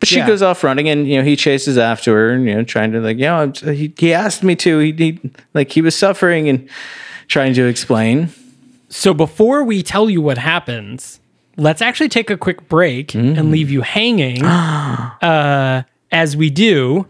But 0.00 0.08
she 0.08 0.16
Yeah. 0.16 0.26
goes 0.26 0.42
off 0.42 0.64
running, 0.64 0.88
and 0.88 1.06
you 1.06 1.16
know 1.18 1.22
he 1.22 1.36
chases 1.36 1.78
after 1.78 2.12
her, 2.12 2.30
and 2.30 2.44
you 2.48 2.54
know 2.56 2.64
trying 2.64 2.90
to 2.90 3.00
like, 3.00 3.18
you 3.18 3.26
know, 3.26 3.52
he 3.72 3.92
he 3.96 4.12
asked 4.12 4.42
me 4.42 4.56
to, 4.56 4.78
he, 4.80 4.90
he 4.92 5.20
like 5.54 5.70
he 5.70 5.80
was 5.80 5.94
suffering 5.94 6.48
and 6.48 6.68
trying 7.28 7.54
to 7.54 7.66
explain. 7.68 8.28
So 8.88 9.14
before 9.14 9.62
we 9.62 9.80
tell 9.80 10.10
you 10.10 10.20
what 10.20 10.38
happens, 10.38 11.20
let's 11.56 11.80
actually 11.80 12.08
take 12.08 12.30
a 12.30 12.36
quick 12.36 12.68
break 12.68 13.14
and 13.14 13.52
leave 13.52 13.70
you 13.70 13.82
hanging 13.82 14.42
uh, 15.22 15.82
as 16.10 16.36
we 16.36 16.50
do. 16.50 17.06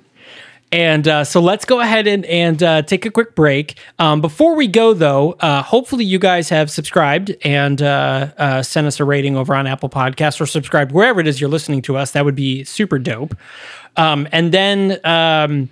And 0.72 1.06
uh, 1.06 1.24
so 1.24 1.40
let's 1.40 1.66
go 1.66 1.80
ahead 1.80 2.06
and, 2.06 2.24
and 2.24 2.62
uh, 2.62 2.80
take 2.82 3.04
a 3.04 3.10
quick 3.10 3.34
break. 3.34 3.78
Um, 3.98 4.22
before 4.22 4.56
we 4.56 4.66
go, 4.66 4.94
though, 4.94 5.32
uh, 5.32 5.62
hopefully 5.62 6.06
you 6.06 6.18
guys 6.18 6.48
have 6.48 6.70
subscribed 6.70 7.36
and 7.42 7.82
uh, 7.82 8.32
uh, 8.38 8.62
sent 8.62 8.86
us 8.86 8.98
a 8.98 9.04
rating 9.04 9.36
over 9.36 9.54
on 9.54 9.66
Apple 9.66 9.90
Podcasts 9.90 10.40
or 10.40 10.46
subscribed 10.46 10.90
wherever 10.90 11.20
it 11.20 11.26
is 11.26 11.42
you're 11.42 11.50
listening 11.50 11.82
to 11.82 11.98
us. 11.98 12.12
That 12.12 12.24
would 12.24 12.34
be 12.34 12.64
super 12.64 12.98
dope. 12.98 13.36
Um, 13.98 14.26
and 14.32 14.50
then 14.50 14.98
um, 15.04 15.68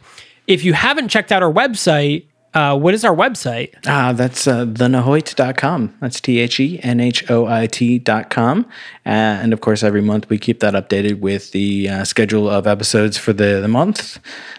if 0.46 0.64
you 0.64 0.74
haven't 0.74 1.09
checked 1.09 1.32
out 1.32 1.42
our 1.42 1.53
website, 1.53 2.26
uh, 2.53 2.76
what 2.76 2.94
is 2.94 3.05
our 3.05 3.14
website? 3.14 3.74
Ah, 3.86 4.12
that's 4.12 4.46
uh, 4.46 4.66
thenahoit.com. 4.66 5.96
That's 6.01 6.20
T 6.20 6.40
H 6.40 6.59
E 6.59 6.80
N 6.82 6.98
H 6.98 7.30
O 7.30 7.46
I 7.46 7.66
T.com. 7.66 8.64
Uh, 8.64 9.09
and 9.09 9.53
of 9.53 9.61
course, 9.61 9.82
every 9.82 10.01
month 10.01 10.28
we 10.28 10.38
keep 10.38 10.61
that 10.61 10.74
updated 10.74 11.20
with 11.20 11.53
the 11.53 11.88
uh, 11.88 12.05
schedule 12.05 12.51
of 12.51 12.66
episodes 12.66 13.16
for 13.16 13.32
the, 13.32 13.61
the 13.61 13.68
month, 13.68 14.18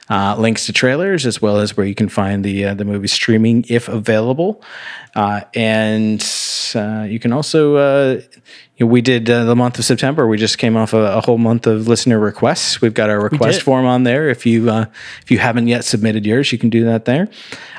uh, 0.10 0.36
links 0.38 0.66
to 0.68 0.74
trailers, 0.74 1.26
as 1.26 1.42
well 1.42 1.58
as 1.58 1.76
where 1.76 1.86
you 1.86 1.96
can 1.96 2.08
find 2.08 2.46
the, 2.46 2.66
uh, 2.66 2.74
the 2.74 2.86
movie 2.86 3.08
streaming 3.08 3.66
if 3.68 3.90
available. 3.90 4.64
Uh, 5.14 5.42
uh, 6.76 7.06
you 7.08 7.20
can 7.20 7.32
also, 7.34 7.76
uh, 7.76 8.22
you 8.78 8.86
know, 8.86 8.92
we 8.92 9.02
did 9.02 9.30
uh, 9.30 9.46
the 9.46 9.56
month 9.56 9.80
of 9.80 9.86
September. 9.86 10.28
We 10.28 10.38
just 10.38 10.58
came 10.58 10.76
off 10.76 10.94
a, 10.94 11.18
a 11.18 11.22
whole 11.22 11.38
month 11.38 11.68
of 11.68 11.88
listener 11.88 12.20
requests. 12.20 12.82
We've 12.82 12.94
got 12.94 13.10
our 13.10 13.22
request 13.22 13.62
form 13.62 13.86
on 13.86 14.04
there. 14.04 14.30
If 14.30 14.46
you 14.46 14.70
uh, 14.70 14.86
if 15.22 15.32
you 15.32 15.40
haven't 15.40 15.68
yet 15.68 15.86
submitted 15.86 16.26
yours, 16.26 16.52
you 16.52 16.58
can 16.58 16.70
do 16.70 16.84
that 16.86 17.06
there. 17.06 17.30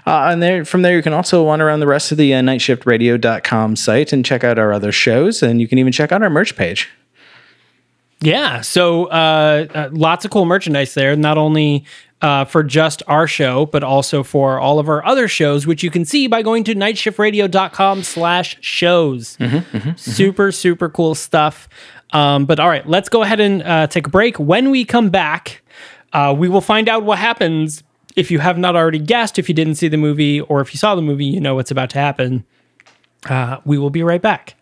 Uh, 0.06 0.28
and 0.30 0.42
there 0.42 0.64
from 0.64 0.82
there, 0.82 0.96
you 0.96 1.02
can 1.02 1.12
also 1.12 1.44
wander 1.44 1.66
around 1.66 1.80
the 1.80 1.86
rest 1.86 2.12
of 2.12 2.18
the 2.18 2.34
uh, 2.34 2.40
nightshiftradio.com 2.40 3.76
site 3.76 4.12
and 4.12 4.24
check 4.24 4.44
out 4.44 4.58
our 4.58 4.72
other 4.72 4.92
shows. 4.92 5.42
And 5.42 5.60
you 5.60 5.68
can 5.68 5.78
even 5.78 5.92
check 5.92 6.12
out 6.12 6.22
our 6.22 6.30
merch 6.30 6.56
page. 6.56 6.88
Yeah. 8.22 8.60
So 8.60 9.06
uh, 9.06 9.66
uh, 9.74 9.88
lots 9.92 10.24
of 10.24 10.30
cool 10.30 10.44
merchandise 10.44 10.94
there, 10.94 11.16
not 11.16 11.38
only 11.38 11.84
uh, 12.22 12.44
for 12.44 12.62
just 12.62 13.02
our 13.08 13.26
show, 13.26 13.66
but 13.66 13.82
also 13.82 14.22
for 14.22 14.58
all 14.58 14.78
of 14.78 14.88
our 14.88 15.04
other 15.04 15.26
shows, 15.28 15.66
which 15.66 15.82
you 15.82 15.90
can 15.90 16.04
see 16.04 16.28
by 16.28 16.40
going 16.40 16.64
to 16.64 16.74
nightshiftradio.com 16.74 18.02
slash 18.04 18.56
shows. 18.60 19.36
super, 19.96 20.52
super 20.52 20.88
cool 20.88 21.14
stuff. 21.14 21.68
Um, 22.12 22.46
but 22.46 22.60
all 22.60 22.68
right, 22.68 22.86
let's 22.88 23.08
go 23.08 23.22
ahead 23.22 23.40
and 23.40 23.62
uh, 23.62 23.86
take 23.88 24.06
a 24.06 24.10
break. 24.10 24.38
When 24.38 24.70
we 24.70 24.84
come 24.84 25.10
back, 25.10 25.62
uh, 26.12 26.34
we 26.36 26.48
will 26.48 26.60
find 26.60 26.88
out 26.88 27.02
what 27.04 27.18
happens. 27.18 27.82
If 28.14 28.30
you 28.30 28.38
have 28.38 28.58
not 28.58 28.76
already 28.76 28.98
guessed, 28.98 29.38
if 29.38 29.48
you 29.48 29.54
didn't 29.54 29.76
see 29.76 29.88
the 29.88 29.96
movie, 29.96 30.40
or 30.40 30.60
if 30.60 30.72
you 30.74 30.78
saw 30.78 30.94
the 30.94 31.02
movie, 31.02 31.24
you 31.24 31.40
know 31.40 31.54
what's 31.54 31.70
about 31.70 31.90
to 31.90 31.98
happen. 31.98 32.44
Uh, 33.28 33.58
we 33.64 33.78
will 33.78 33.90
be 33.90 34.02
right 34.02 34.20
back. 34.20 34.54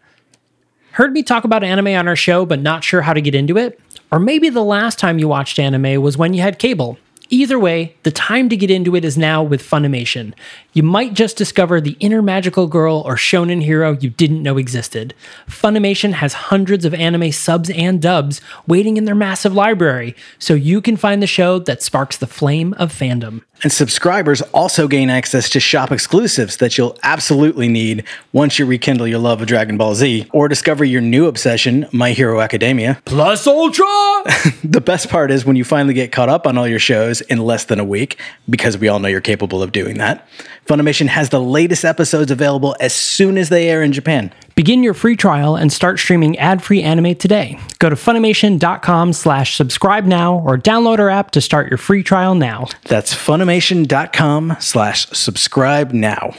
Heard 0.92 1.12
me 1.12 1.22
talk 1.22 1.44
about 1.44 1.64
anime 1.64 1.88
on 1.88 2.08
our 2.08 2.16
show, 2.16 2.46
but 2.46 2.60
not 2.60 2.84
sure 2.84 3.02
how 3.02 3.12
to 3.12 3.20
get 3.20 3.34
into 3.34 3.58
it? 3.58 3.80
Or 4.12 4.18
maybe 4.18 4.48
the 4.48 4.64
last 4.64 4.98
time 4.98 5.18
you 5.18 5.28
watched 5.28 5.58
anime 5.58 6.00
was 6.02 6.16
when 6.16 6.32
you 6.34 6.42
had 6.42 6.58
cable. 6.58 6.98
Either 7.32 7.58
way, 7.58 7.94
the 8.02 8.10
time 8.10 8.48
to 8.48 8.56
get 8.56 8.70
into 8.70 8.96
it 8.96 9.04
is 9.04 9.16
now 9.16 9.42
with 9.42 9.62
Funimation. 9.62 10.34
You 10.72 10.84
might 10.84 11.14
just 11.14 11.36
discover 11.36 11.80
the 11.80 11.96
inner 11.98 12.22
magical 12.22 12.68
girl 12.68 13.02
or 13.04 13.16
shonen 13.16 13.62
hero 13.62 13.92
you 13.92 14.10
didn't 14.10 14.42
know 14.42 14.56
existed. 14.56 15.14
Funimation 15.48 16.12
has 16.12 16.32
hundreds 16.32 16.84
of 16.84 16.94
anime 16.94 17.32
subs 17.32 17.70
and 17.70 18.00
dubs 18.00 18.40
waiting 18.68 18.96
in 18.96 19.04
their 19.04 19.14
massive 19.16 19.52
library, 19.52 20.14
so 20.38 20.54
you 20.54 20.80
can 20.80 20.96
find 20.96 21.20
the 21.20 21.26
show 21.26 21.58
that 21.58 21.82
sparks 21.82 22.16
the 22.16 22.26
flame 22.26 22.72
of 22.74 22.92
fandom. 22.92 23.42
And 23.62 23.72
subscribers 23.72 24.40
also 24.52 24.88
gain 24.88 25.10
access 25.10 25.50
to 25.50 25.60
shop 25.60 25.92
exclusives 25.92 26.56
that 26.58 26.78
you'll 26.78 26.96
absolutely 27.02 27.68
need 27.68 28.04
once 28.32 28.58
you 28.58 28.64
rekindle 28.64 29.06
your 29.06 29.18
love 29.18 29.42
of 29.42 29.48
Dragon 29.48 29.76
Ball 29.76 29.94
Z 29.94 30.28
or 30.32 30.48
discover 30.48 30.84
your 30.84 31.02
new 31.02 31.26
obsession, 31.26 31.86
My 31.92 32.12
Hero 32.12 32.40
Academia. 32.40 33.02
Plus 33.04 33.46
Ultra! 33.46 33.86
The 34.62 34.80
best 34.80 35.08
part 35.08 35.30
is 35.30 35.44
when 35.44 35.56
you 35.56 35.64
finally 35.64 35.94
get 35.94 36.12
caught 36.12 36.28
up 36.28 36.46
on 36.46 36.56
all 36.56 36.68
your 36.68 36.78
shows 36.78 37.22
in 37.22 37.38
less 37.38 37.64
than 37.64 37.80
a 37.80 37.84
week, 37.84 38.18
because 38.48 38.78
we 38.78 38.88
all 38.88 38.98
know 38.98 39.08
you're 39.08 39.20
capable 39.20 39.62
of 39.62 39.72
doing 39.72 39.98
that. 39.98 40.28
Funimation 40.66 41.08
has 41.08 41.30
the 41.30 41.40
latest 41.40 41.84
episodes 41.84 42.30
available 42.30 42.76
as 42.80 42.94
soon 42.94 43.36
as 43.36 43.48
they 43.48 43.68
air 43.68 43.82
in 43.82 43.92
Japan. 43.92 44.32
Begin 44.54 44.82
your 44.82 44.94
free 44.94 45.16
trial 45.16 45.56
and 45.56 45.72
start 45.72 45.98
streaming 45.98 46.38
ad-free 46.38 46.82
anime 46.82 47.14
today. 47.14 47.58
Go 47.78 47.88
to 47.88 47.96
funimation.com 47.96 49.12
slash 49.12 49.56
subscribe 49.56 50.04
now 50.04 50.38
or 50.38 50.56
download 50.58 50.98
our 50.98 51.10
app 51.10 51.30
to 51.32 51.40
start 51.40 51.70
your 51.70 51.78
free 51.78 52.02
trial 52.02 52.34
now. 52.34 52.66
That's 52.84 53.14
funimation.com 53.14 54.58
slash 54.60 55.08
subscribe 55.08 55.92
now. 55.92 56.34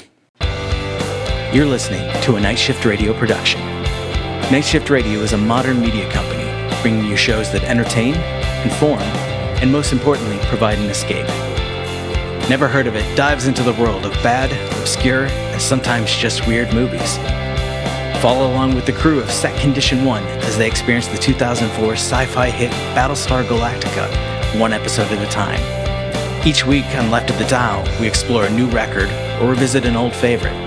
You're 1.51 1.65
listening 1.65 2.09
to 2.23 2.35
a 2.35 2.39
Night 2.39 2.59
Shift 2.59 2.85
Radio 2.85 3.13
production. 3.17 3.59
Night 4.51 4.65
Shift 4.65 4.89
Radio 4.89 5.19
is 5.19 5.33
a 5.33 5.37
modern 5.37 5.81
media 5.81 6.09
company 6.11 6.45
bringing 6.81 7.05
you 7.05 7.17
shows 7.17 7.51
that 7.51 7.63
entertain, 7.63 8.15
inform, 8.63 9.01
and 9.61 9.71
most 9.71 9.91
importantly, 9.91 10.37
provide 10.43 10.77
an 10.77 10.89
escape. 10.89 11.27
Never 12.49 12.67
Heard 12.67 12.87
of 12.87 12.95
It 12.95 13.15
dives 13.15 13.47
into 13.47 13.63
the 13.63 13.73
world 13.73 14.05
of 14.05 14.11
bad, 14.23 14.51
obscure, 14.79 15.25
and 15.27 15.61
sometimes 15.61 16.13
just 16.13 16.47
weird 16.47 16.73
movies. 16.73 17.17
Follow 18.21 18.51
along 18.51 18.75
with 18.75 18.85
the 18.85 18.91
crew 18.91 19.19
of 19.19 19.31
Set 19.31 19.57
Condition 19.59 20.03
1 20.03 20.23
as 20.23 20.57
they 20.57 20.67
experience 20.67 21.07
the 21.07 21.17
2004 21.17 21.93
sci 21.93 22.25
fi 22.25 22.49
hit 22.49 22.71
Battlestar 22.95 23.43
Galactica, 23.43 24.59
one 24.59 24.73
episode 24.73 25.11
at 25.11 25.25
a 25.25 25.31
time. 25.31 25.61
Each 26.45 26.65
week 26.65 26.85
on 26.95 27.09
Left 27.09 27.29
of 27.29 27.37
the 27.37 27.45
Dial, 27.45 27.87
we 27.99 28.07
explore 28.07 28.45
a 28.45 28.49
new 28.49 28.67
record 28.67 29.09
or 29.41 29.49
revisit 29.49 29.85
an 29.85 29.95
old 29.95 30.13
favorite. 30.13 30.57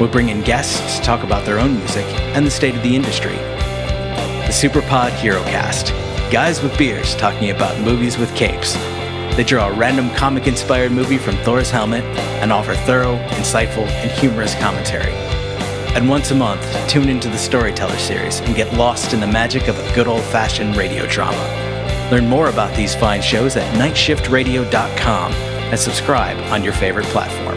We 0.00 0.06
bring 0.08 0.28
in 0.28 0.42
guests 0.42 0.98
to 0.98 1.02
talk 1.02 1.22
about 1.22 1.46
their 1.46 1.58
own 1.58 1.78
music 1.78 2.06
and 2.34 2.46
the 2.46 2.50
state 2.50 2.74
of 2.74 2.82
the 2.82 2.94
industry. 2.94 3.36
The 3.36 4.52
Superpod 4.52 5.12
Hero 5.12 5.42
Cast 5.44 5.92
guys 6.30 6.62
with 6.62 6.76
beers 6.78 7.16
talking 7.16 7.50
about 7.50 7.76
movies 7.80 8.16
with 8.16 8.32
capes. 8.36 8.76
They 9.36 9.44
draw 9.44 9.68
a 9.68 9.72
random 9.72 10.10
comic 10.10 10.46
inspired 10.46 10.92
movie 10.92 11.18
from 11.18 11.36
Thor's 11.38 11.70
helmet 11.70 12.04
and 12.42 12.52
offer 12.52 12.74
thorough, 12.74 13.16
insightful, 13.28 13.86
and 13.86 14.10
humorous 14.10 14.54
commentary. 14.56 15.12
And 15.94 16.08
once 16.08 16.30
a 16.30 16.34
month, 16.34 16.62
tune 16.88 17.08
into 17.08 17.28
the 17.28 17.38
Storyteller 17.38 17.98
series 17.98 18.40
and 18.40 18.54
get 18.54 18.72
lost 18.74 19.12
in 19.12 19.20
the 19.20 19.26
magic 19.26 19.66
of 19.68 19.78
a 19.78 19.94
good 19.94 20.06
old 20.06 20.22
fashioned 20.22 20.76
radio 20.76 21.06
drama. 21.06 21.38
Learn 22.12 22.28
more 22.28 22.48
about 22.48 22.74
these 22.76 22.94
fine 22.94 23.22
shows 23.22 23.56
at 23.56 23.74
nightshiftradio.com 23.74 25.32
and 25.32 25.78
subscribe 25.78 26.36
on 26.52 26.62
your 26.62 26.72
favorite 26.72 27.06
platform. 27.06 27.56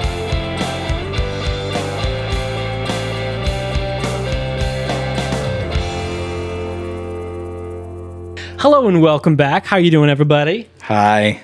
Hello 8.60 8.88
and 8.88 9.02
welcome 9.02 9.36
back. 9.36 9.66
How 9.66 9.76
are 9.76 9.80
you 9.82 9.92
doing, 9.92 10.10
everybody? 10.10 10.70
Hi. 10.84 11.42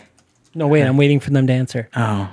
No, 0.55 0.67
wait, 0.67 0.83
I'm 0.83 0.97
waiting 0.97 1.19
for 1.19 1.29
them 1.29 1.47
to 1.47 1.53
answer. 1.53 1.89
Oh. 1.95 2.29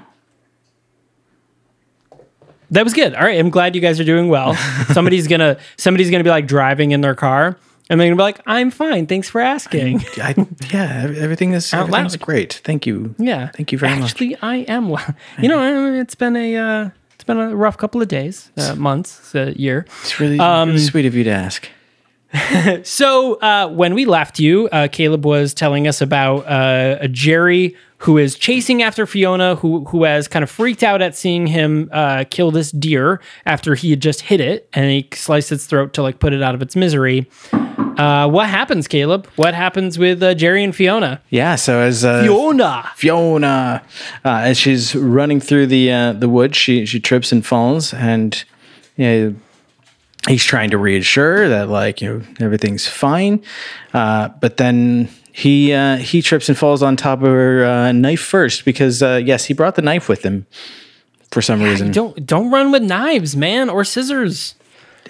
That 2.70 2.82
was 2.82 2.94
good. 2.94 3.14
All 3.14 3.22
right, 3.22 3.38
I'm 3.38 3.50
glad 3.50 3.74
you 3.76 3.80
guys 3.80 4.00
are 4.00 4.04
doing 4.04 4.28
well. 4.28 4.54
somebody's 4.92 5.28
gonna 5.28 5.56
somebody's 5.76 6.10
gonna 6.10 6.24
be 6.24 6.30
like 6.30 6.46
driving 6.48 6.90
in 6.90 7.00
their 7.00 7.14
car, 7.14 7.56
and 7.88 8.00
they're 8.00 8.08
gonna 8.08 8.16
be 8.16 8.22
like, 8.22 8.40
"I'm 8.46 8.72
fine, 8.72 9.06
thanks 9.06 9.30
for 9.30 9.40
asking." 9.40 10.00
I, 10.16 10.34
yeah, 10.72 11.12
everything 11.16 11.52
is 11.52 11.72
Out 11.72 11.82
everything's 11.88 12.14
loud. 12.14 12.20
great. 12.20 12.60
Thank 12.64 12.84
you. 12.86 13.14
Yeah, 13.18 13.50
Thank 13.54 13.70
you 13.70 13.78
very 13.78 13.94
much. 14.00 14.10
Actually, 14.12 14.36
I 14.42 14.56
am 14.68 14.88
well. 14.88 15.14
You 15.40 15.48
know, 15.48 15.94
it's 15.94 16.16
been 16.16 16.34
a 16.34 16.56
uh, 16.56 16.90
it's 17.14 17.22
been 17.24 17.38
a 17.38 17.54
rough 17.54 17.76
couple 17.78 18.02
of 18.02 18.08
days, 18.08 18.50
uh, 18.56 18.74
months, 18.74 19.32
uh, 19.36 19.52
year. 19.54 19.86
It's 20.02 20.18
really, 20.18 20.40
Um, 20.40 20.70
really 20.70 20.80
sweet 20.80 21.06
of 21.06 21.14
you 21.14 21.22
to 21.24 21.30
ask. 21.30 21.68
So 22.82 23.34
uh, 23.36 23.68
when 23.68 23.94
we 23.94 24.04
left 24.06 24.40
you, 24.40 24.68
uh, 24.72 24.88
Caleb 24.90 25.24
was 25.24 25.54
telling 25.54 25.86
us 25.86 26.00
about 26.00 26.40
uh, 26.46 26.98
a 27.00 27.06
Jerry 27.08 27.76
who 27.98 28.18
is 28.18 28.36
chasing 28.36 28.82
after 28.82 29.06
Fiona, 29.06 29.56
who 29.56 29.84
who 29.86 30.04
has 30.04 30.28
kind 30.28 30.42
of 30.42 30.50
freaked 30.50 30.82
out 30.82 31.00
at 31.00 31.16
seeing 31.16 31.46
him 31.46 31.88
uh, 31.92 32.24
kill 32.30 32.50
this 32.50 32.70
deer 32.70 33.20
after 33.46 33.74
he 33.74 33.90
had 33.90 34.00
just 34.00 34.22
hit 34.22 34.40
it, 34.40 34.68
and 34.72 34.90
he 34.90 35.08
sliced 35.14 35.50
its 35.52 35.66
throat 35.66 35.92
to 35.94 36.02
like 36.02 36.18
put 36.18 36.32
it 36.32 36.42
out 36.42 36.54
of 36.54 36.62
its 36.62 36.76
misery. 36.76 37.28
Uh, 37.96 38.28
what 38.28 38.48
happens, 38.48 38.86
Caleb? 38.86 39.26
What 39.36 39.54
happens 39.54 39.98
with 39.98 40.22
uh, 40.22 40.34
Jerry 40.34 40.62
and 40.62 40.76
Fiona? 40.76 41.22
Yeah. 41.30 41.56
So 41.56 41.80
as 41.80 42.04
uh, 42.04 42.22
Fiona. 42.22 42.90
Fiona, 42.94 43.82
uh, 44.24 44.28
as 44.28 44.58
she's 44.58 44.94
running 44.94 45.40
through 45.40 45.68
the 45.68 45.90
uh, 45.90 46.12
the 46.12 46.28
woods, 46.28 46.56
she 46.56 46.84
she 46.84 47.00
trips 47.00 47.32
and 47.32 47.44
falls, 47.44 47.94
and 47.94 48.44
you 48.96 49.06
know, 49.06 49.34
he's 50.28 50.44
trying 50.44 50.70
to 50.70 50.78
reassure 50.78 51.48
that 51.48 51.70
like 51.70 52.02
you 52.02 52.08
know 52.18 52.24
everything's 52.40 52.86
fine, 52.86 53.42
uh, 53.94 54.28
but 54.40 54.58
then 54.58 55.08
he 55.36 55.74
uh, 55.74 55.98
he 55.98 56.22
trips 56.22 56.48
and 56.48 56.56
falls 56.56 56.82
on 56.82 56.96
top 56.96 57.18
of 57.18 57.26
her 57.26 57.62
uh, 57.62 57.92
knife 57.92 58.22
first 58.22 58.64
because 58.64 59.02
uh, 59.02 59.20
yes, 59.22 59.44
he 59.44 59.52
brought 59.52 59.74
the 59.74 59.82
knife 59.82 60.08
with 60.08 60.22
him 60.22 60.46
for 61.30 61.42
some 61.42 61.62
reason, 61.62 61.92
Don't 61.92 62.24
don't 62.24 62.50
run 62.50 62.72
with 62.72 62.82
knives, 62.82 63.36
man, 63.36 63.68
or 63.68 63.84
scissors. 63.84 64.54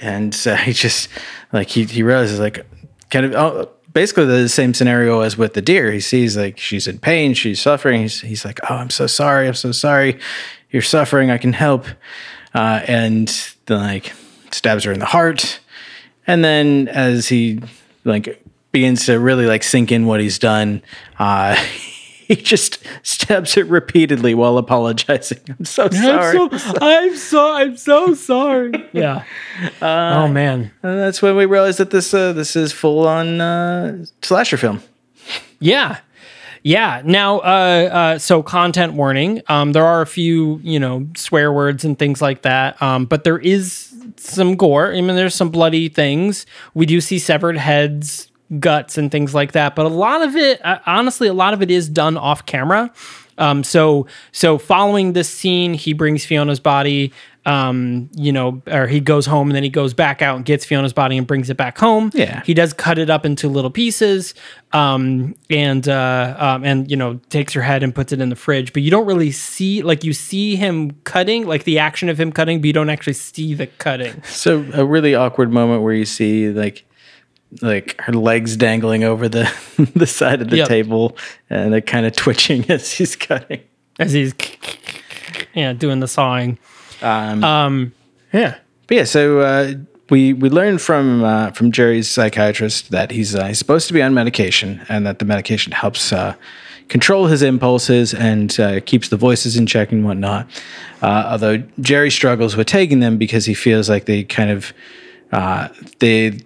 and 0.01 0.37
uh, 0.45 0.57
he 0.67 0.73
just 0.73 1.09
like 1.53 1.69
he 1.69 1.85
he 1.85 2.03
realizes 2.03 2.41
like 2.41 2.67
kind 3.11 3.27
of. 3.27 3.35
Oh, 3.35 3.71
Basically, 3.93 4.27
the 4.27 4.47
same 4.51 4.75
scenario 4.75 5.21
as 5.21 5.39
with 5.39 5.55
the 5.55 5.63
deer. 5.63 5.91
He 5.91 6.01
sees 6.01 6.37
like 6.37 6.59
she's 6.59 6.87
in 6.87 6.99
pain, 6.99 7.33
she's 7.33 7.63
suffering. 7.63 8.03
He's, 8.03 8.21
he's 8.21 8.45
like, 8.45 8.59
"Oh, 8.69 8.75
I'm 8.75 8.91
so 8.91 9.07
sorry. 9.07 9.47
I'm 9.49 9.55
so 9.55 9.73
sorry. 9.73 10.19
You're 10.71 10.83
suffering. 10.83 11.31
I 11.31 11.39
can 11.39 11.55
help." 11.55 11.87
Uh, 12.53 12.83
and 12.87 13.29
then 13.65 13.79
like 13.79 14.13
stabs 14.51 14.85
her 14.85 14.93
in 14.93 14.99
the 14.99 15.07
heart. 15.07 15.61
And 16.27 16.45
then 16.45 16.89
as 16.89 17.29
he 17.29 17.61
like 18.05 18.45
begins 18.77 19.07
to 19.07 19.19
really 19.19 19.47
like 19.47 19.63
sink 19.63 19.91
in 19.91 20.05
what 20.05 20.21
he's 20.21 20.39
done, 20.39 20.83
uh, 21.19 21.55
he 22.29 22.37
just 22.37 22.79
stabs 23.03 23.57
it 23.57 23.67
repeatedly 23.69 24.35
while 24.35 24.59
apologizing. 24.59 25.39
I'm 25.49 25.65
so 25.65 25.89
sorry. 25.89 26.39
I'm 26.83 27.17
so 27.17 27.55
I'm 27.55 27.77
so 27.79 28.13
sorry. 28.13 28.73
yeah. 28.93 29.25
oh 29.81 30.29
man. 30.29 30.73
and 30.83 30.99
that's 30.99 31.23
when 31.23 31.37
we 31.37 31.47
realized 31.47 31.79
that 31.79 31.89
this 31.89 32.13
uh, 32.13 32.35
this 32.35 32.55
is 32.55 32.71
full 32.71 33.09
on 33.09 33.41
uh, 33.41 34.05
slasher 34.21 34.59
film. 34.59 34.83
Yeah. 35.59 36.01
Yeah. 36.63 37.01
Now, 37.03 37.39
uh, 37.39 37.89
uh, 37.93 38.19
so 38.19 38.43
content 38.43 38.93
warning. 38.93 39.41
Um, 39.49 39.73
there 39.73 39.87
are 39.87 40.03
a 40.03 40.07
few, 40.07 40.61
you 40.63 40.79
know, 40.79 41.07
swear 41.17 41.51
words 41.51 41.83
and 41.85 41.99
things 41.99 42.21
like 42.21 42.43
that. 42.43 42.83
Um, 42.83 43.07
but 43.07 43.25
there 43.25 43.39
is 43.39 43.95
some 44.17 44.57
gore. 44.57 44.93
I 44.93 45.01
mean, 45.01 45.17
there's 45.17 45.35
some 45.35 45.51
bloody 45.51 45.89
things. 45.89 46.45
We 46.75 46.85
do 46.85 47.01
see 47.01 47.19
severed 47.19 47.57
heads, 47.57 48.31
guts, 48.59 48.99
and 48.99 49.11
things 49.11 49.35
like 49.35 49.53
that. 49.53 49.75
But 49.75 49.87
a 49.87 49.91
lot 49.91 50.23
of 50.23 50.37
it, 50.37 50.65
uh, 50.65 50.79
honestly, 50.87 51.29
a 51.29 51.35
lot 51.35 51.55
of 51.55 51.63
it 51.63 51.71
is 51.71 51.89
done 51.89 52.17
off 52.17 52.47
camera. 52.47 52.93
Um, 53.39 53.65
so, 53.65 54.07
so 54.33 54.59
following 54.59 55.13
this 55.13 55.29
scene, 55.29 55.75
he 55.75 55.93
brings 55.93 56.25
Fiona's 56.25 56.61
body. 56.61 57.13
Um, 57.45 58.11
you 58.17 58.33
know, 58.33 58.61
or 58.67 58.89
he 58.89 58.99
goes 58.99 59.25
home 59.25 59.51
and 59.51 59.55
then 59.55 59.63
he 59.63 59.69
goes 59.69 59.95
back 59.95 60.21
out 60.21 60.35
and 60.35 60.45
gets 60.45 60.65
Fiona's 60.65 60.93
body 60.93 61.17
and 61.17 61.29
brings 61.29 61.49
it 61.49 61.57
back 61.57 61.79
home. 61.79 62.11
Yeah. 62.13 62.43
He 62.45 62.55
does 62.55 62.73
cut 62.73 62.99
it 62.99 63.09
up 63.09 63.25
into 63.25 63.49
little 63.49 63.71
pieces, 63.71 64.35
um, 64.73 65.37
and 65.49 65.89
uh, 65.89 66.35
um, 66.41 66.65
and 66.65 66.91
you 66.91 66.97
know 66.97 67.21
takes 67.29 67.53
her 67.53 67.63
head 67.63 67.85
and 67.85 67.95
puts 67.95 68.13
it 68.13 68.21
in 68.21 68.31
the 68.31 68.37
fridge. 68.37 68.73
But 68.73 68.83
you 68.83 68.91
don't 68.91 69.07
really 69.07 69.31
see 69.31 69.83
like 69.83 70.03
you 70.03 70.13
see 70.13 70.57
him 70.57 70.91
cutting, 71.05 71.47
like 71.47 71.63
the 71.63 71.79
action 71.79 72.09
of 72.09 72.19
him 72.19 72.33
cutting, 72.33 72.61
but 72.61 72.67
you 72.67 72.73
don't 72.73 72.91
actually 72.91 73.13
see 73.13 73.55
the 73.55 73.69
cutting. 73.69 74.25
So 74.25 74.67
a 74.75 74.85
really 74.85 75.15
awkward 75.15 75.53
moment 75.53 75.83
where 75.85 75.95
you 75.95 76.05
see 76.05 76.51
like 76.51 76.85
like 77.63 78.01
her 78.01 78.13
legs 78.13 78.57
dangling 78.57 79.05
over 79.05 79.29
the 79.29 79.51
the 79.95 80.07
side 80.07 80.43
of 80.43 80.51
the 80.51 80.59
Yep. 80.59 80.69
table 80.69 81.17
and 81.51 81.73
they're 81.73 81.81
kind 81.81 82.05
of 82.07 82.15
twitching 82.15 82.65
as 82.71 82.93
he's 82.93 83.17
cutting. 83.17 83.61
as 83.99 84.13
he's 84.13 84.35
yeah 85.55 85.73
doing 85.73 86.01
the 86.01 86.09
sawing. 86.09 86.59
Um, 87.03 87.45
Um, 87.45 87.93
yeah, 88.33 88.57
But 88.87 88.97
yeah, 88.97 89.05
so 89.05 89.41
uh, 89.41 89.75
we 90.11 90.33
we 90.33 90.49
learned 90.51 90.81
from 90.81 91.25
uh, 91.25 91.51
from 91.53 91.73
Jerry's 91.73 92.09
psychiatrist 92.09 92.91
that 92.91 93.11
he's 93.11 93.35
uh, 93.35 93.47
he's 93.47 93.59
supposed 93.59 93.87
to 93.89 93.95
be 93.95 94.03
on 94.03 94.15
medication, 94.15 94.81
and 94.89 95.07
that 95.07 95.19
the 95.19 95.25
medication 95.25 95.73
helps 95.73 96.13
uh, 96.13 96.35
control 96.89 97.27
his 97.27 97.43
impulses 97.43 98.15
and 98.15 98.59
uh, 98.61 98.81
keeps 98.81 99.09
the 99.09 99.17
voices 99.17 99.57
in 99.57 99.67
check 99.67 99.93
and 99.93 100.05
whatnot. 100.05 100.47
Uh, 101.03 101.29
although 101.31 101.59
Jerry 101.81 102.11
struggles 102.11 102.57
with 102.57 102.67
taking 102.67 103.01
them 103.01 103.19
because 103.19 103.45
he 103.47 103.55
feels 103.55 103.89
like 103.89 104.05
they 104.07 104.25
kind 104.25 104.51
of 104.51 104.73
uh, 105.33 105.69
they 105.99 106.39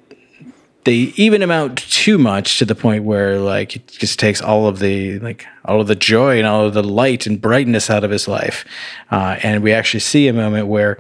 they 0.84 1.12
even 1.16 1.42
him 1.42 1.50
out 1.50 1.76
too 1.76 2.16
much 2.16 2.58
to 2.58 2.64
the 2.64 2.74
point 2.74 3.04
where 3.04 3.38
like 3.38 3.76
it 3.76 3.86
just 3.86 4.18
takes 4.18 4.40
all 4.40 4.66
of 4.66 4.78
the 4.78 5.18
like 5.18 5.46
all 5.64 5.80
of 5.80 5.86
the 5.86 5.94
joy 5.94 6.38
and 6.38 6.46
all 6.46 6.66
of 6.66 6.74
the 6.74 6.82
light 6.82 7.26
and 7.26 7.40
brightness 7.40 7.90
out 7.90 8.04
of 8.04 8.10
his 8.10 8.26
life. 8.26 8.64
Uh, 9.10 9.36
and 9.42 9.62
we 9.62 9.72
actually 9.72 10.00
see 10.00 10.28
a 10.28 10.32
moment 10.32 10.68
where 10.68 10.98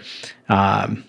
um, 0.48 1.04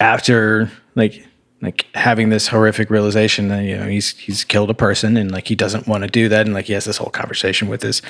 after 0.00 0.70
like 0.94 1.26
like 1.62 1.86
having 1.94 2.28
this 2.28 2.48
horrific 2.48 2.90
realization 2.90 3.48
that 3.48 3.62
you 3.62 3.76
know 3.76 3.86
he's 3.86 4.10
he's 4.18 4.44
killed 4.44 4.68
a 4.68 4.74
person 4.74 5.16
and 5.16 5.30
like 5.30 5.48
he 5.48 5.54
doesn't 5.54 5.86
want 5.88 6.02
to 6.04 6.08
do 6.08 6.28
that 6.28 6.44
and 6.44 6.54
like 6.54 6.66
he 6.66 6.74
has 6.74 6.84
this 6.84 6.98
whole 6.98 7.10
conversation 7.10 7.66
with 7.68 7.82
his 7.82 8.02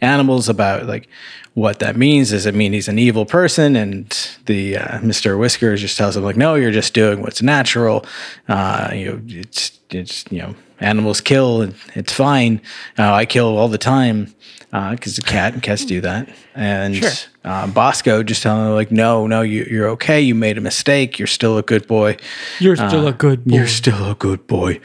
animals 0.00 0.48
about 0.48 0.86
like 0.86 1.06
what 1.52 1.80
that 1.80 1.96
means 1.96 2.30
does 2.30 2.46
it 2.46 2.54
mean 2.54 2.72
he's 2.72 2.88
an 2.88 2.98
evil 2.98 3.26
person 3.26 3.76
and 3.76 4.30
the 4.46 4.76
uh, 4.78 4.98
Mr. 5.00 5.38
Whiskers 5.38 5.82
just 5.82 5.98
tells 5.98 6.16
him 6.16 6.24
like 6.24 6.36
no 6.36 6.54
you're 6.54 6.70
just 6.72 6.94
doing 6.94 7.20
what's 7.20 7.42
natural 7.42 8.04
uh, 8.48 8.90
you 8.94 9.04
know 9.06 9.20
it's 9.26 9.78
it's 9.90 10.24
you 10.30 10.38
know 10.38 10.54
animals 10.80 11.20
kill 11.20 11.70
it's 11.94 12.12
fine 12.12 12.60
uh, 12.98 13.12
I 13.12 13.26
kill 13.26 13.58
all 13.58 13.68
the 13.68 13.78
time 13.78 14.34
because 14.72 15.16
the 15.16 15.22
cat 15.22 15.52
and 15.52 15.62
cats 15.62 15.84
do 15.84 16.00
that 16.00 16.28
and 16.54 16.96
Sure. 16.96 17.10
Uh, 17.44 17.66
Bosco 17.66 18.22
just 18.22 18.42
telling 18.42 18.66
him 18.66 18.72
like, 18.74 18.90
no, 18.90 19.26
no, 19.26 19.42
you, 19.42 19.66
you're 19.70 19.88
okay. 19.90 20.20
You 20.20 20.34
made 20.34 20.56
a 20.56 20.62
mistake. 20.62 21.18
You're 21.18 21.26
still 21.26 21.58
a 21.58 21.62
good 21.62 21.86
boy. 21.86 22.16
you're 22.58 22.76
still 22.76 23.06
a 23.06 23.12
good 23.12 23.44
boy. 23.44 23.54
You're 23.54 23.66
still 23.66 24.10
a 24.10 24.14
good 24.14 24.46
boy. 24.46 24.80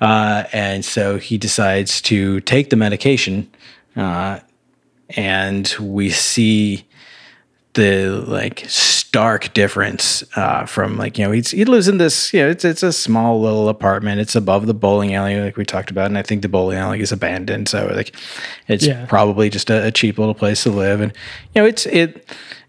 Uh, 0.00 0.44
and 0.52 0.84
so 0.84 1.18
he 1.18 1.38
decides 1.38 2.00
to 2.02 2.40
take 2.40 2.70
the 2.70 2.76
medication, 2.76 3.48
uh, 3.96 4.40
and 5.10 5.74
we 5.80 6.10
see 6.10 6.86
the 7.74 8.24
like 8.26 8.64
stark 9.10 9.52
difference 9.54 10.22
uh, 10.36 10.64
from 10.66 10.96
like 10.96 11.18
you 11.18 11.24
know 11.24 11.32
he's, 11.32 11.50
he 11.50 11.64
lives 11.64 11.88
in 11.88 11.98
this 11.98 12.32
you 12.32 12.40
know 12.40 12.48
it's 12.48 12.64
it's 12.64 12.84
a 12.84 12.92
small 12.92 13.40
little 13.40 13.68
apartment. 13.68 14.20
It's 14.20 14.36
above 14.36 14.66
the 14.68 14.74
bowling 14.74 15.16
alley 15.16 15.40
like 15.40 15.56
we 15.56 15.64
talked 15.64 15.90
about 15.90 16.06
and 16.06 16.16
I 16.16 16.22
think 16.22 16.42
the 16.42 16.48
bowling 16.48 16.78
alley 16.78 17.00
is 17.00 17.10
abandoned. 17.10 17.68
So 17.68 17.90
like 17.92 18.14
it's 18.68 18.86
Yeah. 18.86 19.06
probably 19.06 19.50
just 19.50 19.68
a, 19.68 19.86
a 19.88 19.90
cheap 19.90 20.16
little 20.16 20.32
place 20.34 20.62
to 20.62 20.70
live. 20.70 21.00
And 21.00 21.12
you 21.56 21.60
know 21.62 21.66
it's 21.66 21.86
it 21.86 22.24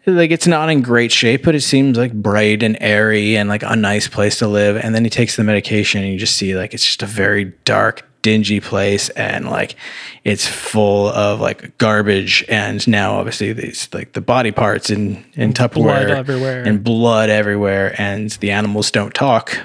like 0.07 0.31
it's 0.31 0.47
not 0.47 0.67
in 0.71 0.81
great 0.81 1.11
shape 1.11 1.43
but 1.43 1.53
it 1.53 1.61
seems 1.61 1.95
like 1.95 2.11
bright 2.11 2.63
and 2.63 2.75
airy 2.81 3.37
and 3.37 3.47
like 3.47 3.61
a 3.61 3.75
nice 3.75 4.07
place 4.07 4.39
to 4.39 4.47
live. 4.47 4.77
And 4.77 4.95
then 4.95 5.03
he 5.03 5.11
takes 5.11 5.35
the 5.35 5.43
medication 5.43 6.01
and 6.01 6.11
you 6.11 6.17
just 6.17 6.35
see 6.37 6.55
like 6.57 6.73
it's 6.73 6.83
just 6.85 7.03
a 7.03 7.05
very 7.05 7.53
dark 7.65 8.03
dingy 8.22 8.59
place 8.59 9.09
and 9.09 9.49
like 9.49 9.76
it's 10.24 10.47
full 10.47 11.07
of 11.09 11.39
like 11.39 11.78
garbage 11.78 12.43
and 12.47 12.88
now 12.88 13.15
obviously 13.15 13.53
these 13.53 13.89
like 13.93 14.13
the 14.13 14.22
body 14.22 14.51
parts 14.51 14.89
in 14.89 15.24
in 15.34 15.53
Tupperware 15.53 16.05
Blood 16.05 16.09
everywhere. 16.09 16.63
and 16.63 16.84
blood 16.84 17.30
everywhere 17.30 17.95
and 17.99 18.30
the 18.41 18.51
animals 18.51 18.91
don't 18.91 19.13
talk 19.13 19.57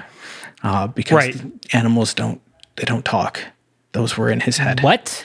uh, 0.63 0.87
because 0.87 1.15
Right. 1.15 1.35
animals 1.73 2.13
don't 2.13 2.41
they 2.75 2.83
don't 2.85 3.05
talk 3.05 3.43
those 3.93 4.17
were 4.17 4.29
in 4.29 4.39
his 4.41 4.57
head 4.57 4.81
what? 4.81 5.23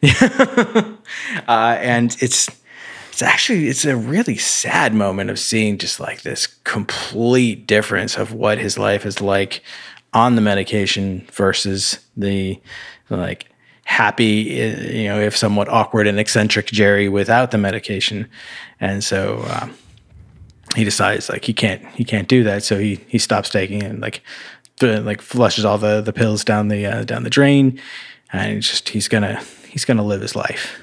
uh, 0.22 1.76
and 1.80 2.16
it's 2.20 2.48
it's 3.10 3.22
actually 3.22 3.66
it's 3.68 3.84
a 3.84 3.96
really 3.96 4.36
sad 4.36 4.94
moment 4.94 5.30
of 5.30 5.38
seeing 5.38 5.76
just 5.78 5.98
like 5.98 6.22
this 6.22 6.46
complete 6.64 7.66
difference 7.66 8.16
of 8.16 8.32
what 8.32 8.58
his 8.58 8.78
life 8.78 9.04
is 9.04 9.20
like 9.20 9.62
on 10.14 10.34
the 10.34 10.40
medication 10.40 11.26
versus 11.32 11.98
the 12.16 12.60
like 13.10 13.50
happy 13.84 14.24
you 14.92 15.04
know 15.04 15.18
if 15.18 15.34
somewhat 15.34 15.68
awkward 15.68 16.06
and 16.06 16.20
eccentric 16.20 16.66
jerry 16.66 17.08
without 17.08 17.50
the 17.50 17.58
medication. 17.58 18.28
And 18.80 19.02
so 19.02 19.44
um, 19.48 19.74
he 20.76 20.84
decides 20.84 21.28
like 21.28 21.44
he 21.44 21.52
can't 21.52 21.84
he 21.88 22.04
can't 22.04 22.28
do 22.28 22.44
that. 22.44 22.62
So 22.62 22.78
he 22.78 23.00
he 23.08 23.18
stops 23.18 23.50
taking 23.50 23.82
it 23.82 23.90
and 23.90 24.00
like 24.00 24.22
th- 24.78 25.02
like 25.02 25.20
flushes 25.20 25.64
all 25.64 25.78
the 25.78 26.00
the 26.00 26.12
pills 26.12 26.44
down 26.44 26.68
the 26.68 26.86
uh, 26.86 27.04
down 27.04 27.24
the 27.24 27.30
drain 27.30 27.80
and 28.32 28.62
just 28.62 28.90
he's 28.90 29.08
gonna 29.08 29.42
he's 29.68 29.84
gonna 29.84 30.04
live 30.04 30.20
his 30.20 30.36
life 30.36 30.78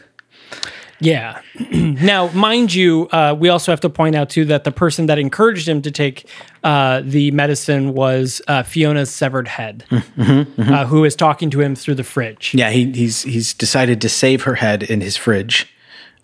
Yeah. 1.01 1.41
now, 1.71 2.29
mind 2.31 2.73
you, 2.73 3.07
uh, 3.11 3.35
we 3.37 3.49
also 3.49 3.71
have 3.71 3.81
to 3.81 3.89
point 3.89 4.15
out 4.15 4.29
too 4.29 4.45
that 4.45 4.63
the 4.63 4.71
person 4.71 5.07
that 5.07 5.19
encouraged 5.19 5.67
him 5.67 5.81
to 5.81 5.91
take 5.91 6.27
uh, 6.63 7.01
the 7.03 7.31
medicine 7.31 7.93
was 7.93 8.41
uh, 8.47 8.63
Fiona's 8.63 9.09
severed 9.13 9.47
head, 9.49 9.83
Uh, 10.17 10.85
who 10.85 11.03
is 11.03 11.15
talking 11.15 11.49
to 11.49 11.59
him 11.61 11.75
through 11.75 11.95
the 11.95 12.03
fridge. 12.03 12.53
Yeah, 12.55 12.69
he, 12.71 12.91
he's 12.91 13.23
he's 13.23 13.53
decided 13.53 13.99
to 14.01 14.09
save 14.09 14.43
her 14.43 14.55
head 14.55 14.83
in 14.83 15.01
his 15.01 15.17
fridge, 15.17 15.67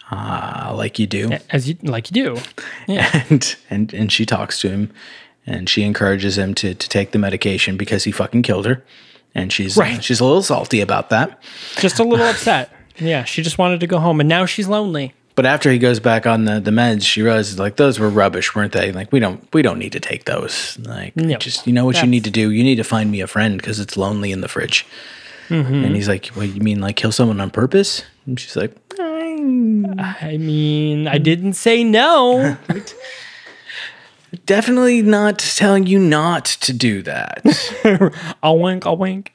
uh, 0.10 0.74
like 0.76 0.98
you 1.00 1.08
do, 1.08 1.32
As 1.50 1.68
you 1.70 1.76
like 1.84 2.10
you 2.10 2.24
do. 2.24 2.42
Yeah. 2.88 3.24
and 3.30 3.56
and 3.70 3.94
and 3.94 4.12
she 4.12 4.26
talks 4.26 4.60
to 4.62 4.70
him, 4.70 4.92
and 5.46 5.70
she 5.70 5.84
encourages 5.84 6.38
him 6.38 6.54
to 6.56 6.74
to 6.74 6.90
take 6.90 7.12
the 7.12 7.20
medication 7.20 7.78
because 7.78 8.04
he 8.06 8.12
fucking 8.12 8.42
killed 8.44 8.66
her, 8.66 8.84
and 9.36 9.52
she's 9.54 9.76
Right. 9.78 10.04
she's 10.04 10.20
a 10.22 10.26
little 10.26 10.44
salty 10.44 10.82
about 10.82 11.10
that. 11.10 11.42
Just 11.78 12.00
a 12.00 12.04
little 12.04 12.26
upset. 12.26 12.72
Yeah, 13.02 13.24
she 13.24 13.42
just 13.42 13.58
wanted 13.58 13.80
to 13.82 13.88
go 13.88 14.00
home, 14.00 14.20
and 14.20 14.30
now 14.30 14.46
she's 14.46 14.68
lonely. 14.68 15.14
But 15.34 15.46
after 15.46 15.72
he 15.72 15.80
goes 15.80 16.00
back 16.00 16.28
on 16.28 16.46
the, 16.46 16.60
the 16.60 16.72
meds, 16.72 17.04
she 17.04 17.22
realizes 17.22 17.58
like 17.58 17.78
those 17.78 18.00
were 18.00 18.10
rubbish, 18.10 18.54
weren't 18.54 18.74
they? 18.74 18.92
Like 18.92 19.12
we 19.12 19.20
don't 19.20 19.48
we 19.54 19.62
don't 19.62 19.80
need 19.80 19.94
to 19.94 20.00
take 20.00 20.26
those. 20.26 20.78
Like 20.82 21.16
No. 21.16 21.38
just 21.38 21.66
you 21.66 21.74
know 21.74 21.86
what 21.86 22.02
you 22.02 22.08
need 22.08 22.26
to 22.26 22.32
do. 22.32 22.52
You 22.52 22.64
need 22.64 22.76
to 22.76 22.84
find 22.84 23.10
me 23.10 23.22
a 23.22 23.28
friend 23.28 23.58
because 23.58 23.80
it's 23.80 23.96
lonely 23.98 24.32
in 24.32 24.42
the 24.42 24.48
fridge. 24.48 24.86
Mm-hmm. 25.48 25.86
And 25.86 25.96
he's 25.96 26.08
like, 26.08 26.28
"What 26.28 26.48
you 26.50 26.62
mean 26.62 26.80
like 26.80 26.96
kill 26.98 27.12
someone 27.12 27.42
on 27.42 27.50
purpose?" 27.50 28.04
And 28.26 28.40
she's 28.40 28.56
like, 28.56 28.76
I 29.00 30.38
mean, 30.38 31.08
I 31.08 31.18
didn't 31.18 31.54
say 31.54 31.84
no. 31.84 32.58
"Definitely 34.46 35.02
not 35.02 35.40
telling 35.40 35.86
you 35.88 36.00
not 36.00 36.46
to 36.46 36.74
do 36.74 37.02
that." 37.04 37.44
I'll 38.44 38.60
wink, 38.60 38.86
I'll 38.86 38.98
wink. 38.98 39.34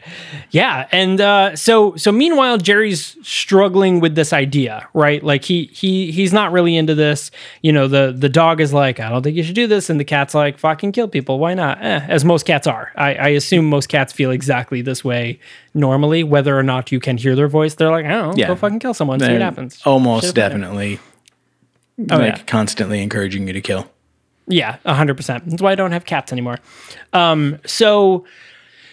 Yeah, 0.50 0.88
and 0.92 1.20
uh, 1.20 1.56
so 1.56 1.96
so 1.96 2.10
meanwhile, 2.12 2.58
Jerry's 2.58 3.16
struggling 3.22 4.00
with 4.00 4.14
this 4.14 4.32
idea, 4.32 4.88
right? 4.94 5.22
Like 5.22 5.44
he 5.44 5.64
he 5.72 6.10
he's 6.12 6.32
not 6.32 6.52
really 6.52 6.76
into 6.76 6.94
this. 6.94 7.30
You 7.62 7.72
know, 7.72 7.88
the 7.88 8.14
the 8.16 8.28
dog 8.28 8.60
is 8.60 8.72
like, 8.72 9.00
I 9.00 9.08
don't 9.10 9.22
think 9.22 9.36
you 9.36 9.42
should 9.42 9.54
do 9.54 9.66
this, 9.66 9.90
and 9.90 10.00
the 10.00 10.04
cat's 10.04 10.34
like, 10.34 10.58
fucking 10.58 10.92
kill 10.92 11.08
people. 11.08 11.38
Why 11.38 11.54
not? 11.54 11.82
Eh, 11.82 12.00
as 12.08 12.24
most 12.24 12.46
cats 12.46 12.66
are. 12.66 12.92
I, 12.96 13.14
I 13.14 13.28
assume 13.28 13.66
most 13.66 13.88
cats 13.88 14.12
feel 14.12 14.30
exactly 14.30 14.82
this 14.82 15.04
way 15.04 15.38
normally, 15.74 16.24
whether 16.24 16.58
or 16.58 16.62
not 16.62 16.90
you 16.90 16.98
can 16.98 17.18
hear 17.18 17.36
their 17.36 17.48
voice. 17.48 17.74
They're 17.74 17.90
like, 17.90 18.06
I 18.06 18.10
don't 18.12 18.30
know, 18.30 18.34
Yeah. 18.36 18.46
go 18.48 18.56
fucking 18.56 18.78
kill 18.78 18.94
someone, 18.94 19.20
see 19.20 19.30
what 19.30 19.42
happens. 19.42 19.80
Almost 19.84 20.34
definitely. 20.34 20.98
Oh, 21.98 22.16
like 22.16 22.36
yeah. 22.36 22.42
constantly 22.44 23.02
encouraging 23.02 23.46
you 23.46 23.52
to 23.52 23.60
kill. 23.60 23.90
Yeah, 24.48 24.76
hundred 24.86 25.16
percent. 25.16 25.44
That's 25.48 25.62
why 25.62 25.72
I 25.72 25.74
don't 25.74 25.92
have 25.92 26.04
cats 26.04 26.32
anymore. 26.32 26.58
Um, 27.12 27.58
so, 27.66 28.24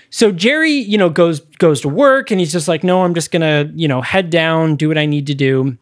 so 0.09 0.31
Jerry, 0.31 0.71
you 0.71 0.97
know, 0.97 1.09
goes 1.09 1.41
goes 1.59 1.81
to 1.81 1.89
work, 1.89 2.31
and 2.31 2.39
he's 2.39 2.51
just 2.51 2.67
like, 2.67 2.83
no, 2.83 3.03
I'm 3.03 3.13
just 3.13 3.31
gonna, 3.31 3.71
you 3.75 3.87
know, 3.87 4.01
head 4.01 4.29
down, 4.29 4.75
do 4.75 4.87
what 4.87 4.97
I 4.97 5.05
need 5.05 5.27
to 5.27 5.35
do, 5.35 5.77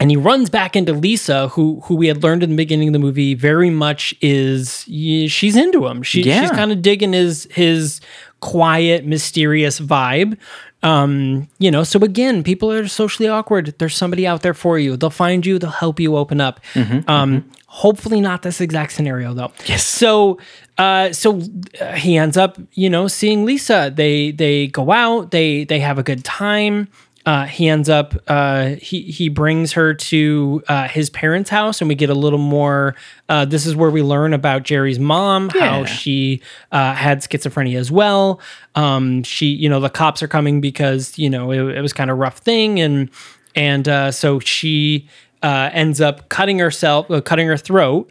and 0.00 0.10
he 0.10 0.16
runs 0.16 0.50
back 0.50 0.74
into 0.76 0.92
Lisa, 0.92 1.48
who 1.48 1.80
who 1.84 1.94
we 1.94 2.08
had 2.08 2.22
learned 2.22 2.42
in 2.42 2.50
the 2.50 2.56
beginning 2.56 2.88
of 2.88 2.92
the 2.92 2.98
movie 2.98 3.34
very 3.34 3.70
much 3.70 4.14
is 4.20 4.84
she's 4.84 5.56
into 5.56 5.86
him. 5.86 6.02
She, 6.02 6.22
Yeah. 6.22 6.42
She's 6.42 6.50
kind 6.50 6.72
of 6.72 6.82
digging 6.82 7.12
his 7.12 7.46
his 7.50 8.00
quiet, 8.40 9.06
mysterious 9.06 9.80
vibe. 9.80 10.36
Um, 10.82 11.48
you 11.58 11.70
know, 11.70 11.82
so 11.84 11.98
again, 12.00 12.42
people 12.44 12.70
are 12.70 12.86
socially 12.86 13.28
awkward. 13.28 13.74
There's 13.78 13.96
somebody 13.96 14.26
out 14.26 14.42
there 14.42 14.54
for 14.54 14.78
you. 14.78 14.96
They'll 14.96 15.10
find 15.10 15.44
you. 15.44 15.58
They'll 15.58 15.70
help 15.70 15.98
you 15.98 16.16
open 16.16 16.40
up. 16.40 16.60
um, 17.08 17.50
hopefully 17.66 18.20
not 18.20 18.42
this 18.42 18.60
exact 18.60 18.92
scenario 18.92 19.34
though. 19.34 19.52
Yes. 19.66 19.84
So, 19.84 20.38
uh, 20.78 21.12
so 21.12 21.40
uh, 21.80 21.92
he 21.92 22.16
ends 22.16 22.36
up, 22.36 22.58
you 22.72 22.88
know, 22.88 23.08
seeing 23.08 23.44
Lisa. 23.44 23.92
They 23.94 24.30
they 24.30 24.68
go 24.68 24.92
out. 24.92 25.30
They 25.30 25.64
they 25.64 25.80
have 25.80 25.98
a 25.98 26.02
good 26.02 26.24
time. 26.24 26.88
Uh, 27.26 27.44
he 27.44 27.68
ends 27.68 27.88
up 27.88 28.14
uh, 28.28 28.76
he 28.80 29.02
he 29.02 29.28
brings 29.28 29.72
her 29.72 29.92
to 29.92 30.62
uh, 30.68 30.86
his 30.86 31.10
parents' 31.10 31.50
house, 31.50 31.80
and 31.80 31.88
we 31.88 31.96
get 31.96 32.08
a 32.08 32.14
little 32.14 32.38
more. 32.38 32.94
Uh, 33.28 33.44
this 33.44 33.66
is 33.66 33.74
where 33.74 33.90
we 33.90 34.00
learn 34.00 34.32
about 34.32 34.62
Jerry's 34.62 35.00
mom, 35.00 35.48
how 35.48 35.84
she 35.84 36.40
uh, 36.70 36.94
had 36.94 37.22
schizophrenia 37.22 37.78
as 37.78 37.90
well. 37.90 38.40
Um, 38.76 39.24
she, 39.24 39.46
you 39.46 39.68
know, 39.68 39.80
the 39.80 39.90
cops 39.90 40.22
are 40.22 40.28
coming 40.28 40.60
because 40.60 41.18
you 41.18 41.28
know 41.28 41.50
it, 41.50 41.76
it 41.76 41.80
was 41.80 41.92
kind 41.92 42.10
of 42.10 42.16
a 42.16 42.20
rough 42.20 42.38
thing, 42.38 42.78
and 42.78 43.10
and 43.56 43.88
uh, 43.88 44.12
so 44.12 44.38
she 44.38 45.08
uh, 45.42 45.70
ends 45.72 46.00
up 46.00 46.28
cutting 46.28 46.60
herself, 46.60 47.10
uh, 47.10 47.20
cutting 47.20 47.48
her 47.48 47.56
throat. 47.56 48.10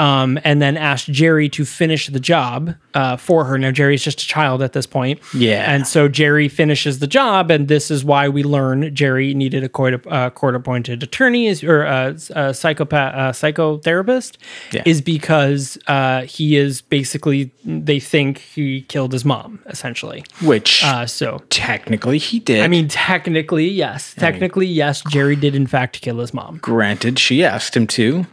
Um, 0.00 0.40
and 0.42 0.60
then 0.60 0.76
asked 0.76 1.06
Jerry 1.12 1.48
to 1.50 1.64
finish 1.64 2.08
the 2.08 2.18
job 2.18 2.74
uh, 2.94 3.16
for 3.16 3.44
her. 3.44 3.56
Now 3.58 3.70
Jerry's 3.70 4.02
just 4.02 4.20
a 4.22 4.26
child 4.26 4.60
at 4.60 4.72
this 4.72 4.86
point, 4.86 5.20
Yeah. 5.32 5.72
and 5.72 5.86
so 5.86 6.08
Jerry 6.08 6.48
finishes 6.48 6.98
the 6.98 7.06
job, 7.06 7.48
and 7.48 7.68
this 7.68 7.92
is 7.92 8.04
why 8.04 8.28
we 8.28 8.42
learn 8.42 8.92
Jerry 8.92 9.34
needed 9.34 9.62
a 9.62 9.68
court 9.68 10.04
uh, 10.08 10.30
appointed 10.42 11.02
attorney 11.04 11.46
is, 11.46 11.62
or 11.62 11.82
a, 11.84 12.16
a 12.34 12.52
psychopath 12.52 13.14
uh, 13.14 13.30
psychotherapist 13.32 14.36
Yeah. 14.72 14.82
is 14.84 15.00
because 15.00 15.78
uh, 15.86 16.22
he 16.22 16.56
is 16.56 16.80
basically 16.82 17.52
they 17.64 18.00
think 18.00 18.38
he 18.38 18.82
killed 18.82 19.12
his 19.12 19.24
mom 19.24 19.60
essentially. 19.66 20.24
Which 20.42 20.82
Uh, 20.84 21.06
so 21.06 21.40
technically 21.50 22.18
he 22.18 22.40
did. 22.40 22.64
I 22.64 22.68
mean, 22.68 22.88
technically 22.88 23.68
yes, 23.68 24.14
technically 24.18 24.66
yes, 24.66 25.02
Jerry 25.10 25.36
did 25.36 25.54
in 25.54 25.66
fact 25.66 26.00
kill 26.00 26.18
his 26.18 26.34
mom, 26.34 26.58
granted, 26.62 27.18
she 27.18 27.44
asked 27.44 27.76
him 27.76 27.86
to, 27.88 28.26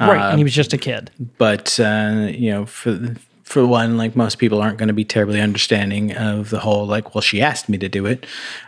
right? 0.00 0.30
And 0.30 0.38
he 0.38 0.44
was 0.44 0.54
just 0.54 0.72
a 0.72 0.78
kid. 0.78 1.10
but 1.38 1.78
uh, 1.80 2.28
you 2.30 2.50
know, 2.50 2.66
for 2.66 3.14
for 3.44 3.66
one, 3.66 3.96
like 3.98 4.16
most 4.16 4.38
people 4.38 4.62
aren't 4.62 4.78
going 4.78 4.88
to 4.88 4.94
be 4.94 5.04
terribly 5.04 5.40
understanding 5.40 6.12
of 6.16 6.48
the 6.50 6.58
whole 6.60 6.86
like, 6.86 7.14
well, 7.14 7.20
she 7.20 7.42
asked 7.42 7.68
me 7.68 7.76
to 7.78 7.88
do 7.88 8.06
it, 8.06 8.24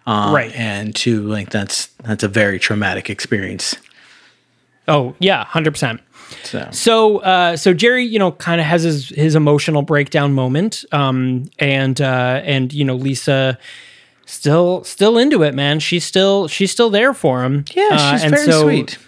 um, 0.07 0.35
Right. 0.35 0.53
And 0.55 0.95
two, 0.95 1.23
like 1.23 1.51
that's 1.51 1.87
that's 2.05 2.23
a 2.23 2.29
very 2.29 2.59
traumatic 2.59 3.09
experience. 3.09 3.77
Oh 4.87 5.15
yeah, 5.19 5.45
hundred 5.45 5.71
percent. 5.73 6.01
So 6.43 6.69
So, 6.73 7.19
uh, 7.19 7.57
so 7.57 7.73
Jerry, 7.73 8.05
you 8.05 8.19
know, 8.19 8.33
kind 8.33 8.61
of 8.61 8.67
has 8.67 8.83
his 8.83 9.09
his 9.11 9.35
emotional 9.35 9.83
breakdown 9.83 10.35
moment, 10.35 10.85
um, 10.93 11.45
and 11.59 11.99
uh, 12.01 12.43
and 12.45 12.73
you 12.73 12.85
know, 12.85 12.95
Lisa 12.95 13.59
still 14.27 14.85
still 14.85 15.17
into 15.17 15.43
it, 15.43 15.55
man. 15.55 15.81
She's 15.81 16.05
still 16.05 16.49
she's 16.49 16.71
still 16.71 16.91
there 16.91 17.15
for 17.15 17.43
him. 17.45 17.65
yeah, 17.75 17.89
Uh, 17.93 18.13
she's 18.13 18.23
and 18.25 18.35
very 18.35 18.47
so- 18.47 18.63
sweet. 18.63 18.99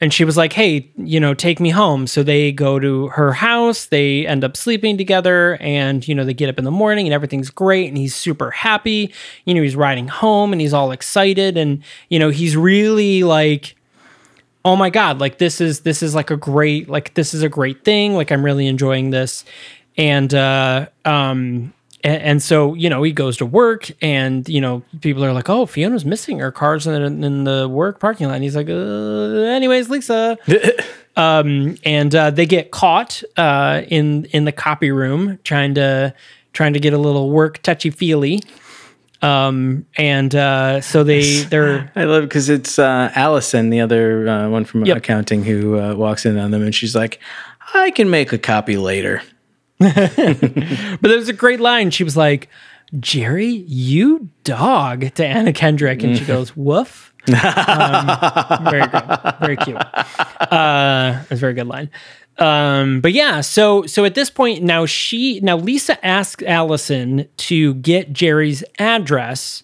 And 0.00 0.12
she 0.12 0.24
was 0.24 0.36
like, 0.36 0.52
"Hey, 0.52 0.90
you 0.96 1.20
know, 1.20 1.34
take 1.34 1.60
me 1.60 1.70
home." 1.70 2.06
So 2.06 2.22
they 2.22 2.52
go 2.52 2.78
to 2.78 3.08
her 3.08 3.32
house. 3.32 3.86
They 3.86 4.26
end 4.26 4.44
up 4.44 4.56
sleeping 4.56 4.98
together, 4.98 5.56
and 5.60 6.06
you 6.06 6.14
know, 6.14 6.24
they 6.24 6.34
get 6.34 6.48
up 6.48 6.58
in 6.58 6.64
the 6.64 6.70
morning, 6.70 7.06
and 7.06 7.14
everything's 7.14 7.50
great. 7.50 7.88
And 7.88 7.96
he's 7.96 8.14
super 8.14 8.50
happy. 8.50 9.12
You 9.44 9.54
know, 9.54 9.62
he's 9.62 9.76
riding 9.76 10.08
home, 10.08 10.52
and 10.52 10.60
he's 10.60 10.72
all 10.74 10.90
excited, 10.90 11.56
and 11.56 11.82
you 12.08 12.18
know, 12.18 12.30
he's 12.30 12.56
really 12.56 13.22
like 13.22 13.76
oh 14.64 14.76
my 14.76 14.88
god 14.88 15.20
like 15.20 15.38
this 15.38 15.60
is 15.60 15.80
this 15.80 16.02
is 16.02 16.14
like 16.14 16.30
a 16.30 16.36
great 16.36 16.88
like 16.88 17.12
this 17.14 17.34
is 17.34 17.42
a 17.42 17.48
great 17.48 17.84
thing 17.84 18.14
like 18.14 18.32
i'm 18.32 18.44
really 18.44 18.66
enjoying 18.66 19.10
this 19.10 19.44
and 19.96 20.32
uh 20.32 20.86
um 21.04 21.72
and, 22.04 22.22
and 22.22 22.42
so 22.42 22.74
you 22.74 22.88
know 22.88 23.02
he 23.02 23.10
goes 23.12 23.36
to 23.38 23.46
work 23.46 23.90
and 24.00 24.48
you 24.48 24.60
know 24.60 24.82
people 25.00 25.24
are 25.24 25.32
like 25.32 25.48
oh 25.50 25.66
fiona's 25.66 26.04
missing 26.04 26.38
her 26.38 26.52
car's 26.52 26.86
in 26.86 27.20
the, 27.20 27.26
in 27.26 27.44
the 27.44 27.68
work 27.68 27.98
parking 27.98 28.26
lot 28.28 28.34
and 28.34 28.44
he's 28.44 28.54
like 28.54 28.68
uh, 28.68 28.72
anyways 29.50 29.88
lisa 29.90 30.38
um 31.16 31.76
and 31.84 32.14
uh, 32.14 32.30
they 32.30 32.46
get 32.46 32.70
caught 32.70 33.22
uh 33.36 33.82
in 33.88 34.26
in 34.26 34.44
the 34.44 34.52
copy 34.52 34.90
room 34.90 35.38
trying 35.42 35.74
to 35.74 36.14
trying 36.52 36.72
to 36.74 36.80
get 36.80 36.92
a 36.92 36.98
little 36.98 37.30
work 37.30 37.60
touchy 37.62 37.90
feely 37.90 38.40
um 39.22 39.86
and 39.96 40.34
uh 40.34 40.80
so 40.80 41.02
they 41.02 41.42
they're 41.42 41.90
I 41.96 42.04
love 42.04 42.24
because 42.24 42.48
it's 42.50 42.78
uh, 42.78 43.10
Allison, 43.14 43.70
the 43.70 43.80
other 43.80 44.28
uh, 44.28 44.48
one 44.50 44.64
from 44.64 44.84
Yep. 44.84 44.98
accounting, 44.98 45.44
who 45.44 45.78
uh, 45.80 45.94
walks 45.94 46.26
in 46.26 46.36
on 46.36 46.50
them, 46.50 46.62
and 46.62 46.74
she's 46.74 46.94
like, 46.94 47.20
"I 47.72 47.90
can 47.92 48.10
make 48.10 48.32
a 48.32 48.38
copy 48.38 48.76
later." 48.76 49.22
But 51.00 51.08
there's 51.08 51.28
a 51.28 51.32
great 51.32 51.60
line. 51.60 51.90
She 51.90 52.04
was 52.04 52.16
like, 52.16 52.48
Jerry, 53.00 53.46
you 53.46 54.28
dog 54.44 55.14
to 55.14 55.26
Anna 55.26 55.52
Kendrick. 55.52 56.02
And 56.02 56.16
she 56.16 56.24
goes, 56.24 56.56
woof. 56.56 57.12
Um, 57.28 57.34
very 58.70 58.86
good. 58.86 59.34
Very 59.40 59.56
cute. 59.56 59.76
Uh, 59.76 61.22
that's 61.28 61.32
a 61.32 61.36
very 61.36 61.54
good 61.54 61.66
line. 61.66 61.90
Um, 62.38 63.00
but 63.00 63.12
yeah, 63.12 63.40
so 63.40 63.86
so 63.86 64.04
at 64.04 64.14
this 64.14 64.28
point 64.28 64.62
now 64.62 64.86
she 64.86 65.38
now 65.40 65.56
Lisa 65.56 66.04
asks 66.04 66.42
Allison 66.42 67.28
to 67.36 67.74
get 67.74 68.12
Jerry's 68.12 68.64
address 68.78 69.62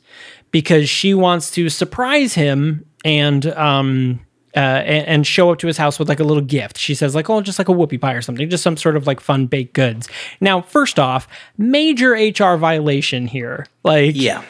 because 0.52 0.88
she 0.88 1.12
wants 1.12 1.50
to 1.52 1.68
surprise 1.68 2.34
him 2.34 2.84
and 3.04 3.46
um 3.46 4.20
uh, 4.56 4.58
and, 4.58 5.06
and 5.06 5.26
show 5.26 5.50
up 5.52 5.58
to 5.60 5.66
his 5.66 5.76
house 5.76 5.98
with 5.98 6.08
like 6.08 6.20
a 6.20 6.24
little 6.24 6.42
gift. 6.42 6.76
She 6.78 6.94
says 6.94 7.14
like, 7.14 7.30
oh, 7.30 7.40
just 7.40 7.58
like 7.58 7.68
a 7.68 7.72
whoopie 7.72 8.00
pie 8.00 8.14
or 8.14 8.22
something, 8.22 8.48
just 8.50 8.62
some 8.62 8.76
sort 8.76 8.96
of 8.96 9.06
like 9.06 9.20
fun 9.20 9.46
baked 9.46 9.74
goods. 9.74 10.08
Now, 10.40 10.60
first 10.62 10.98
off, 10.98 11.28
major 11.58 12.12
HR 12.12 12.56
violation 12.56 13.26
here. 13.26 13.66
Like, 13.84 14.14
Yeah, 14.16 14.42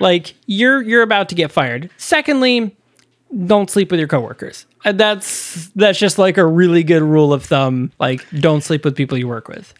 like 0.00 0.34
you're 0.46 0.82
you're 0.82 1.02
about 1.02 1.28
to 1.30 1.34
get 1.34 1.52
fired. 1.52 1.90
Secondly, 1.96 2.74
don't 3.46 3.70
sleep 3.70 3.90
with 3.90 4.00
your 4.00 4.08
coworkers. 4.08 4.66
Uh, 4.84 4.92
That's 4.92 5.68
that's 5.74 5.98
just 5.98 6.18
like 6.18 6.38
a 6.38 6.46
really 6.46 6.82
good 6.84 7.02
rule 7.02 7.32
of 7.32 7.44
thumb. 7.44 7.92
Like, 7.98 8.24
don't 8.40 8.62
sleep 8.62 8.84
with 8.84 8.96
people 8.96 9.18
you 9.18 9.28
work 9.28 9.48
with. 9.48 9.74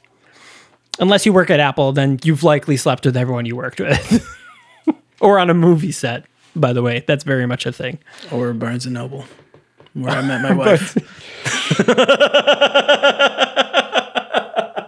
Unless 1.01 1.25
you 1.27 1.33
work 1.33 1.49
at 1.51 1.61
Apple, 1.61 1.93
then 1.93 2.19
you've 2.25 2.43
likely 2.43 2.77
slept 2.77 3.07
with 3.07 3.17
everyone 3.17 3.47
you 3.47 3.55
worked 3.55 3.79
with, 3.79 4.27
or 5.21 5.39
on 5.39 5.49
a 5.51 5.55
movie 5.55 5.93
set. 5.93 6.25
By 6.57 6.73
the 6.73 6.83
way, 6.83 7.05
that's 7.07 7.23
very 7.23 7.47
much 7.47 7.67
a 7.67 7.73
thing. 7.73 7.99
or 8.33 8.53
Barnes 8.53 8.85
and 8.85 8.95
Noble, 8.95 9.25
where 10.01 10.17
I 10.17 10.23
met 10.23 10.43
my 10.43 10.53
wife. 10.55 10.97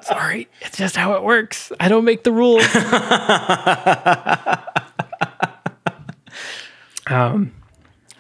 Sorry, 0.03 0.49
it's 0.63 0.77
just 0.79 0.97
how 0.97 1.13
it 1.15 1.23
works. 1.23 1.71
I 1.79 1.89
don't 1.89 2.05
make 2.05 2.25
the 2.25 2.33
rules. 2.33 2.65
um, 7.07 7.53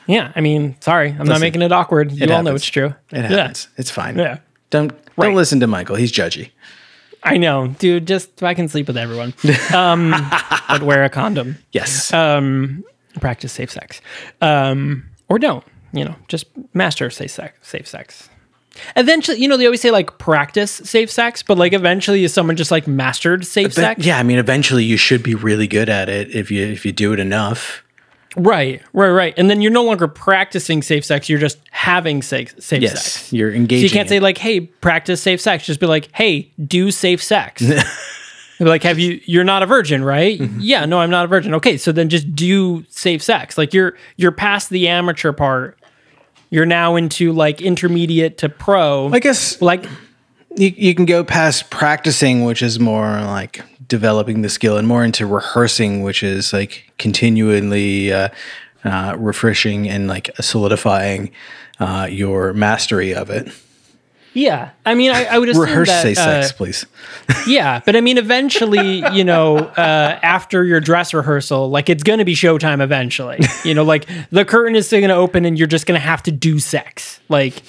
yeah, 0.06 0.32
I 0.36 0.40
mean, 0.40 0.76
sorry, 0.80 1.10
I'm 1.10 1.18
not 1.18 1.26
Listen, 1.26 1.40
making 1.40 1.62
it 1.62 1.72
awkward. 1.72 2.12
You 2.12 2.22
all 2.24 2.28
know 2.28 2.36
happens. 2.50 2.56
it's 2.62 2.66
true. 2.66 2.94
It 3.10 3.24
happens. 3.24 3.68
It's 3.76 3.90
fine. 3.90 4.18
Yeah. 4.18 4.38
Don't 4.70 4.92
Right. 5.16 5.26
don't 5.26 5.34
listen 5.34 5.60
to 5.60 5.66
Michael. 5.66 5.96
He's 5.96 6.12
judgy. 6.12 6.50
I 7.22 7.36
know, 7.36 7.68
dude. 7.68 8.06
Just 8.06 8.42
I 8.42 8.54
can 8.54 8.68
sleep 8.68 8.86
with 8.86 8.96
everyone, 8.96 9.34
um, 9.74 10.14
but 10.68 10.82
wear 10.82 11.04
a 11.04 11.10
condom. 11.10 11.58
Yes. 11.72 12.12
Um, 12.12 12.84
practice 13.20 13.52
safe 13.52 13.70
sex, 13.70 14.00
um, 14.40 15.08
or 15.28 15.38
don't. 15.38 15.64
You 15.92 16.04
know, 16.04 16.14
just 16.28 16.46
master 16.74 17.10
safe 17.10 17.30
sex. 17.30 17.56
Safe 17.68 17.86
sex. 17.86 18.28
Eventually, 18.96 19.38
you 19.38 19.48
know, 19.48 19.56
they 19.56 19.64
always 19.66 19.80
say 19.80 19.90
like 19.90 20.18
practice 20.18 20.70
safe 20.70 21.10
sex, 21.10 21.42
but 21.42 21.58
like 21.58 21.72
eventually, 21.72 22.24
is 22.24 22.32
someone 22.32 22.56
just 22.56 22.70
like 22.70 22.86
mastered 22.86 23.44
safe 23.44 23.72
sex? 23.72 24.04
yeah, 24.04 24.18
I 24.18 24.22
mean, 24.22 24.38
eventually 24.38 24.84
you 24.84 24.96
should 24.96 25.22
be 25.22 25.34
really 25.34 25.66
good 25.66 25.88
at 25.88 26.08
it 26.08 26.34
if 26.34 26.50
you 26.50 26.64
if 26.66 26.86
you 26.86 26.92
do 26.92 27.12
it 27.12 27.18
enough. 27.20 27.82
Right, 28.36 28.80
right, 28.92 29.08
right. 29.10 29.34
And 29.36 29.50
then 29.50 29.60
you're 29.60 29.72
no 29.72 29.82
longer 29.82 30.06
practicing 30.06 30.82
safe 30.82 31.04
sex; 31.04 31.28
you're 31.28 31.40
just 31.40 31.58
having 31.72 32.22
safe 32.22 32.54
safe 32.62 32.80
Yes, 32.80 33.02
sex. 33.02 33.32
you're 33.32 33.52
engaging. 33.52 33.88
So 33.88 33.92
you 33.92 33.98
can't 33.98 34.08
say 34.08 34.20
like, 34.20 34.38
"Hey, 34.38 34.60
practice 34.60 35.20
safe 35.20 35.40
sex." 35.40 35.66
Just 35.66 35.80
be 35.80 35.86
like, 35.86 36.08
"Hey, 36.12 36.52
do 36.64 36.90
safe 36.92 37.22
sex." 37.22 37.62
Like, 38.62 38.82
have 38.82 38.98
you? 38.98 39.22
You're 39.24 39.42
not 39.42 39.62
a 39.62 39.66
virgin, 39.66 40.04
right? 40.04 40.38
Mm-hmm. 40.38 40.58
Yeah, 40.60 40.84
no, 40.84 41.00
I'm 41.00 41.08
not 41.08 41.24
a 41.24 41.28
virgin. 41.28 41.54
Okay, 41.54 41.78
so 41.78 41.92
then 41.92 42.10
just 42.10 42.34
do 42.34 42.84
safe 42.90 43.22
sex. 43.22 43.56
Like 43.56 43.72
you're 43.72 43.96
you're 44.18 44.32
past 44.32 44.68
the 44.68 44.86
amateur 44.86 45.32
part. 45.32 45.79
You're 46.50 46.66
now 46.66 46.96
into 46.96 47.32
like 47.32 47.62
intermediate 47.62 48.38
to 48.38 48.48
pro. 48.48 49.08
I 49.12 49.20
guess 49.20 49.62
like 49.62 49.84
you, 50.56 50.68
you 50.76 50.94
can 50.94 51.06
go 51.06 51.24
past 51.24 51.70
practicing, 51.70 52.44
which 52.44 52.62
is 52.62 52.80
more 52.80 53.20
like 53.22 53.62
developing 53.86 54.42
the 54.42 54.48
skill, 54.48 54.76
and 54.76 54.86
more 54.86 55.04
into 55.04 55.26
rehearsing, 55.26 56.02
which 56.02 56.22
is 56.22 56.52
like 56.52 56.92
continually 56.98 58.12
uh, 58.12 58.28
uh, 58.84 59.14
refreshing 59.18 59.88
and 59.88 60.08
like 60.08 60.30
solidifying 60.40 61.30
uh, 61.78 62.08
your 62.10 62.52
mastery 62.52 63.14
of 63.14 63.30
it. 63.30 63.48
Yeah. 64.34 64.70
I 64.86 64.94
mean, 64.94 65.10
I, 65.10 65.24
I 65.24 65.38
would 65.38 65.48
assume 65.48 65.62
Rehearse 65.64 65.88
that, 65.88 66.02
say 66.02 66.12
uh, 66.12 66.14
sex, 66.42 66.52
please. 66.52 66.86
Yeah, 67.46 67.80
but 67.86 67.94
I 67.96 68.00
mean, 68.00 68.18
eventually, 68.18 69.04
you 69.12 69.22
know, 69.24 69.56
uh, 69.58 70.18
after 70.22 70.64
your 70.64 70.80
dress 70.80 71.14
rehearsal, 71.14 71.70
like 71.70 71.88
it's 71.88 72.02
going 72.02 72.18
to 72.18 72.24
be 72.24 72.34
showtime 72.34 72.82
eventually. 72.82 73.38
You 73.64 73.74
know, 73.74 73.84
like 73.84 74.06
the 74.30 74.44
curtain 74.44 74.74
is 74.74 74.86
still 74.86 75.00
going 75.00 75.10
to 75.10 75.14
open 75.16 75.44
and 75.44 75.56
you're 75.58 75.68
just 75.68 75.86
going 75.86 75.98
to 76.00 76.04
have 76.04 76.22
to 76.24 76.32
do 76.32 76.58
sex, 76.58 77.20
like 77.28 77.62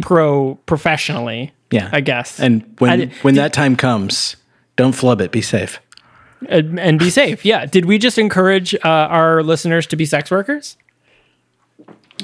pro 0.00 0.54
professionally. 0.66 1.52
Yeah, 1.70 1.88
I 1.92 2.00
guess. 2.00 2.40
And 2.40 2.62
I 2.62 2.66
when 2.78 2.98
di- 2.98 3.14
when 3.22 3.34
that 3.36 3.52
time 3.52 3.76
comes, 3.76 4.36
don't 4.76 4.92
flub 4.92 5.20
it. 5.20 5.30
Be 5.30 5.42
safe. 5.42 5.78
and, 6.48 6.80
and 6.80 6.98
be 6.98 7.10
safe. 7.10 7.44
Yeah. 7.44 7.66
Did 7.66 7.84
we 7.84 7.98
just 7.98 8.18
encourage 8.18 8.74
uh, 8.74 8.78
our 8.88 9.42
listeners 9.42 9.86
to 9.88 9.96
be 9.96 10.06
sex 10.06 10.30
workers? 10.30 10.76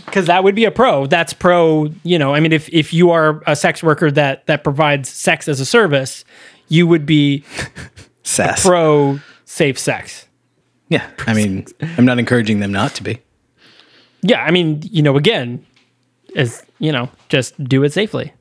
Because 0.04 0.26
that 0.26 0.44
would 0.44 0.54
be 0.54 0.64
a 0.64 0.70
pro. 0.70 1.06
That's 1.06 1.32
pro. 1.32 1.88
You 2.02 2.18
know, 2.18 2.34
I 2.34 2.40
mean, 2.40 2.52
if 2.52 2.68
if 2.70 2.92
you 2.92 3.10
are 3.10 3.42
a 3.46 3.56
sex 3.56 3.82
worker 3.82 4.10
that 4.10 4.46
that 4.46 4.64
provides 4.64 5.08
sex 5.08 5.48
as 5.48 5.60
a 5.60 5.66
service, 5.66 6.24
you 6.68 6.86
would 6.86 7.06
be 7.06 7.44
pro 8.62 9.20
safe 9.44 9.78
sex. 9.78 10.26
yeah, 10.88 11.08
I 11.26 11.34
mean, 11.34 11.66
I'm 11.96 12.04
not 12.04 12.18
encouraging 12.18 12.60
them 12.60 12.72
not 12.72 12.94
to 12.96 13.02
be. 13.02 13.20
Yeah, 14.22 14.42
I 14.42 14.50
mean, 14.50 14.80
you 14.82 15.02
know, 15.02 15.16
again, 15.16 15.64
is 16.34 16.62
you 16.78 16.92
know, 16.92 17.08
just 17.28 17.62
do 17.64 17.82
it 17.84 17.92
safely. 17.92 18.32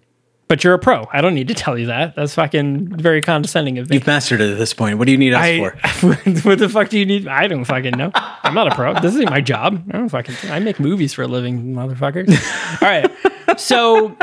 But 0.48 0.64
you're 0.64 0.76
a 0.76 0.80
pro. 0.80 1.08
I 1.12 1.22
don't 1.22 1.34
need 1.34 1.48
to 1.48 1.56
tell 1.56 1.76
you 1.76 1.88
that. 1.88 2.16
That's 2.16 2.36
fucking 2.36 2.98
very 2.98 3.22
condescending 3.22 3.80
of 3.80 3.90
me. 3.90 3.96
You've 3.96 4.06
mastered 4.06 4.42
it 4.42 4.52
at 4.52 4.60
this 4.60 4.76
point. 4.76 5.00
What 5.00 5.06
do 5.06 5.12
you 5.12 5.18
need 5.18 5.34
us 5.34 5.42
I, 5.42 5.58
for? 5.58 5.72
what 6.48 6.60
the 6.60 6.70
fuck 6.70 6.90
do 6.90 7.00
you 7.00 7.06
need? 7.06 7.28
I 7.28 7.48
don't 7.48 7.66
fucking 7.66 7.98
know. 7.98 8.12
I'm 8.14 8.54
not 8.54 8.72
a 8.72 8.76
pro. 8.76 8.94
This 8.94 9.16
isn't 9.16 9.30
my 9.30 9.42
job. 9.42 9.84
I 9.90 9.98
don't 9.98 10.10
fucking. 10.10 10.36
I 10.52 10.60
make 10.60 10.80
movies 10.80 11.14
for 11.14 11.24
a 11.24 11.28
living, 11.28 11.74
motherfuckers. 11.74 12.30
All 12.82 12.88
right. 12.88 13.60
So, 13.60 14.16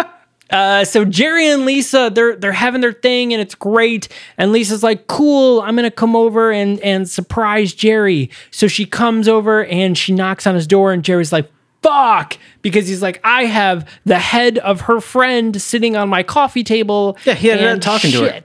uh, 0.50 0.84
so 0.84 1.04
Jerry 1.04 1.48
and 1.48 1.66
Lisa, 1.66 2.10
they're 2.14 2.36
they're 2.36 2.52
having 2.52 2.82
their 2.82 2.92
thing 2.92 3.32
and 3.32 3.42
it's 3.42 3.56
great. 3.56 4.08
And 4.38 4.52
Lisa's 4.52 4.84
like, 4.84 5.08
"Cool, 5.08 5.60
I'm 5.62 5.74
gonna 5.74 5.90
come 5.90 6.14
over 6.14 6.52
and 6.52 6.78
and 6.80 7.10
surprise 7.10 7.74
Jerry." 7.74 8.30
So 8.52 8.68
she 8.68 8.86
comes 8.86 9.26
over 9.26 9.64
and 9.64 9.98
she 9.98 10.12
knocks 10.12 10.46
on 10.46 10.54
his 10.54 10.68
door, 10.68 10.92
and 10.92 11.04
Jerry's 11.04 11.32
like. 11.32 11.50
Fuck, 11.82 12.38
because 12.62 12.86
he's 12.88 13.02
like, 13.02 13.20
I 13.24 13.44
have 13.44 13.88
the 14.04 14.18
head 14.18 14.58
of 14.58 14.82
her 14.82 15.00
friend 15.00 15.60
sitting 15.60 15.96
on 15.96 16.08
my 16.08 16.22
coffee 16.22 16.62
table. 16.64 17.18
Yeah, 17.24 17.34
he 17.34 17.50
ended 17.50 17.66
up 17.68 17.80
talking 17.80 18.10
to 18.12 18.24
her. 18.24 18.40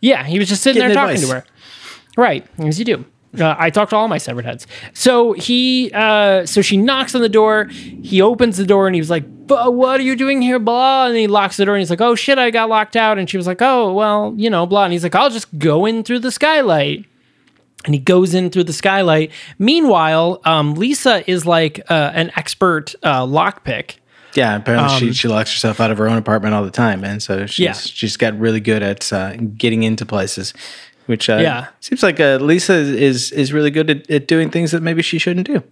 Yeah, 0.00 0.24
he 0.24 0.38
was 0.40 0.48
just 0.48 0.62
sitting 0.62 0.80
Getting 0.82 0.96
there 0.96 1.04
talking 1.04 1.22
advice. 1.22 1.28
to 1.28 1.34
her. 1.36 1.44
Right, 2.16 2.46
as 2.58 2.78
you 2.78 2.84
do. 2.84 3.04
Uh, 3.38 3.54
I 3.58 3.70
talk 3.70 3.88
to 3.90 3.96
all 3.96 4.08
my 4.08 4.18
severed 4.18 4.44
heads. 4.44 4.66
So 4.92 5.32
he, 5.32 5.90
uh, 5.94 6.44
so 6.44 6.60
she 6.60 6.76
knocks 6.76 7.14
on 7.14 7.22
the 7.22 7.30
door. 7.30 7.64
He 7.66 8.20
opens 8.20 8.58
the 8.58 8.66
door 8.66 8.86
and 8.86 8.94
he 8.94 9.00
was 9.00 9.08
like, 9.08 9.24
"But 9.46 9.72
"What 9.72 10.00
are 10.00 10.02
you 10.02 10.16
doing 10.16 10.42
here?" 10.42 10.58
Blah, 10.58 11.06
and 11.06 11.16
he 11.16 11.26
locks 11.26 11.56
the 11.56 11.64
door 11.64 11.74
and 11.76 11.80
he's 11.80 11.88
like, 11.88 12.02
"Oh 12.02 12.14
shit, 12.14 12.36
I 12.36 12.50
got 12.50 12.68
locked 12.68 12.94
out." 12.94 13.16
And 13.16 13.30
she 13.30 13.38
was 13.38 13.46
like, 13.46 13.62
"Oh 13.62 13.94
well, 13.94 14.34
you 14.36 14.50
know, 14.50 14.66
blah." 14.66 14.84
And 14.84 14.92
he's 14.92 15.02
like, 15.02 15.14
"I'll 15.14 15.30
just 15.30 15.56
go 15.58 15.86
in 15.86 16.02
through 16.02 16.18
the 16.18 16.30
skylight." 16.30 17.06
And 17.84 17.94
he 17.94 18.00
goes 18.00 18.32
in 18.34 18.50
through 18.50 18.64
the 18.64 18.72
skylight. 18.72 19.32
Meanwhile, 19.58 20.40
um, 20.44 20.74
Lisa 20.74 21.28
is 21.30 21.46
like 21.46 21.80
uh, 21.90 22.12
an 22.14 22.30
expert 22.36 22.94
uh, 23.02 23.22
lockpick. 23.26 23.96
Yeah, 24.34 24.56
apparently 24.56 24.98
she, 24.98 25.12
she 25.12 25.28
locks 25.28 25.52
herself 25.52 25.78
out 25.80 25.90
of 25.90 25.98
her 25.98 26.08
own 26.08 26.16
apartment 26.16 26.54
all 26.54 26.64
the 26.64 26.70
time, 26.70 27.04
and 27.04 27.22
so 27.22 27.44
she's 27.46 27.60
Um, 27.60 27.64
Yeah. 27.64 27.72
she's 27.74 28.16
got 28.16 28.38
really 28.38 28.60
good 28.60 28.82
at 28.82 29.12
uh, 29.12 29.36
getting 29.36 29.82
into 29.82 30.06
places, 30.06 30.54
which 31.06 31.28
uh, 31.28 31.38
Yeah. 31.42 31.66
seems 31.80 32.02
like 32.02 32.18
uh, 32.20 32.38
Lisa 32.40 32.74
is 32.74 33.30
is 33.32 33.52
really 33.52 33.70
good 33.70 33.90
at, 33.90 34.10
at 34.10 34.26
doing 34.28 34.48
things 34.48 34.70
that 34.70 34.82
maybe 34.82 35.02
she 35.02 35.18
shouldn't 35.18 35.46
do. 35.46 35.62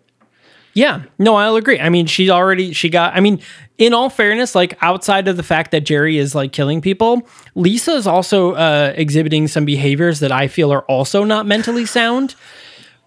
Yeah, 0.72 1.02
no, 1.18 1.34
I'll 1.34 1.56
agree. 1.56 1.80
I 1.80 1.88
mean, 1.88 2.06
she 2.06 2.30
already 2.30 2.72
she 2.72 2.88
got. 2.88 3.16
I 3.16 3.20
mean, 3.20 3.40
in 3.78 3.92
all 3.92 4.10
fairness, 4.10 4.54
like 4.54 4.78
outside 4.82 5.26
of 5.26 5.36
the 5.36 5.42
fact 5.42 5.72
that 5.72 5.80
Jerry 5.80 6.18
is 6.18 6.34
like 6.34 6.52
killing 6.52 6.80
people, 6.80 7.26
Lisa 7.54 7.92
is 7.92 8.06
also 8.06 8.52
uh, 8.52 8.92
exhibiting 8.94 9.48
some 9.48 9.64
behaviors 9.64 10.20
that 10.20 10.30
I 10.30 10.48
feel 10.48 10.72
are 10.72 10.82
also 10.82 11.24
not 11.24 11.46
mentally 11.46 11.86
sound. 11.86 12.34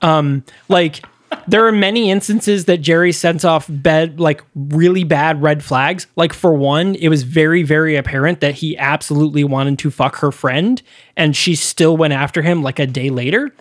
Um, 0.02 0.44
like 0.68 1.06
there 1.48 1.66
are 1.66 1.72
many 1.72 2.12
instances 2.12 2.66
that 2.66 2.78
Jerry 2.78 3.12
sends 3.12 3.46
off 3.46 3.66
bed 3.70 4.20
like 4.20 4.44
really 4.56 5.06
bad 5.06 5.42
red 5.42 5.64
flags. 5.64 6.08
Like 6.18 6.34
for 6.34 6.54
one, 6.54 6.96
it 6.96 7.08
was 7.08 7.24
very 7.24 7.64
very 7.64 7.96
apparent 7.96 8.42
that 8.42 8.56
he 8.56 8.78
absolutely 8.78 9.46
wanted 9.46 9.80
to 9.80 9.92
fuck 9.92 10.18
her 10.18 10.34
friend, 10.34 10.82
and 11.16 11.34
she 11.34 11.56
still 11.56 11.96
went 11.96 12.14
after 12.14 12.42
him 12.42 12.62
like 12.62 12.80
a 12.80 12.88
day 12.88 13.10
later, 13.10 13.56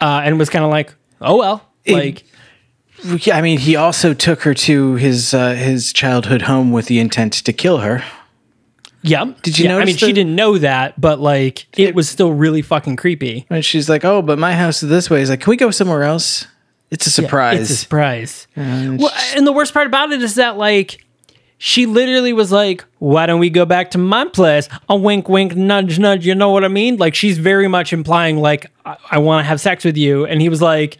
uh, 0.00 0.22
and 0.24 0.40
was 0.40 0.50
kind 0.50 0.64
of 0.64 0.72
like, 0.72 0.92
oh 1.20 1.36
well, 1.36 1.70
like. 1.86 2.22
Yeah, 2.22 2.28
I 3.32 3.40
mean, 3.42 3.58
he 3.58 3.76
also 3.76 4.14
took 4.14 4.42
her 4.42 4.54
to 4.54 4.94
his 4.94 5.34
uh, 5.34 5.54
his 5.54 5.92
childhood 5.92 6.42
home 6.42 6.72
with 6.72 6.86
the 6.86 6.98
intent 6.98 7.32
to 7.34 7.52
kill 7.52 7.78
her. 7.78 8.02
Yep. 9.02 9.42
Did 9.42 9.58
you 9.58 9.66
yeah, 9.66 9.74
I 9.74 9.78
notice 9.80 9.86
mean, 9.86 9.96
she 9.98 10.12
didn't 10.14 10.34
know 10.34 10.56
that, 10.56 10.98
but 10.98 11.20
like, 11.20 11.66
it 11.78 11.94
was 11.94 12.08
still 12.08 12.32
really 12.32 12.62
fucking 12.62 12.96
creepy. 12.96 13.46
And 13.50 13.62
she's 13.62 13.88
like, 13.88 14.04
"Oh, 14.04 14.22
but 14.22 14.38
my 14.38 14.54
house 14.54 14.82
is 14.82 14.88
this 14.88 15.10
way." 15.10 15.18
He's 15.18 15.28
like, 15.28 15.40
"Can 15.40 15.50
we 15.50 15.56
go 15.56 15.70
somewhere 15.70 16.04
else?" 16.04 16.46
It's 16.90 17.06
a 17.06 17.10
surprise. 17.10 17.60
It's 17.60 17.70
a 17.70 17.76
surprise. 17.76 18.46
well, 18.56 19.12
and 19.36 19.46
the 19.46 19.52
worst 19.52 19.74
part 19.74 19.86
about 19.86 20.12
it 20.12 20.22
is 20.22 20.36
that 20.36 20.56
like, 20.56 21.04
she 21.58 21.84
literally 21.84 22.32
was 22.32 22.50
like, 22.50 22.82
"Why 22.98 23.26
don't 23.26 23.40
we 23.40 23.50
go 23.50 23.66
back 23.66 23.90
to 23.90 23.98
my 23.98 24.24
place?" 24.24 24.70
A 24.88 24.96
wink, 24.96 25.28
wink, 25.28 25.54
nudge, 25.54 25.98
nudge. 25.98 26.26
You 26.26 26.34
know 26.34 26.48
what 26.48 26.64
I 26.64 26.68
mean? 26.68 26.96
Like, 26.96 27.14
she's 27.14 27.36
very 27.36 27.68
much 27.68 27.92
implying 27.92 28.38
like, 28.38 28.70
"I, 28.86 28.96
I 29.10 29.18
want 29.18 29.44
to 29.44 29.48
have 29.48 29.60
sex 29.60 29.84
with 29.84 29.98
you," 29.98 30.24
and 30.24 30.40
he 30.40 30.48
was 30.48 30.62
like. 30.62 30.96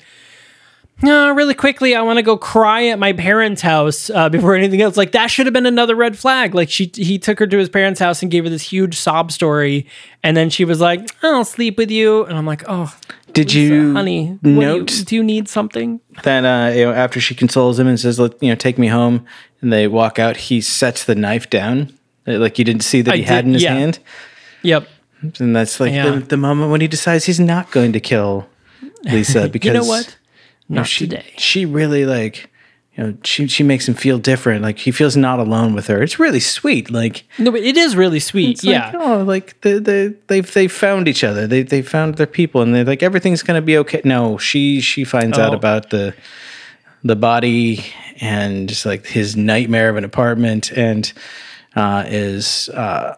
No, 1.03 1.33
really 1.35 1.55
quickly, 1.55 1.95
I 1.95 2.03
want 2.03 2.19
to 2.19 2.23
go 2.23 2.37
cry 2.37 2.87
at 2.87 2.99
my 2.99 3.13
parents' 3.13 3.61
house 3.63 4.11
uh, 4.11 4.29
before 4.29 4.55
anything 4.55 4.81
else. 4.81 4.97
Like 4.97 5.13
that 5.13 5.27
should 5.27 5.45
have 5.47 5.53
been 5.53 5.67
another 5.67 5.95
red 5.97 6.17
flag. 6.17 6.55
Like 6.55 6.71
she, 6.71 6.91
he 6.95 7.19
took 7.19 7.39
her 7.41 7.47
to 7.47 7.59
his 7.59 7.69
parents' 7.69 7.99
house 8.01 8.23
and 8.23 8.31
gave 8.31 8.45
her 8.45 8.51
this 8.51 8.63
huge 8.63 8.97
sob 8.97 9.33
story, 9.33 9.87
and 10.23 10.37
then 10.37 10.51
she 10.51 10.65
was 10.65 10.81
like, 10.81 11.11
"I'll 11.23 11.45
sleep 11.45 11.77
with 11.79 11.91
you," 11.91 12.25
and 12.25 12.39
I'm 12.39 12.47
like, 12.47 12.63
"Oh, 12.69 12.95
Did 13.33 13.49
Lisa, 13.53 13.59
you 13.75 13.93
honey, 13.93 14.39
what 14.41 14.87
do 14.87 14.95
you- 14.95 15.05
do 15.05 15.15
you 15.17 15.23
need 15.25 15.49
something?" 15.49 16.01
that 16.23 16.45
uh, 16.45 16.73
you 16.75 16.85
know 16.85 16.93
after 16.93 17.21
she 17.21 17.35
consoles 17.35 17.79
him 17.79 17.89
and 17.89 17.99
says, 17.99 18.21
"Let 18.21 18.41
you 18.41 18.51
know, 18.51 18.55
take 18.55 18.79
me 18.79 18.87
home," 18.87 19.27
and 19.61 19.73
they 19.73 19.89
walk 19.89 20.19
out, 20.21 20.37
he 20.37 20.61
sets 20.61 21.05
the 21.05 21.17
knife 21.17 21.51
down, 21.51 21.93
Uh, 22.27 22.39
like 22.39 22.57
you 22.59 22.65
didn't 22.65 22.85
see 22.85 23.03
that 23.03 23.15
I 23.15 23.17
he 23.19 23.23
had 23.25 23.45
in 23.45 23.53
his 23.55 23.65
yeah. 23.65 23.75
hand, 23.75 23.99
Yep. 24.63 24.89
and 25.41 25.57
that's 25.57 25.81
like 25.81 25.93
Yeah. 25.93 26.11
the, 26.11 26.21
the 26.21 26.37
moment 26.37 26.71
when 26.71 26.81
he 26.81 26.87
decides 26.89 27.25
he's 27.27 27.41
not 27.41 27.73
going 27.73 27.93
to 27.93 28.01
kill 28.01 28.47
Lisa 29.03 29.49
because 29.49 29.67
You 29.75 29.81
know 29.81 29.85
what? 29.85 30.17
You 30.69 30.77
know, 30.77 30.83
she 30.85 31.07
today. 31.07 31.33
she 31.37 31.65
really 31.67 32.05
like. 32.07 32.51
You 32.97 33.03
know, 33.03 33.17
she 33.25 33.49
she 33.49 33.65
makes 33.65 33.89
him 33.89 33.95
feel 33.95 34.19
different. 34.19 34.63
Like 34.63 34.79
he 34.79 34.93
feels 34.93 35.17
not 35.17 35.41
alone 35.41 35.75
with 35.75 35.89
her. 35.89 36.01
It's 36.01 36.21
really 36.21 36.39
sweet. 36.39 36.93
Like 36.93 37.25
No, 37.41 37.51
but 37.51 37.61
it 37.63 37.77
is 37.77 37.97
really 37.97 38.21
sweet. 38.21 38.63
Yeah. 38.63 38.93
Like, 38.93 38.95
oh, 38.95 39.23
like 39.25 39.61
they 39.63 39.81
they 39.81 40.09
they've 40.29 40.55
they 40.55 40.69
found 40.69 41.09
each 41.09 41.25
other. 41.25 41.49
They 41.49 41.65
they 41.65 41.83
found 41.83 42.15
their 42.19 42.29
people, 42.29 42.63
and 42.63 42.73
they're 42.73 42.85
like 42.85 43.03
everything's 43.03 43.43
gonna 43.43 43.63
be 43.63 43.77
okay. 43.79 44.01
No, 44.05 44.39
she 44.39 44.81
she 44.81 45.03
finds 45.03 45.37
out 45.41 45.55
Oh. 45.55 45.57
about 45.57 45.91
the 45.91 46.15
the 47.03 47.17
body 47.17 47.85
and 48.21 48.69
just 48.69 48.87
like 48.87 49.07
his 49.07 49.35
nightmare 49.37 49.89
of 49.91 49.97
an 49.97 50.05
apartment, 50.05 50.71
and 50.71 51.13
uh, 51.75 52.05
is 52.07 52.69
uh, 52.69 53.17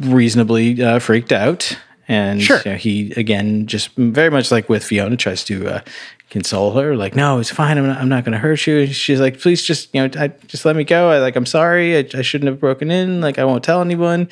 reasonably 0.00 0.82
uh, 0.82 0.98
freaked 0.98 1.32
out. 1.32 1.78
And 2.06 2.42
Sure. 2.42 2.60
you 2.64 2.70
know, 2.72 2.76
he 2.76 3.12
again 3.16 3.66
just 3.66 3.90
very 3.96 4.30
much 4.30 4.50
like 4.50 4.68
with 4.68 4.84
Fiona 4.84 5.16
tries 5.16 5.42
to 5.44 5.68
uh, 5.68 5.80
console 6.30 6.72
her, 6.72 6.96
like, 6.96 7.16
"No, 7.16 7.38
it's 7.38 7.50
fine. 7.50 7.78
I'm 7.78 7.86
not, 7.86 7.98
I'm 7.98 8.08
not 8.08 8.24
going 8.24 8.32
to 8.32 8.38
hurt 8.38 8.66
you." 8.66 8.86
She's 8.88 9.20
like, 9.20 9.40
"Please, 9.40 9.62
just 9.62 9.94
you 9.94 10.06
know, 10.06 10.20
I, 10.20 10.28
just 10.46 10.64
let 10.64 10.76
me 10.76 10.84
go. 10.84 11.10
I 11.10 11.18
like, 11.18 11.36
I'm 11.36 11.46
sorry. 11.46 11.96
I, 11.96 12.06
I 12.14 12.22
shouldn't 12.22 12.48
have 12.48 12.60
broken 12.60 12.90
in. 12.90 13.20
Like, 13.20 13.38
I 13.38 13.44
won't 13.44 13.64
tell 13.64 13.80
anyone." 13.80 14.28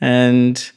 And 0.00 0.70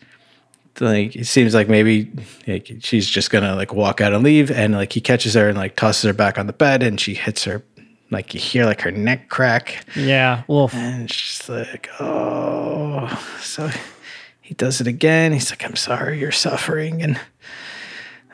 like, 0.80 1.16
it 1.16 1.26
seems 1.26 1.54
like 1.54 1.68
maybe 1.70 2.12
like, 2.48 2.72
she's 2.80 3.10
just 3.10 3.30
gonna 3.32 3.56
like 3.56 3.74
walk 3.74 4.02
out 4.02 4.14
and 4.14 4.24
leave, 4.24 4.50
and 4.52 4.74
like 4.74 4.94
he 4.94 5.02
catches 5.02 5.34
her 5.36 5.50
and 5.50 5.58
like 5.58 5.76
tosses 5.76 6.04
her 6.04 6.14
back 6.14 6.38
on 6.40 6.48
the 6.48 6.54
bed, 6.54 6.82
and 6.84 7.00
she 7.00 7.14
hits 7.14 7.44
her 7.44 7.64
like 8.10 8.34
you 8.34 8.40
hear 8.40 8.66
like 8.66 8.82
her 8.82 8.92
neck 8.92 9.30
crack. 9.30 9.86
Yeah. 9.96 10.44
Wolf. 10.48 10.74
And 10.74 11.12
she's 11.12 11.48
like, 11.50 11.90
oh, 12.00 13.08
so 13.42 13.70
he 14.48 14.54
does 14.54 14.80
it 14.80 14.88
again. 14.88 15.34
He's 15.34 15.50
like, 15.52 15.66
I'm 15.66 15.76
sorry, 15.76 16.20
you're 16.22 16.32
suffering. 16.32 17.02
And 17.02 17.20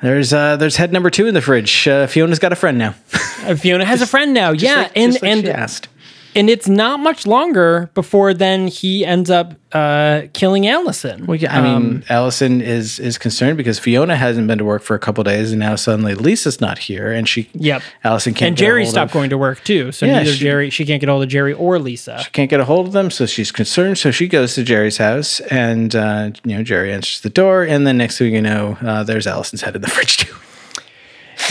there's 0.04 0.32
uh, 0.32 0.58
there's 0.58 0.76
head 0.76 0.94
number 0.94 1.10
two 1.10 1.26
in 1.26 1.34
the 1.34 1.42
fridge. 1.42 1.88
Uh, 1.88 2.06
Fiona's 2.06 2.38
got 2.38 2.54
a 2.54 2.56
friend 2.56 2.78
now. 2.78 2.94
Uh, 3.42 3.56
Fiona 3.56 3.84
has 3.84 4.02
a 4.04 4.06
friend 4.06 4.32
now. 4.32 4.52
Yeah, 4.54 4.76
like- 4.84 4.92
and 4.96 5.12
just 5.14 5.24
like 5.24 5.32
and 5.32 5.50
asked. 5.50 5.88
And 6.36 6.50
it's 6.50 6.68
not 6.68 7.00
much 7.00 7.26
longer 7.28 7.90
before 7.94 8.34
then 8.34 8.68
he 8.68 9.06
ends 9.06 9.30
up 9.30 9.54
uh, 9.72 10.24
killing 10.34 10.68
Allison. 10.68 11.26
Well, 11.26 11.36
yeah, 11.36 11.58
I 11.58 11.62
mean, 11.62 12.04
Allison 12.10 12.62
is 12.62 13.00
is 13.00 13.18
concerned 13.18 13.58
because 13.58 13.80
Fiona 13.80 14.16
hasn't 14.16 14.48
been 14.48 14.58
to 14.60 14.66
work 14.66 14.84
for 14.84 14.96
a 14.96 15.00
couple 15.00 15.24
days, 15.24 15.52
and 15.52 15.60
now 15.60 15.76
suddenly 15.76 16.14
Lisa's 16.16 16.62
not 16.62 16.78
here, 16.78 17.12
and 17.12 17.28
she, 17.28 17.50
Yep. 17.54 17.82
Allison 18.04 18.34
can't. 18.34 18.50
and 18.50 18.58
get 18.58 18.64
a 18.64 18.68
Jerry 18.68 18.86
stopped 18.86 19.10
of- 19.10 19.14
going 19.14 19.30
to 19.32 19.38
work 19.38 19.64
too, 19.64 19.92
so 19.92 20.06
Yeah, 20.06 20.20
neither 20.20 20.34
she- 20.34 20.40
Jerry 20.40 20.70
she 20.70 20.86
can't 20.86 21.00
get 21.00 21.10
hold 21.10 21.24
of 21.24 21.30
Jerry 21.30 21.54
or 21.54 21.80
Lisa. 21.80 22.22
She 22.24 22.30
can't 22.32 22.50
get 22.50 22.60
a 22.60 22.66
hold 22.66 22.86
of 22.88 22.94
them, 22.94 23.10
so 23.10 23.26
she's 23.26 23.52
concerned. 23.52 23.98
So 23.98 24.12
she 24.12 24.28
goes 24.28 24.54
to 24.56 24.64
Jerry's 24.64 24.98
house, 24.98 25.40
and 25.42 25.96
uh, 25.96 26.32
you 26.44 26.56
know 26.58 26.64
Jerry 26.64 26.94
answers 26.94 27.22
the 27.22 27.30
door, 27.30 27.64
and 27.64 27.88
then 27.88 27.98
next 27.98 28.18
thing 28.20 28.34
you 28.36 28.42
know, 28.42 28.78
uh, 28.82 29.04
there's 29.04 29.26
Allison's 29.26 29.62
head 29.62 29.76
in 29.76 29.82
the 29.82 29.88
fridge 29.96 30.18
too. 30.18 30.34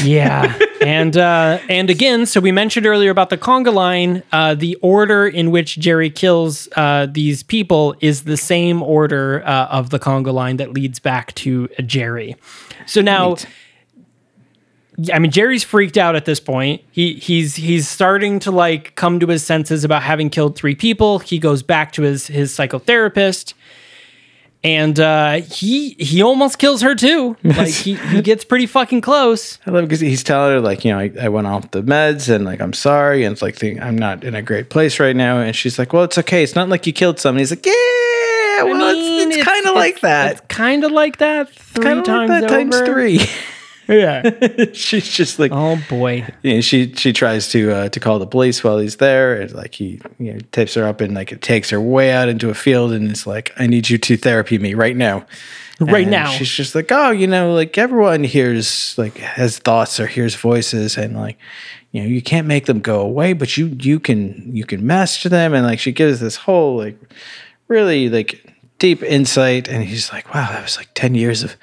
Yeah, 0.03 0.59
and 0.81 1.17
uh, 1.17 1.59
and 1.69 1.91
again, 1.91 2.27
so 2.27 2.41
we 2.41 2.53
mentioned 2.53 2.87
earlier 2.87 3.11
about 3.11 3.31
the 3.31 3.39
conga 3.39 3.73
line. 3.73 4.23
Uh, 4.33 4.55
the 4.55 4.77
order 4.77 5.27
in 5.27 5.51
which 5.51 5.79
Jerry 5.79 6.11
kills 6.11 6.69
uh, 6.77 7.07
these 7.11 7.43
people 7.43 7.95
is 8.01 8.25
the 8.25 8.37
same 8.37 8.83
order 8.83 9.43
uh, 9.45 9.67
of 9.67 9.91
the 9.91 9.99
conga 9.99 10.33
line 10.33 10.57
that 10.57 10.73
leads 10.73 10.99
back 10.99 11.35
to 11.37 11.69
uh, 11.79 11.83
Jerry. 11.83 12.37
So 12.87 13.01
now. 13.01 13.37
I 15.13 15.19
mean, 15.19 15.31
Jerry's 15.31 15.65
freaked 15.65 15.97
out 15.97 16.17
at 16.17 16.27
this 16.27 16.39
point. 16.39 16.83
He 16.91 17.15
he's 17.15 17.57
he's 17.57 17.89
starting 17.89 18.39
to 18.41 18.51
like 18.51 18.95
come 18.95 19.19
to 19.21 19.27
his 19.27 19.43
senses 19.43 19.85
about 19.85 20.03
having 20.03 20.29
killed 20.29 20.55
three 20.55 20.75
people. 20.75 21.19
He 21.19 21.39
goes 21.39 21.63
back 21.63 21.93
to 21.93 22.03
his 22.03 22.27
his 22.27 22.55
psychotherapist, 22.55 23.55
and 24.65 24.99
uh, 25.01 25.41
he 25.43 25.91
he 25.99 26.23
almost 26.23 26.59
kills 26.59 26.83
her 26.83 26.95
too. 26.95 27.37
Like 27.53 27.69
he, 27.69 27.95
he 27.95 28.23
gets 28.23 28.45
pretty 28.45 28.67
fucking 28.67 29.03
close. 29.03 29.59
I 29.67 29.71
love 29.71 29.85
because 29.85 30.01
he's 30.01 30.25
telling 30.25 30.53
her 30.53 30.61
like, 30.61 30.85
you 30.85 30.93
know, 30.93 30.99
I, 30.99 31.13
I 31.21 31.29
went 31.29 31.47
off 31.47 31.71
the 31.71 31.83
meds, 31.83 32.35
and 32.35 32.45
like 32.45 32.61
I'm 32.61 32.73
sorry, 32.73 33.25
and 33.25 33.33
it's 33.33 33.43
like 33.43 33.57
think, 33.57 33.81
I'm 33.81 33.97
not 33.97 34.25
in 34.25 34.35
a 34.35 34.43
great 34.43 34.71
place 34.71 34.99
right 34.99 35.15
now, 35.15 35.39
and 35.39 35.55
she's 35.55 35.79
like, 35.79 35.93
well, 35.93 36.05
it's 36.05 36.17
okay. 36.19 36.43
It's 36.43 36.55
not 36.55 36.71
like 36.71 36.87
you 36.87 36.93
killed 36.93 37.21
someone. 37.21 37.41
He's 37.41 37.51
like, 37.51 37.67
yeah, 37.67 37.73
well, 38.63 38.97
it's, 38.97 39.37
it's, 39.37 39.45
kind 39.45 39.67
of 39.67 39.75
like 39.75 40.01
that. 40.01 40.33
It's 40.33 40.41
kind 40.49 40.83
of 40.83 40.93
like 40.93 41.19
that 41.19 41.51
three 41.51 41.85
times 41.85 42.09
like 42.09 42.29
that 42.29 42.49
times 42.49 42.75
over. 42.75 42.87
three. 42.87 43.21
Yeah. 43.93 44.31
she's 44.73 45.09
just 45.09 45.39
like, 45.39 45.53
oh 45.53 45.79
boy. 45.89 46.27
you 46.43 46.55
know, 46.55 46.61
she 46.61 46.93
she 46.95 47.13
tries 47.13 47.49
to 47.51 47.71
uh, 47.73 47.89
to 47.91 48.01
call 48.01 48.19
the 48.19 48.27
police 48.27 48.65
while 48.65 48.79
he's 48.79 48.97
there. 48.97 49.41
And 49.41 49.53
like 49.53 49.75
he 49.75 50.01
you 50.19 50.33
know 50.35 50.39
tapes 50.53 50.75
her 50.75 50.85
up 50.85 51.01
and 51.01 51.15
like 51.15 51.33
it 51.33 51.43
takes 51.43 51.71
her 51.71 51.81
way 51.81 52.11
out 52.13 52.29
into 52.29 52.51
a 52.51 52.55
field 52.55 52.93
and 52.93 53.11
it's 53.11 53.27
like, 53.27 53.53
I 53.59 53.67
need 53.67 53.89
you 53.91 53.99
to 53.99 54.17
therapy 54.17 54.59
me 54.59 54.75
right 54.75 54.97
now. 54.97 55.27
Right 55.81 56.03
And 56.03 56.11
now. 56.13 56.31
she's 56.31 56.51
just 56.51 56.75
like, 56.75 56.93
oh, 56.93 57.11
you 57.11 57.27
know, 57.27 57.55
like 57.55 57.77
everyone 57.77 58.23
hears 58.25 58.97
like 58.97 59.17
has 59.19 59.59
thoughts 59.59 59.99
or 59.99 60.07
hears 60.07 60.35
voices 60.37 60.97
and 60.97 61.17
like 61.17 61.39
you 61.91 62.03
know 62.03 62.09
you 62.09 62.23
can't 62.23 62.47
make 62.47 62.67
them 62.67 62.81
go 62.81 63.01
away, 63.01 63.33
but 63.33 63.57
you 63.57 63.67
you 63.81 63.99
can 63.99 64.55
you 64.55 64.65
can 64.65 64.87
master 64.87 65.29
them 65.29 65.55
and 65.55 65.67
like 65.67 65.79
she 65.81 65.91
gives 65.93 66.21
this 66.21 66.37
whole 66.37 66.77
like 66.77 66.97
really 67.69 68.09
like 68.09 68.47
deep 68.79 69.03
insight 69.03 69.69
and 69.69 69.83
he's 69.85 70.13
like, 70.13 70.33
wow, 70.35 70.49
that 70.51 70.63
was 70.63 70.77
like 70.77 70.89
ten 70.95 71.15
years 71.15 71.43
of 71.43 71.57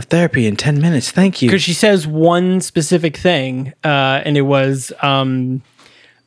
of 0.00 0.08
therapy 0.10 0.46
in 0.46 0.56
ten 0.56 0.80
minutes. 0.80 1.10
Thank 1.10 1.40
you. 1.42 1.48
because 1.48 1.62
she 1.62 1.72
says 1.72 2.06
one 2.06 2.60
specific 2.60 3.16
thing, 3.16 3.72
uh, 3.84 4.22
and 4.24 4.36
it 4.36 4.42
was 4.42 4.92
um, 5.02 5.62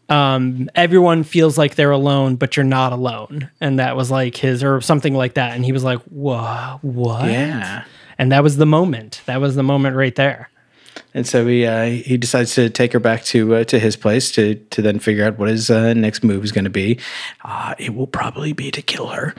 um, 0.09 0.69
everyone 0.75 1.23
feels 1.23 1.57
like 1.57 1.75
they're 1.75 1.91
alone, 1.91 2.35
but 2.35 2.55
you're 2.55 2.63
not 2.63 2.93
alone, 2.93 3.49
and 3.59 3.79
that 3.79 3.95
was 3.95 4.11
like 4.11 4.35
his 4.37 4.63
or 4.63 4.79
something 4.81 5.13
like 5.13 5.33
that, 5.35 5.55
and 5.55 5.65
he 5.65 5.71
was 5.71 5.83
like, 5.83 5.99
"Whoa, 6.03 6.79
what?" 6.81 7.29
Yeah. 7.29 7.83
and 8.17 8.31
that 8.31 8.43
was 8.43 8.57
the 8.57 8.65
moment. 8.65 9.21
That 9.25 9.41
was 9.41 9.55
the 9.55 9.63
moment 9.63 9.95
right 9.95 10.15
there. 10.15 10.49
And 11.13 11.27
so 11.27 11.45
he 11.45 11.65
uh, 11.65 11.85
he 11.85 12.17
decides 12.17 12.55
to 12.55 12.69
take 12.69 12.93
her 12.93 12.99
back 12.99 13.23
to 13.25 13.55
uh, 13.55 13.63
to 13.65 13.79
his 13.79 13.95
place 13.95 14.31
to 14.31 14.55
to 14.55 14.81
then 14.81 14.99
figure 14.99 15.25
out 15.25 15.37
what 15.37 15.49
his 15.49 15.69
uh, 15.69 15.93
next 15.93 16.23
move 16.23 16.43
is 16.43 16.51
going 16.51 16.63
to 16.63 16.69
be. 16.71 16.99
Uh, 17.43 17.75
it 17.77 17.93
will 17.95 18.07
probably 18.07 18.53
be 18.53 18.71
to 18.71 18.81
kill 18.81 19.07
her. 19.07 19.35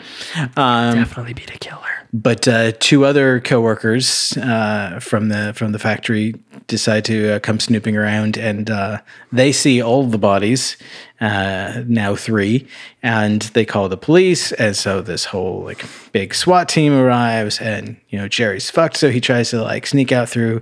Um, 0.57 0.95
Definitely 0.95 1.35
be 1.35 1.43
to 1.47 1.59
kill 1.59 1.79
her. 1.79 2.07
but 2.13 2.47
uh, 2.47 2.73
two 2.79 3.05
other 3.05 3.41
coworkers 3.41 4.37
uh, 4.37 4.99
from 5.01 5.29
the 5.31 5.53
from 5.55 5.73
the 5.73 5.79
factory 5.79 6.35
decide 6.67 7.05
to 7.07 7.35
uh, 7.35 7.39
come 7.41 7.61
snooping 7.61 7.97
around, 7.97 8.39
and 8.39 8.71
uh, 8.71 9.01
they 9.33 9.53
see 9.53 9.83
all 9.83 10.05
the 10.05 10.19
bodies. 10.19 10.77
Uh, 11.21 11.83
now 11.87 12.15
three, 12.15 12.67
and 13.03 13.43
they 13.55 13.65
call 13.65 13.89
the 13.89 13.97
police, 13.97 14.53
and 14.53 14.77
so 14.77 15.01
this 15.01 15.25
whole 15.27 15.63
like 15.65 15.85
big 16.13 16.35
SWAT 16.35 16.69
team 16.69 16.93
arrives, 16.93 17.61
and 17.61 17.97
you 18.11 18.19
know 18.19 18.29
Jerry's 18.29 18.71
fucked, 18.71 18.97
so 18.97 19.11
he 19.11 19.21
tries 19.21 19.51
to 19.51 19.63
like 19.63 19.87
sneak 19.87 20.13
out 20.13 20.29
through 20.29 20.61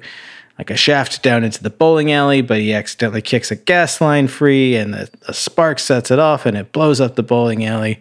like 0.63 0.71
a 0.71 0.77
shaft 0.77 1.25
down 1.25 1.43
into 1.43 1.61
the 1.61 1.71
bowling 1.71 2.13
alley, 2.13 2.41
but 2.41 2.59
he 2.59 2.73
accidentally 2.73 3.21
kicks 3.21 3.51
a 3.51 3.57
gas 3.57 4.01
line 4.01 4.29
free, 4.29 4.77
and 4.77 4.95
the, 4.95 5.11
a 5.27 5.35
spark 5.35 5.81
sets 5.81 6.13
it 6.13 6.21
off, 6.21 6.47
and 6.47 6.57
it 6.57 6.71
blows 6.71 7.01
up 7.01 7.17
the 7.17 7.23
bowling 7.25 7.65
alley. 7.65 8.01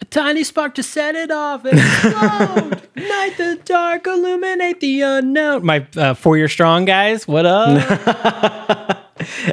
A 0.00 0.04
tiny 0.06 0.42
spark 0.42 0.74
to 0.74 0.82
set 0.82 1.14
it 1.14 1.30
off 1.30 1.64
and 1.64 1.78
explode. 1.78 2.88
Night 2.96 3.36
the 3.36 3.60
dark, 3.64 4.04
illuminate 4.04 4.80
the 4.80 5.02
unknown. 5.02 5.64
My 5.64 5.86
uh, 5.96 6.14
four 6.14 6.36
year 6.36 6.48
strong 6.48 6.86
guys, 6.86 7.28
what 7.28 7.46
up? 7.46 8.98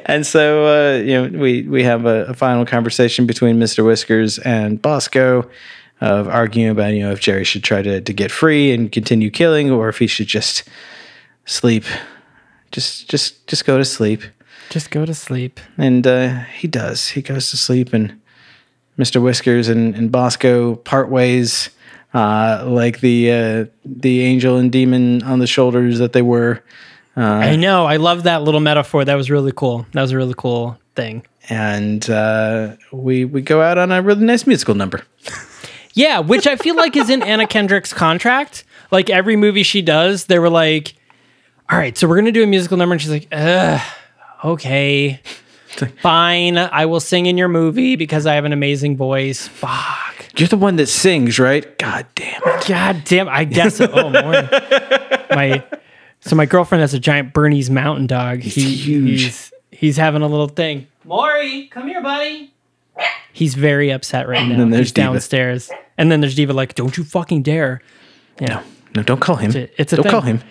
And 0.05 0.25
so, 0.25 0.65
uh, 0.65 0.97
you 0.97 1.13
know, 1.13 1.39
we 1.39 1.61
we 1.61 1.83
have 1.83 2.07
a, 2.07 2.25
a 2.25 2.33
final 2.33 2.65
conversation 2.65 3.27
between 3.27 3.59
Mister 3.59 3.83
Whiskers 3.83 4.39
and 4.39 4.81
Bosco 4.81 5.47
of 6.01 6.27
arguing 6.27 6.69
about 6.69 6.93
you 6.93 7.01
know 7.01 7.11
if 7.11 7.19
Jerry 7.19 7.43
should 7.43 7.63
try 7.63 7.83
to 7.83 8.01
to 8.01 8.13
get 8.13 8.31
free 8.31 8.71
and 8.71 8.91
continue 8.91 9.29
killing, 9.29 9.69
or 9.69 9.87
if 9.87 9.99
he 9.99 10.07
should 10.07 10.25
just 10.25 10.67
sleep, 11.49 11.83
just 12.71 13.09
just 13.09 13.47
just 13.47 13.65
go 13.65 13.77
to 13.77 13.85
sleep. 13.85 14.21
Just 14.69 14.91
go 14.91 15.03
to 15.05 15.13
sleep. 15.15 15.59
And 15.77 16.05
uh, 16.05 16.39
he 16.59 16.67
does. 16.67 17.09
He 17.09 17.21
goes 17.21 17.49
to 17.51 17.57
sleep, 17.57 17.91
and 17.93 18.19
Mister 18.97 19.19
Whiskers 19.19 19.67
and, 19.67 19.95
and 19.95 20.11
Bosco 20.11 20.75
part 20.75 21.09
ways, 21.09 21.71
uh, 22.13 22.63
like 22.67 22.99
the 23.01 23.31
uh, 23.31 23.65
the 23.83 24.21
angel 24.21 24.57
and 24.57 24.71
demon 24.71 25.23
on 25.23 25.39
the 25.39 25.47
shoulders 25.47 25.97
that 25.99 26.13
they 26.13 26.21
were. 26.21 26.63
I 27.15 27.57
know. 27.57 27.85
I 27.85 27.97
love 27.97 28.23
that 28.23 28.43
little 28.43 28.61
metaphor. 28.61 29.03
That 29.03 29.15
was 29.15 29.29
really 29.29 29.51
cool. 29.53 29.85
That 29.91 30.01
was 30.01 30.11
a 30.11 30.17
really 30.17 30.35
cool 30.37 30.77
thing. 30.95 31.25
and 31.49 32.09
uh, 32.09 32.77
we 32.93 33.25
we 33.25 33.41
go 33.41 33.61
out 33.61 33.77
on 33.77 33.91
a 33.91 34.01
really 34.01 34.23
nice 34.23 34.45
musical 34.47 34.75
number. 34.75 35.03
Yeah, 35.95 36.19
which 36.19 36.47
I 36.47 36.55
feel 36.55 36.75
like 36.75 36.95
is 36.95 37.09
in 37.09 37.21
Anna 37.23 37.45
Kendrick's 37.47 37.91
contract. 37.93 38.63
Like 38.89 39.09
every 39.09 39.35
movie 39.35 39.63
she 39.63 39.81
does, 39.81 40.25
they 40.25 40.39
were 40.39 40.49
like, 40.49 40.93
"All 41.69 41.77
right, 41.77 41.97
so 41.97 42.07
we're 42.07 42.15
gonna 42.17 42.31
do 42.31 42.43
a 42.43 42.47
musical 42.47 42.77
number," 42.77 42.93
and 42.93 43.01
she's 43.01 43.11
like, 43.11 43.27
"Ugh, 43.31 43.81
okay, 44.45 45.21
fine. 46.01 46.57
I 46.57 46.85
will 46.85 46.99
sing 46.99 47.25
in 47.25 47.37
your 47.37 47.47
movie 47.47 47.95
because 47.95 48.25
I 48.25 48.35
have 48.35 48.45
an 48.45 48.53
amazing 48.53 48.97
voice." 48.97 49.47
Fuck. 49.47 50.25
You're 50.37 50.47
the 50.47 50.57
one 50.57 50.75
that 50.77 50.87
sings, 50.87 51.39
right? 51.39 51.77
God 51.77 52.05
damn 52.15 52.41
it! 52.45 52.67
God 52.67 53.01
damn. 53.05 53.27
I 53.27 53.43
guess. 53.43 53.75
So. 53.77 53.89
Oh, 53.91 54.09
more. 54.09 54.49
my. 55.35 55.63
So 56.21 56.35
my 56.35 56.45
girlfriend 56.45 56.81
has 56.81 56.93
a 56.93 56.99
giant 56.99 57.33
Bernese 57.33 57.71
Mountain 57.71 58.07
Dog. 58.07 58.39
He, 58.39 58.61
huge. 58.75 59.21
He's, 59.23 59.53
he's 59.71 59.97
having 59.97 60.21
a 60.21 60.27
little 60.27 60.49
thing. 60.49 60.87
Maury, 61.05 61.67
come 61.67 61.87
here, 61.87 62.01
buddy. 62.01 62.53
He's 63.31 63.55
very 63.55 63.89
upset 63.91 64.27
right 64.27 64.43
now. 64.45 64.51
And 64.51 64.59
then 64.59 64.69
there's 64.69 64.87
he's 64.87 64.91
Diva. 64.91 65.07
downstairs, 65.13 65.71
and 65.97 66.11
then 66.11 66.19
there's 66.19 66.35
Diva 66.35 66.51
like, 66.53 66.75
"Don't 66.75 66.97
you 66.97 67.03
fucking 67.05 67.43
dare!" 67.43 67.81
Yeah. 68.41 68.63
No, 68.95 69.03
don't 69.03 69.21
call 69.21 69.37
him. 69.37 69.51
a- 69.55 69.69
it's 69.79 69.93
a 69.93 69.97
don't 69.97 70.03
thing. 70.03 70.11
call 70.11 70.21
him. 70.21 70.41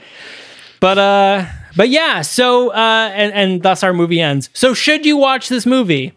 But 0.81 0.99
uh, 0.99 1.47
but 1.77 1.89
yeah. 1.89 2.23
So 2.23 2.71
uh, 2.71 3.11
and 3.15 3.33
and 3.33 3.63
thus 3.63 3.83
our 3.83 3.93
movie 3.93 4.21
ends. 4.21 4.51
So 4.53 4.75
should 4.75 5.05
you 5.07 5.17
watch 5.17 5.49
this 5.49 5.67
movie? 5.67 6.13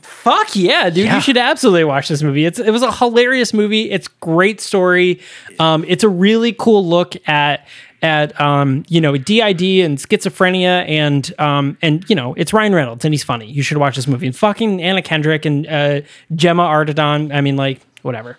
Fuck 0.00 0.56
yeah, 0.56 0.90
dude! 0.90 1.06
Yeah. 1.06 1.16
You 1.16 1.20
should 1.20 1.36
absolutely 1.36 1.84
watch 1.84 2.08
this 2.08 2.22
movie. 2.22 2.44
It's 2.44 2.58
it 2.58 2.70
was 2.70 2.82
a 2.82 2.92
hilarious 2.92 3.54
movie. 3.54 3.90
It's 3.90 4.08
great 4.08 4.60
story. 4.60 5.20
Um, 5.58 5.84
it's 5.86 6.02
a 6.02 6.08
really 6.08 6.52
cool 6.52 6.86
look 6.86 7.14
at 7.28 7.66
at 8.02 8.38
um, 8.40 8.84
you 8.88 9.00
know 9.00 9.16
DID 9.16 9.62
and 9.84 9.98
schizophrenia 9.98 10.86
and 10.88 11.32
um, 11.40 11.78
and 11.80 12.04
you 12.08 12.14
know 12.14 12.34
it's 12.34 12.52
Ryan 12.52 12.74
Reynolds 12.74 13.04
and 13.04 13.14
he's 13.14 13.24
funny. 13.24 13.46
You 13.46 13.62
should 13.62 13.78
watch 13.78 13.96
this 13.96 14.06
movie. 14.06 14.26
And 14.26 14.36
fucking 14.36 14.82
Anna 14.82 15.02
Kendrick 15.02 15.44
and 15.46 15.66
uh, 15.66 16.00
Gemma 16.34 16.62
Arterton. 16.62 17.34
I 17.34 17.40
mean, 17.40 17.56
like 17.56 17.80
whatever. 18.02 18.36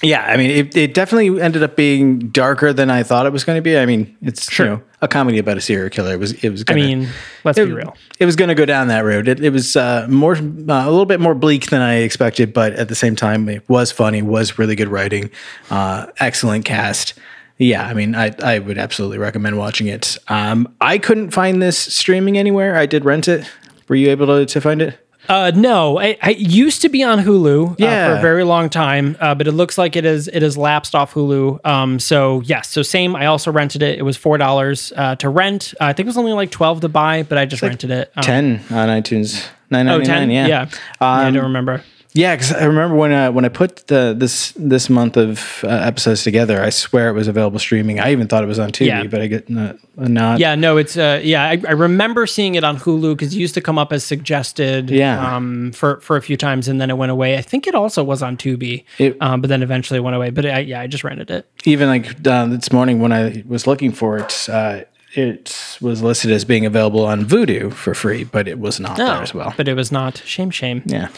Yeah, 0.00 0.22
I 0.24 0.36
mean, 0.36 0.50
it, 0.50 0.76
it 0.76 0.94
definitely 0.94 1.40
ended 1.42 1.62
up 1.64 1.74
being 1.74 2.28
darker 2.28 2.72
than 2.72 2.88
I 2.88 3.02
thought 3.02 3.26
it 3.26 3.32
was 3.32 3.42
going 3.42 3.56
to 3.58 3.62
be. 3.62 3.76
I 3.76 3.84
mean, 3.84 4.16
it's 4.22 4.50
Sure. 4.50 4.66
you 4.66 4.72
know 4.72 4.82
a 5.00 5.08
comedy 5.08 5.38
about 5.38 5.56
a 5.56 5.60
serial 5.60 5.90
killer. 5.90 6.12
It 6.14 6.20
was 6.20 6.32
it 6.44 6.50
was. 6.50 6.62
I 6.62 6.64
Gonna, 6.64 6.80
mean, 6.80 7.08
let's 7.44 7.58
it, 7.58 7.66
be 7.66 7.72
real. 7.72 7.96
It 8.18 8.24
was 8.26 8.36
going 8.36 8.48
to 8.48 8.54
go 8.54 8.64
down 8.64 8.88
that 8.88 9.00
road. 9.04 9.26
It, 9.28 9.40
it 9.40 9.50
was 9.50 9.76
uh, 9.76 10.06
more 10.08 10.34
uh, 10.36 10.40
a 10.40 10.90
little 10.90 11.06
bit 11.06 11.20
more 11.20 11.34
bleak 11.34 11.70
than 11.70 11.80
I 11.80 11.96
expected, 11.96 12.52
but 12.52 12.72
at 12.74 12.88
the 12.88 12.94
same 12.94 13.16
time, 13.16 13.48
it 13.48 13.68
was 13.68 13.90
funny. 13.92 14.22
Was 14.22 14.58
really 14.58 14.76
good 14.76 14.88
writing, 14.88 15.30
uh, 15.70 16.06
excellent 16.18 16.64
cast. 16.64 17.14
Yeah, 17.58 17.84
I 17.84 17.92
mean, 17.94 18.14
I 18.14 18.34
I 18.42 18.60
would 18.60 18.78
absolutely 18.78 19.18
recommend 19.18 19.58
watching 19.58 19.88
it. 19.88 20.16
Um, 20.28 20.72
I 20.80 20.98
couldn't 20.98 21.30
find 21.30 21.60
this 21.60 21.76
streaming 21.76 22.38
anywhere. 22.38 22.76
I 22.76 22.86
did 22.86 23.04
rent 23.04 23.26
it, 23.26 23.50
Were 23.88 23.96
you 23.96 24.10
able 24.10 24.26
to, 24.26 24.46
to 24.46 24.60
find 24.60 24.80
it? 24.82 24.98
Uh, 25.28 25.52
no, 25.54 25.98
I, 25.98 26.16
I 26.22 26.30
used 26.30 26.80
to 26.82 26.88
be 26.88 27.02
on 27.02 27.18
Hulu 27.18 27.72
uh, 27.72 27.76
for 27.76 28.18
a 28.18 28.20
very 28.22 28.44
long 28.44 28.70
time, 28.70 29.16
uh, 29.20 29.34
but 29.34 29.46
it 29.46 29.52
looks 29.52 29.76
like 29.76 29.94
it 29.94 30.04
is 30.06 30.26
it 30.28 30.40
has 30.42 30.56
lapsed 30.56 30.94
off 30.94 31.12
Hulu. 31.14 31.64
Um, 31.66 31.98
so 32.00 32.40
yes, 32.42 32.68
so 32.68 32.82
same. 32.82 33.14
I 33.14 33.26
also 33.26 33.52
rented 33.52 33.82
it. 33.82 33.98
It 33.98 34.02
was 34.02 34.16
four 34.16 34.38
dollars 34.38 34.92
uh, 34.96 35.16
to 35.16 35.28
rent. 35.28 35.74
Uh, 35.80 35.84
I 35.84 35.92
think 35.92 36.06
it 36.06 36.10
was 36.10 36.16
only 36.18 36.32
like 36.32 36.50
twelve 36.50 36.80
to 36.80 36.88
buy, 36.88 37.24
but 37.24 37.36
I 37.36 37.44
just 37.44 37.62
rented 37.62 37.90
it. 37.90 38.10
Um, 38.16 38.22
10 38.24 38.54
on 38.70 38.88
iTunes. 38.88 39.46
Nine 39.70 39.86
Oh, 39.88 39.98
ninety 39.98 40.06
10? 40.06 40.18
nine. 40.20 40.30
Yeah. 40.30 40.46
Yeah. 40.46 40.64
Yeah, 40.70 40.78
I 41.00 41.26
Um, 41.28 41.34
don't 41.34 41.42
remember. 41.44 41.82
Yeah, 42.18 42.34
because 42.34 42.52
I 42.52 42.64
remember 42.64 42.96
when 42.96 43.12
I 43.12 43.28
when 43.28 43.44
I 43.44 43.48
put 43.48 43.86
the 43.86 44.12
this 44.16 44.52
this 44.56 44.90
month 44.90 45.16
of 45.16 45.62
uh, 45.62 45.68
episodes 45.68 46.24
together, 46.24 46.60
I 46.60 46.70
swear 46.70 47.08
it 47.10 47.12
was 47.12 47.28
available 47.28 47.60
streaming. 47.60 48.00
I 48.00 48.10
even 48.10 48.26
thought 48.26 48.42
it 48.42 48.48
was 48.48 48.58
on 48.58 48.70
Tubi, 48.72 48.86
Yeah. 48.86 49.04
but 49.04 49.20
I 49.20 49.26
get 49.28 49.48
not. 49.48 49.76
not 49.96 50.40
Yeah, 50.40 50.56
no, 50.56 50.78
it's 50.78 50.96
uh, 50.96 51.20
yeah. 51.22 51.44
I, 51.44 51.60
I 51.68 51.72
remember 51.72 52.26
seeing 52.26 52.56
it 52.56 52.64
on 52.64 52.76
Hulu 52.76 53.16
because 53.16 53.32
it 53.34 53.38
used 53.38 53.54
to 53.54 53.60
come 53.60 53.78
up 53.78 53.92
as 53.92 54.02
suggested. 54.04 54.90
Yeah. 54.90 55.36
Um, 55.36 55.70
for 55.72 56.00
for 56.00 56.16
a 56.16 56.22
few 56.22 56.36
times 56.36 56.66
and 56.66 56.80
then 56.80 56.90
it 56.90 56.96
went 56.96 57.12
away. 57.12 57.38
I 57.38 57.42
think 57.42 57.66
it 57.68 57.74
also 57.76 58.02
was 58.02 58.20
on 58.22 58.36
Tubi. 58.36 58.84
It- 58.98 59.16
um, 59.20 59.40
but 59.40 59.48
then 59.48 59.62
eventually 59.62 59.98
it 59.98 60.02
went 60.02 60.16
away. 60.16 60.30
But 60.30 60.44
I, 60.46 60.58
yeah, 60.60 60.80
I 60.80 60.86
just 60.88 61.04
rented 61.04 61.30
it. 61.30 61.46
even 61.66 61.86
like 61.88 62.26
uh, 62.26 62.46
this 62.46 62.72
morning 62.72 62.98
when 63.00 63.12
I 63.12 63.44
was 63.46 63.66
looking 63.68 63.92
for 63.92 64.18
it, 64.18 64.48
uh, 64.48 64.80
it 65.14 65.78
was 65.80 66.02
listed 66.02 66.30
as 66.32 66.44
being 66.44 66.66
available 66.66 67.04
on 67.06 67.24
Vudu 67.24 67.72
for 67.72 67.94
free, 67.94 68.24
but 68.24 68.48
it 68.48 68.58
was 68.58 68.80
not 68.80 68.96
there 68.96 69.22
as 69.22 69.32
well. 69.32 69.50
Oh, 69.50 69.54
But 69.56 69.68
it 69.68 69.74
was 69.74 69.90
not. 69.92 70.18
Shame, 70.26 70.50
shame. 70.50 70.82
yeah, 70.84 71.08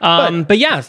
Um, 0.00 0.44
but, 0.44 0.58
yeah, 0.58 0.82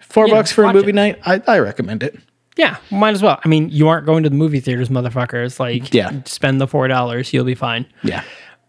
four 0.00 0.28
bucks 0.28 0.52
for 0.52 0.64
a 0.64 0.72
movie 0.72 0.90
it. 0.90 0.94
night. 0.94 1.18
I, 1.24 1.42
I 1.46 1.58
recommend 1.58 2.02
it. 2.02 2.18
yeah, 2.56 2.76
might 2.90 3.14
as 3.14 3.22
well. 3.22 3.40
I 3.44 3.48
mean, 3.48 3.68
you 3.70 3.88
aren't 3.88 4.06
going 4.06 4.22
to 4.22 4.28
the 4.30 4.36
movie 4.36 4.60
theaters, 4.60 4.88
motherfuckers. 4.88 5.58
Like, 5.58 5.92
Yeah. 5.92 6.12
spend 6.24 6.60
the 6.60 6.66
four 6.68 6.86
dollars, 6.88 7.32
you'll 7.32 7.44
be 7.44 7.54
fine. 7.56 7.86
Yeah, 8.02 8.22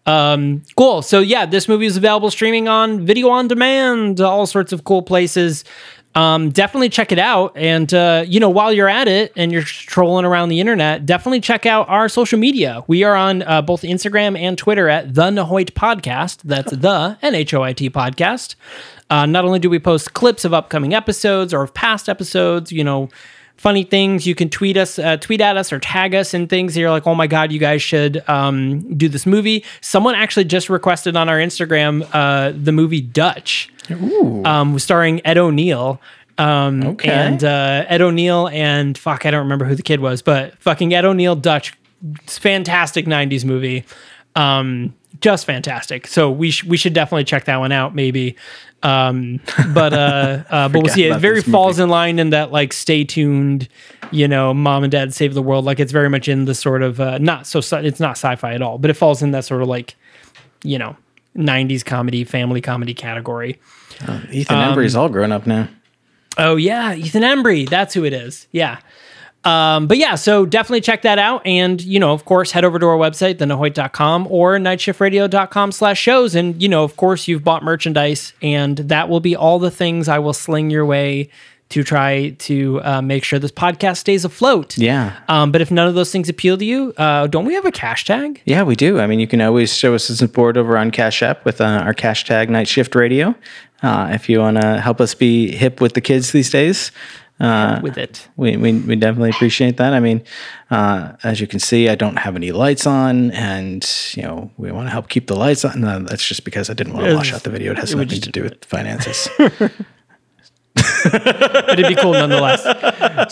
Um, 0.07 0.63
cool. 0.75 1.01
So 1.01 1.19
yeah, 1.19 1.45
this 1.45 1.67
movie 1.67 1.85
is 1.85 1.97
available 1.97 2.31
streaming 2.31 2.67
on 2.67 3.05
video 3.05 3.29
on 3.29 3.47
demand, 3.47 4.21
all 4.21 4.45
sorts 4.47 4.71
of 4.73 4.83
cool 4.83 5.01
places. 5.01 5.63
Um, 6.15 6.49
definitely 6.51 6.87
check 6.87 7.11
it 7.11 7.19
out. 7.19 7.51
And 7.57 7.93
uh, 7.93 8.23
you 8.25 8.39
know, 8.39 8.49
while 8.49 8.71
you're 8.71 8.87
at 8.87 9.07
it 9.09 9.33
and 9.35 9.51
you're 9.51 9.63
trolling 9.63 10.23
around 10.23 10.47
the 10.47 10.61
internet, 10.61 11.05
definitely 11.05 11.41
check 11.41 11.65
out 11.65 11.89
our 11.89 12.07
social 12.07 12.39
media. 12.39 12.83
We 12.87 13.03
are 13.03 13.15
on 13.15 13.41
uh, 13.41 13.61
both 13.61 13.81
Instagram 13.81 14.39
and 14.39 14.57
Twitter 14.57 14.87
at 14.87 15.13
the 15.13 15.23
Nahoit 15.23 15.71
Podcast. 15.71 16.39
That's 16.45 16.71
the 16.85 17.17
N 17.21 17.35
H 17.35 17.53
O 17.53 17.63
I 17.63 17.73
T 17.73 17.89
Podcast. 17.89 18.55
Uh, 19.09 19.25
not 19.25 19.45
only 19.45 19.59
do 19.59 19.69
we 19.69 19.79
post 19.79 20.13
clips 20.13 20.45
of 20.45 20.53
upcoming 20.53 20.93
episodes 20.93 21.53
or 21.53 21.61
of 21.63 21.73
past 21.73 22.09
episodes, 22.09 22.71
you 22.71 22.83
know, 22.83 23.09
funny 23.57 23.83
things. 23.83 24.25
You 24.27 24.35
can 24.35 24.49
tweet 24.49 24.77
us, 24.77 24.97
uh, 24.99 25.17
tweet 25.17 25.41
at 25.41 25.57
us, 25.57 25.71
or 25.71 25.79
tag 25.79 26.13
us 26.15 26.33
in 26.33 26.47
things. 26.47 26.75
You're 26.75 26.89
like, 26.89 27.05
oh 27.07 27.15
my 27.15 27.27
god, 27.27 27.51
you 27.51 27.59
guys 27.59 27.81
should 27.81 28.27
um, 28.27 28.81
do 28.97 29.07
this 29.07 29.25
movie. 29.25 29.63
Someone 29.81 30.15
actually 30.15 30.45
just 30.45 30.69
requested 30.69 31.15
on 31.15 31.29
our 31.29 31.37
Instagram 31.37 32.07
uh, 32.13 32.51
the 32.55 32.71
movie 32.71 33.01
Dutch, 33.01 33.71
um, 34.45 34.77
starring 34.79 35.25
Ed 35.25 35.37
O'Neill. 35.37 36.01
Um, 36.37 36.83
Okay. 36.83 37.09
And 37.09 37.43
uh, 37.43 37.85
Ed 37.87 38.01
O'Neill 38.01 38.49
and 38.49 38.97
fuck, 38.97 39.25
I 39.25 39.31
don't 39.31 39.43
remember 39.43 39.63
who 39.65 39.75
the 39.75 39.83
kid 39.83 40.01
was, 40.01 40.21
but 40.21 40.57
fucking 40.59 40.93
Ed 40.93 41.05
O'Neill 41.05 41.35
Dutch, 41.37 41.77
fantastic 42.27 43.05
'90s 43.05 43.45
movie. 43.45 43.85
Um, 44.35 44.93
just 45.21 45.45
fantastic. 45.45 46.07
So 46.07 46.29
we 46.29 46.51
sh- 46.51 46.63
we 46.65 46.75
should 46.77 46.93
definitely 46.93 47.23
check 47.23 47.45
that 47.45 47.57
one 47.57 47.71
out, 47.71 47.95
maybe. 47.95 48.35
Um, 48.85 49.39
but 49.73 49.93
uh, 49.93 50.43
uh, 50.49 50.69
but 50.69 50.83
we'll 50.83 50.93
see. 50.93 51.05
It 51.05 51.19
very 51.19 51.41
falls 51.41 51.79
in 51.79 51.89
line 51.89 52.19
in 52.19 52.29
that 52.29 52.51
like 52.51 52.71
stay 52.71 53.03
tuned, 53.03 53.67
you 54.11 54.27
know, 54.27 54.53
mom 54.53 54.83
and 54.83 54.91
dad 54.91 55.13
save 55.13 55.33
the 55.33 55.41
world. 55.41 55.65
Like 55.65 55.79
it's 55.79 55.91
very 55.91 56.09
much 56.09 56.27
in 56.27 56.45
the 56.45 56.55
sort 56.55 56.83
of 56.83 56.99
uh, 57.01 57.17
not 57.17 57.47
so 57.47 57.59
it's 57.59 57.99
not 57.99 58.11
sci-fi 58.11 58.53
at 58.53 58.61
all, 58.61 58.77
but 58.77 58.89
it 58.89 58.93
falls 58.93 59.21
in 59.21 59.31
that 59.31 59.45
sort 59.45 59.61
of 59.61 59.67
like, 59.67 59.95
you 60.63 60.77
know, 60.77 60.95
'90s 61.35 61.83
comedy, 61.83 62.23
family 62.23 62.61
comedy 62.61 62.93
category. 62.93 63.59
Ethan 64.31 64.57
Um, 64.57 64.73
Embry's 64.73 64.95
all 64.95 65.09
grown 65.09 65.31
up 65.31 65.47
now. 65.47 65.67
Oh 66.37 66.55
yeah, 66.55 66.93
Ethan 66.93 67.23
Embry. 67.23 67.67
That's 67.67 67.93
who 67.93 68.03
it 68.03 68.13
is. 68.13 68.47
Yeah. 68.51 68.79
Um, 69.45 69.87
but 69.87 69.97
yeah, 69.97 70.15
so 70.15 70.45
definitely 70.45 70.81
check 70.81 71.03
that 71.03 71.19
out. 71.19 71.45
And, 71.45 71.81
you 71.81 71.99
know, 71.99 72.11
of 72.11 72.25
course, 72.25 72.51
head 72.51 72.65
over 72.65 72.79
to 72.79 72.85
our 72.87 72.97
website, 72.97 73.35
thenahoit.com 73.35 74.27
or 74.29 74.57
nightshiftradio.com 74.57 75.71
slash 75.71 75.99
shows. 75.99 76.35
And, 76.35 76.61
you 76.61 76.67
know, 76.67 76.83
of 76.83 76.97
course, 76.97 77.27
you've 77.27 77.43
bought 77.43 77.63
merchandise 77.63 78.33
and 78.41 78.77
that 78.77 79.07
will 79.07 79.19
be 79.19 79.35
all 79.35 79.59
the 79.59 79.71
things 79.71 80.09
I 80.09 80.19
will 80.19 80.33
sling 80.33 80.71
your 80.71 80.85
way 80.85 81.29
to 81.69 81.83
try 81.83 82.29
to 82.29 82.79
uh, 82.83 83.01
make 83.01 83.23
sure 83.23 83.39
this 83.39 83.51
podcast 83.51 83.97
stays 83.97 84.23
afloat. 84.23 84.77
Yeah. 84.77 85.17
Um, 85.27 85.51
but 85.51 85.61
if 85.61 85.71
none 85.71 85.87
of 85.87 85.95
those 85.95 86.11
things 86.11 86.29
appeal 86.29 86.57
to 86.57 86.65
you, 86.65 86.93
uh, 86.97 87.27
don't 87.27 87.45
we 87.45 87.55
have 87.55 87.65
a 87.65 87.71
cash 87.71 88.05
tag? 88.05 88.41
Yeah, 88.45 88.63
we 88.63 88.75
do. 88.75 88.99
I 88.99 89.07
mean, 89.07 89.19
you 89.19 89.27
can 89.27 89.41
always 89.41 89.75
show 89.75 89.95
us 89.95 90.05
some 90.05 90.15
support 90.15 90.57
over 90.57 90.77
on 90.77 90.91
Cash 90.91 91.23
App 91.23 91.43
with 91.43 91.61
uh, 91.61 91.81
our 91.83 91.93
cash 91.93 92.23
tag 92.23 92.49
Night 92.49 92.67
Shift 92.67 92.93
Radio. 92.93 93.33
Uh, 93.81 94.09
if 94.11 94.29
you 94.29 94.39
want 94.39 94.61
to 94.61 94.79
help 94.79 95.01
us 95.01 95.15
be 95.15 95.51
hip 95.51 95.81
with 95.81 95.93
the 95.93 96.01
kids 96.01 96.31
these 96.31 96.49
days, 96.49 96.91
uh, 97.39 97.79
With 97.83 97.97
it. 97.97 98.27
we, 98.37 98.55
we, 98.55 98.79
we 98.79 98.95
definitely 98.95 99.31
appreciate 99.31 99.77
that. 99.77 99.93
I 99.93 99.99
mean, 99.99 100.23
uh, 100.71 101.13
as 101.23 101.41
you 101.41 101.47
can 101.47 101.59
see, 101.59 101.89
I 101.89 101.95
don't 101.95 102.17
have 102.17 102.35
any 102.35 102.51
lights 102.51 102.87
on, 102.87 103.31
and 103.31 103.85
you 104.13 104.23
know 104.23 104.51
we 104.57 104.71
want 104.71 104.87
to 104.87 104.91
help 104.91 105.09
keep 105.09 105.27
the 105.27 105.35
lights 105.35 105.65
on. 105.65 105.81
No, 105.81 105.99
that's 105.99 106.25
just 106.25 106.45
because 106.45 106.69
I 106.69 106.73
didn't 106.73 106.93
want 106.93 107.07
to 107.07 107.15
wash 107.15 107.33
out 107.33 107.43
the 107.43 107.49
video. 107.49 107.73
It 107.73 107.79
has 107.79 107.93
would 107.95 108.07
nothing 108.07 108.21
to 108.21 108.31
do 108.31 108.43
with 108.43 108.63
finances. 108.63 109.27
but 109.37 109.71
it'd 111.69 111.87
be 111.87 111.95
cool 111.95 112.13
nonetheless. 112.13 112.63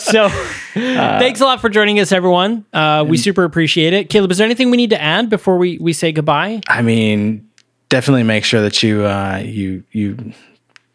So, 0.02 0.28
thanks 0.74 1.40
a 1.40 1.44
lot 1.44 1.60
for 1.60 1.68
joining 1.68 2.00
us, 2.00 2.12
everyone. 2.12 2.64
Uh, 2.72 3.04
we 3.06 3.16
super 3.16 3.44
appreciate 3.44 3.92
it. 3.92 4.10
Caleb, 4.10 4.30
is 4.30 4.38
there 4.38 4.44
anything 4.44 4.70
we 4.70 4.76
need 4.76 4.90
to 4.90 5.00
add 5.00 5.28
before 5.28 5.58
we, 5.58 5.78
we 5.78 5.92
say 5.92 6.12
goodbye? 6.12 6.60
I 6.68 6.82
mean, 6.82 7.48
definitely 7.88 8.22
make 8.22 8.44
sure 8.44 8.62
that 8.62 8.82
you 8.82 9.04
uh, 9.04 9.42
you 9.44 9.84
you. 9.92 10.32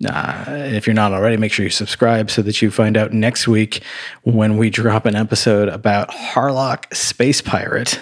Uh, 0.06 0.46
if 0.48 0.88
you're 0.88 0.94
not 0.94 1.12
already, 1.12 1.36
make 1.36 1.52
sure 1.52 1.66
you 1.66 1.70
subscribe 1.70 2.32
so 2.32 2.42
that 2.42 2.62
you 2.62 2.72
find 2.72 2.96
out 2.96 3.12
next 3.12 3.48
week 3.48 3.84
when 4.24 4.58
we 4.58 4.70
drop 4.70 5.06
an 5.06 5.16
episode 5.16 5.68
about 5.68 6.10
Harlock 6.10 6.94
Space 6.96 7.42
Pirate. 7.42 8.00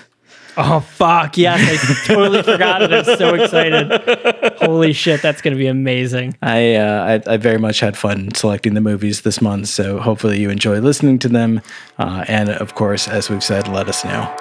Oh 0.59 0.79
fuck! 0.79 1.37
Yes, 1.37 1.61
I 1.61 2.07
totally 2.07 2.41
forgot 2.41 2.81
it. 2.81 2.91
I'm 2.91 3.17
so 3.17 3.35
excited. 3.35 4.57
Holy 4.57 4.91
shit, 4.91 5.21
that's 5.21 5.39
gonna 5.39 5.55
be 5.55 5.67
amazing. 5.67 6.35
I, 6.41 6.73
uh, 6.75 7.21
I 7.27 7.33
I 7.33 7.37
very 7.37 7.59
much 7.59 7.79
had 7.79 7.95
fun 7.95 8.33
selecting 8.33 8.73
the 8.73 8.81
movies 8.81 9.21
this 9.21 9.39
month, 9.39 9.67
so 9.67 9.99
hopefully 9.99 10.39
you 10.39 10.49
enjoy 10.49 10.79
listening 10.79 11.19
to 11.19 11.29
them. 11.29 11.61
Uh, 11.99 12.25
and 12.27 12.49
of 12.49 12.73
course, 12.73 13.07
as 13.07 13.29
we've 13.29 13.43
said, 13.43 13.67
let 13.67 13.87
us 13.87 14.03
know. 14.03 14.35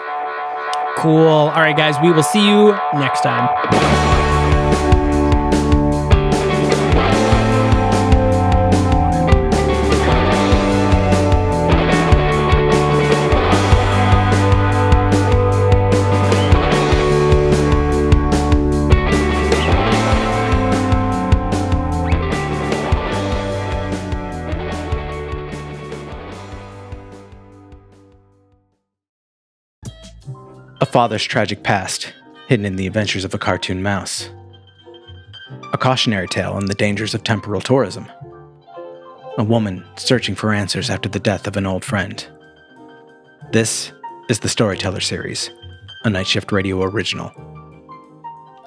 Cool. 0.97 1.29
All 1.29 1.51
right, 1.51 1.77
guys, 1.77 1.97
we 2.03 2.11
will 2.11 2.23
see 2.23 2.49
you 2.49 2.73
next 2.95 3.21
time. 3.21 4.26
A 30.79 30.85
father's 30.85 31.24
tragic 31.24 31.62
past, 31.62 32.12
hidden 32.49 32.66
in 32.66 32.77
the 32.77 32.87
adventures 32.87 33.24
of 33.24 33.33
a 33.33 33.39
cartoon 33.39 33.83
mouse. 33.83 34.29
A 35.72 35.79
cautionary 35.79 36.29
tale 36.29 36.53
on 36.53 36.66
the 36.66 36.74
dangers 36.74 37.14
of 37.14 37.24
temporal 37.24 37.62
tourism. 37.62 38.07
A 39.39 39.45
woman 39.45 39.87
searching 39.97 40.35
for 40.35 40.53
answers 40.53 40.91
after 40.91 41.09
the 41.09 41.18
death 41.18 41.47
of 41.47 41.57
an 41.57 41.64
old 41.64 41.83
friend. 41.83 42.27
This 43.53 43.91
is 44.29 44.41
the 44.41 44.51
Storyteller 44.51 45.01
series, 45.01 45.51
a 46.05 46.11
Night 46.11 46.27
Shift 46.27 46.53
Radio 46.53 46.83
original. 46.83 47.33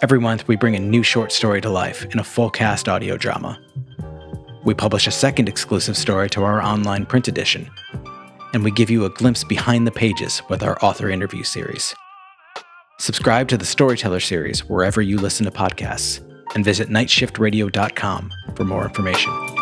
Every 0.02 0.20
month, 0.20 0.48
we 0.48 0.56
bring 0.56 0.76
a 0.76 0.80
new 0.80 1.04
short 1.04 1.32
story 1.32 1.62
to 1.62 1.70
life 1.70 2.06
in 2.06 2.18
a 2.18 2.24
full 2.24 2.50
cast 2.50 2.90
audio 2.90 3.18
drama. 3.18 3.62
We 4.64 4.74
publish 4.74 5.06
a 5.06 5.12
second 5.12 5.48
exclusive 5.48 5.96
story 5.96 6.28
to 6.32 6.44
our 6.44 6.60
online 6.60 7.06
print 7.06 7.28
edition, 7.28 7.70
and 8.54 8.64
we 8.64 8.72
give 8.72 8.90
you 8.90 9.06
a 9.06 9.10
glimpse 9.10 9.44
behind 9.44 9.86
the 9.86 9.92
pages 9.92 10.42
with 10.50 10.64
our 10.64 10.78
author 10.84 11.10
interview 11.10 11.44
series. 11.44 11.94
Subscribe 12.98 13.48
to 13.48 13.58
the 13.58 13.66
Storyteller 13.66 14.20
series 14.20 14.66
wherever 14.66 15.02
you 15.02 15.18
listen 15.18 15.46
to 15.46 15.52
podcasts 15.52 16.20
and 16.56 16.66
visit 16.66 16.90
nightshiftradio.com 16.90 18.32
for 18.56 18.64
more 18.66 18.84
information. 18.84 19.59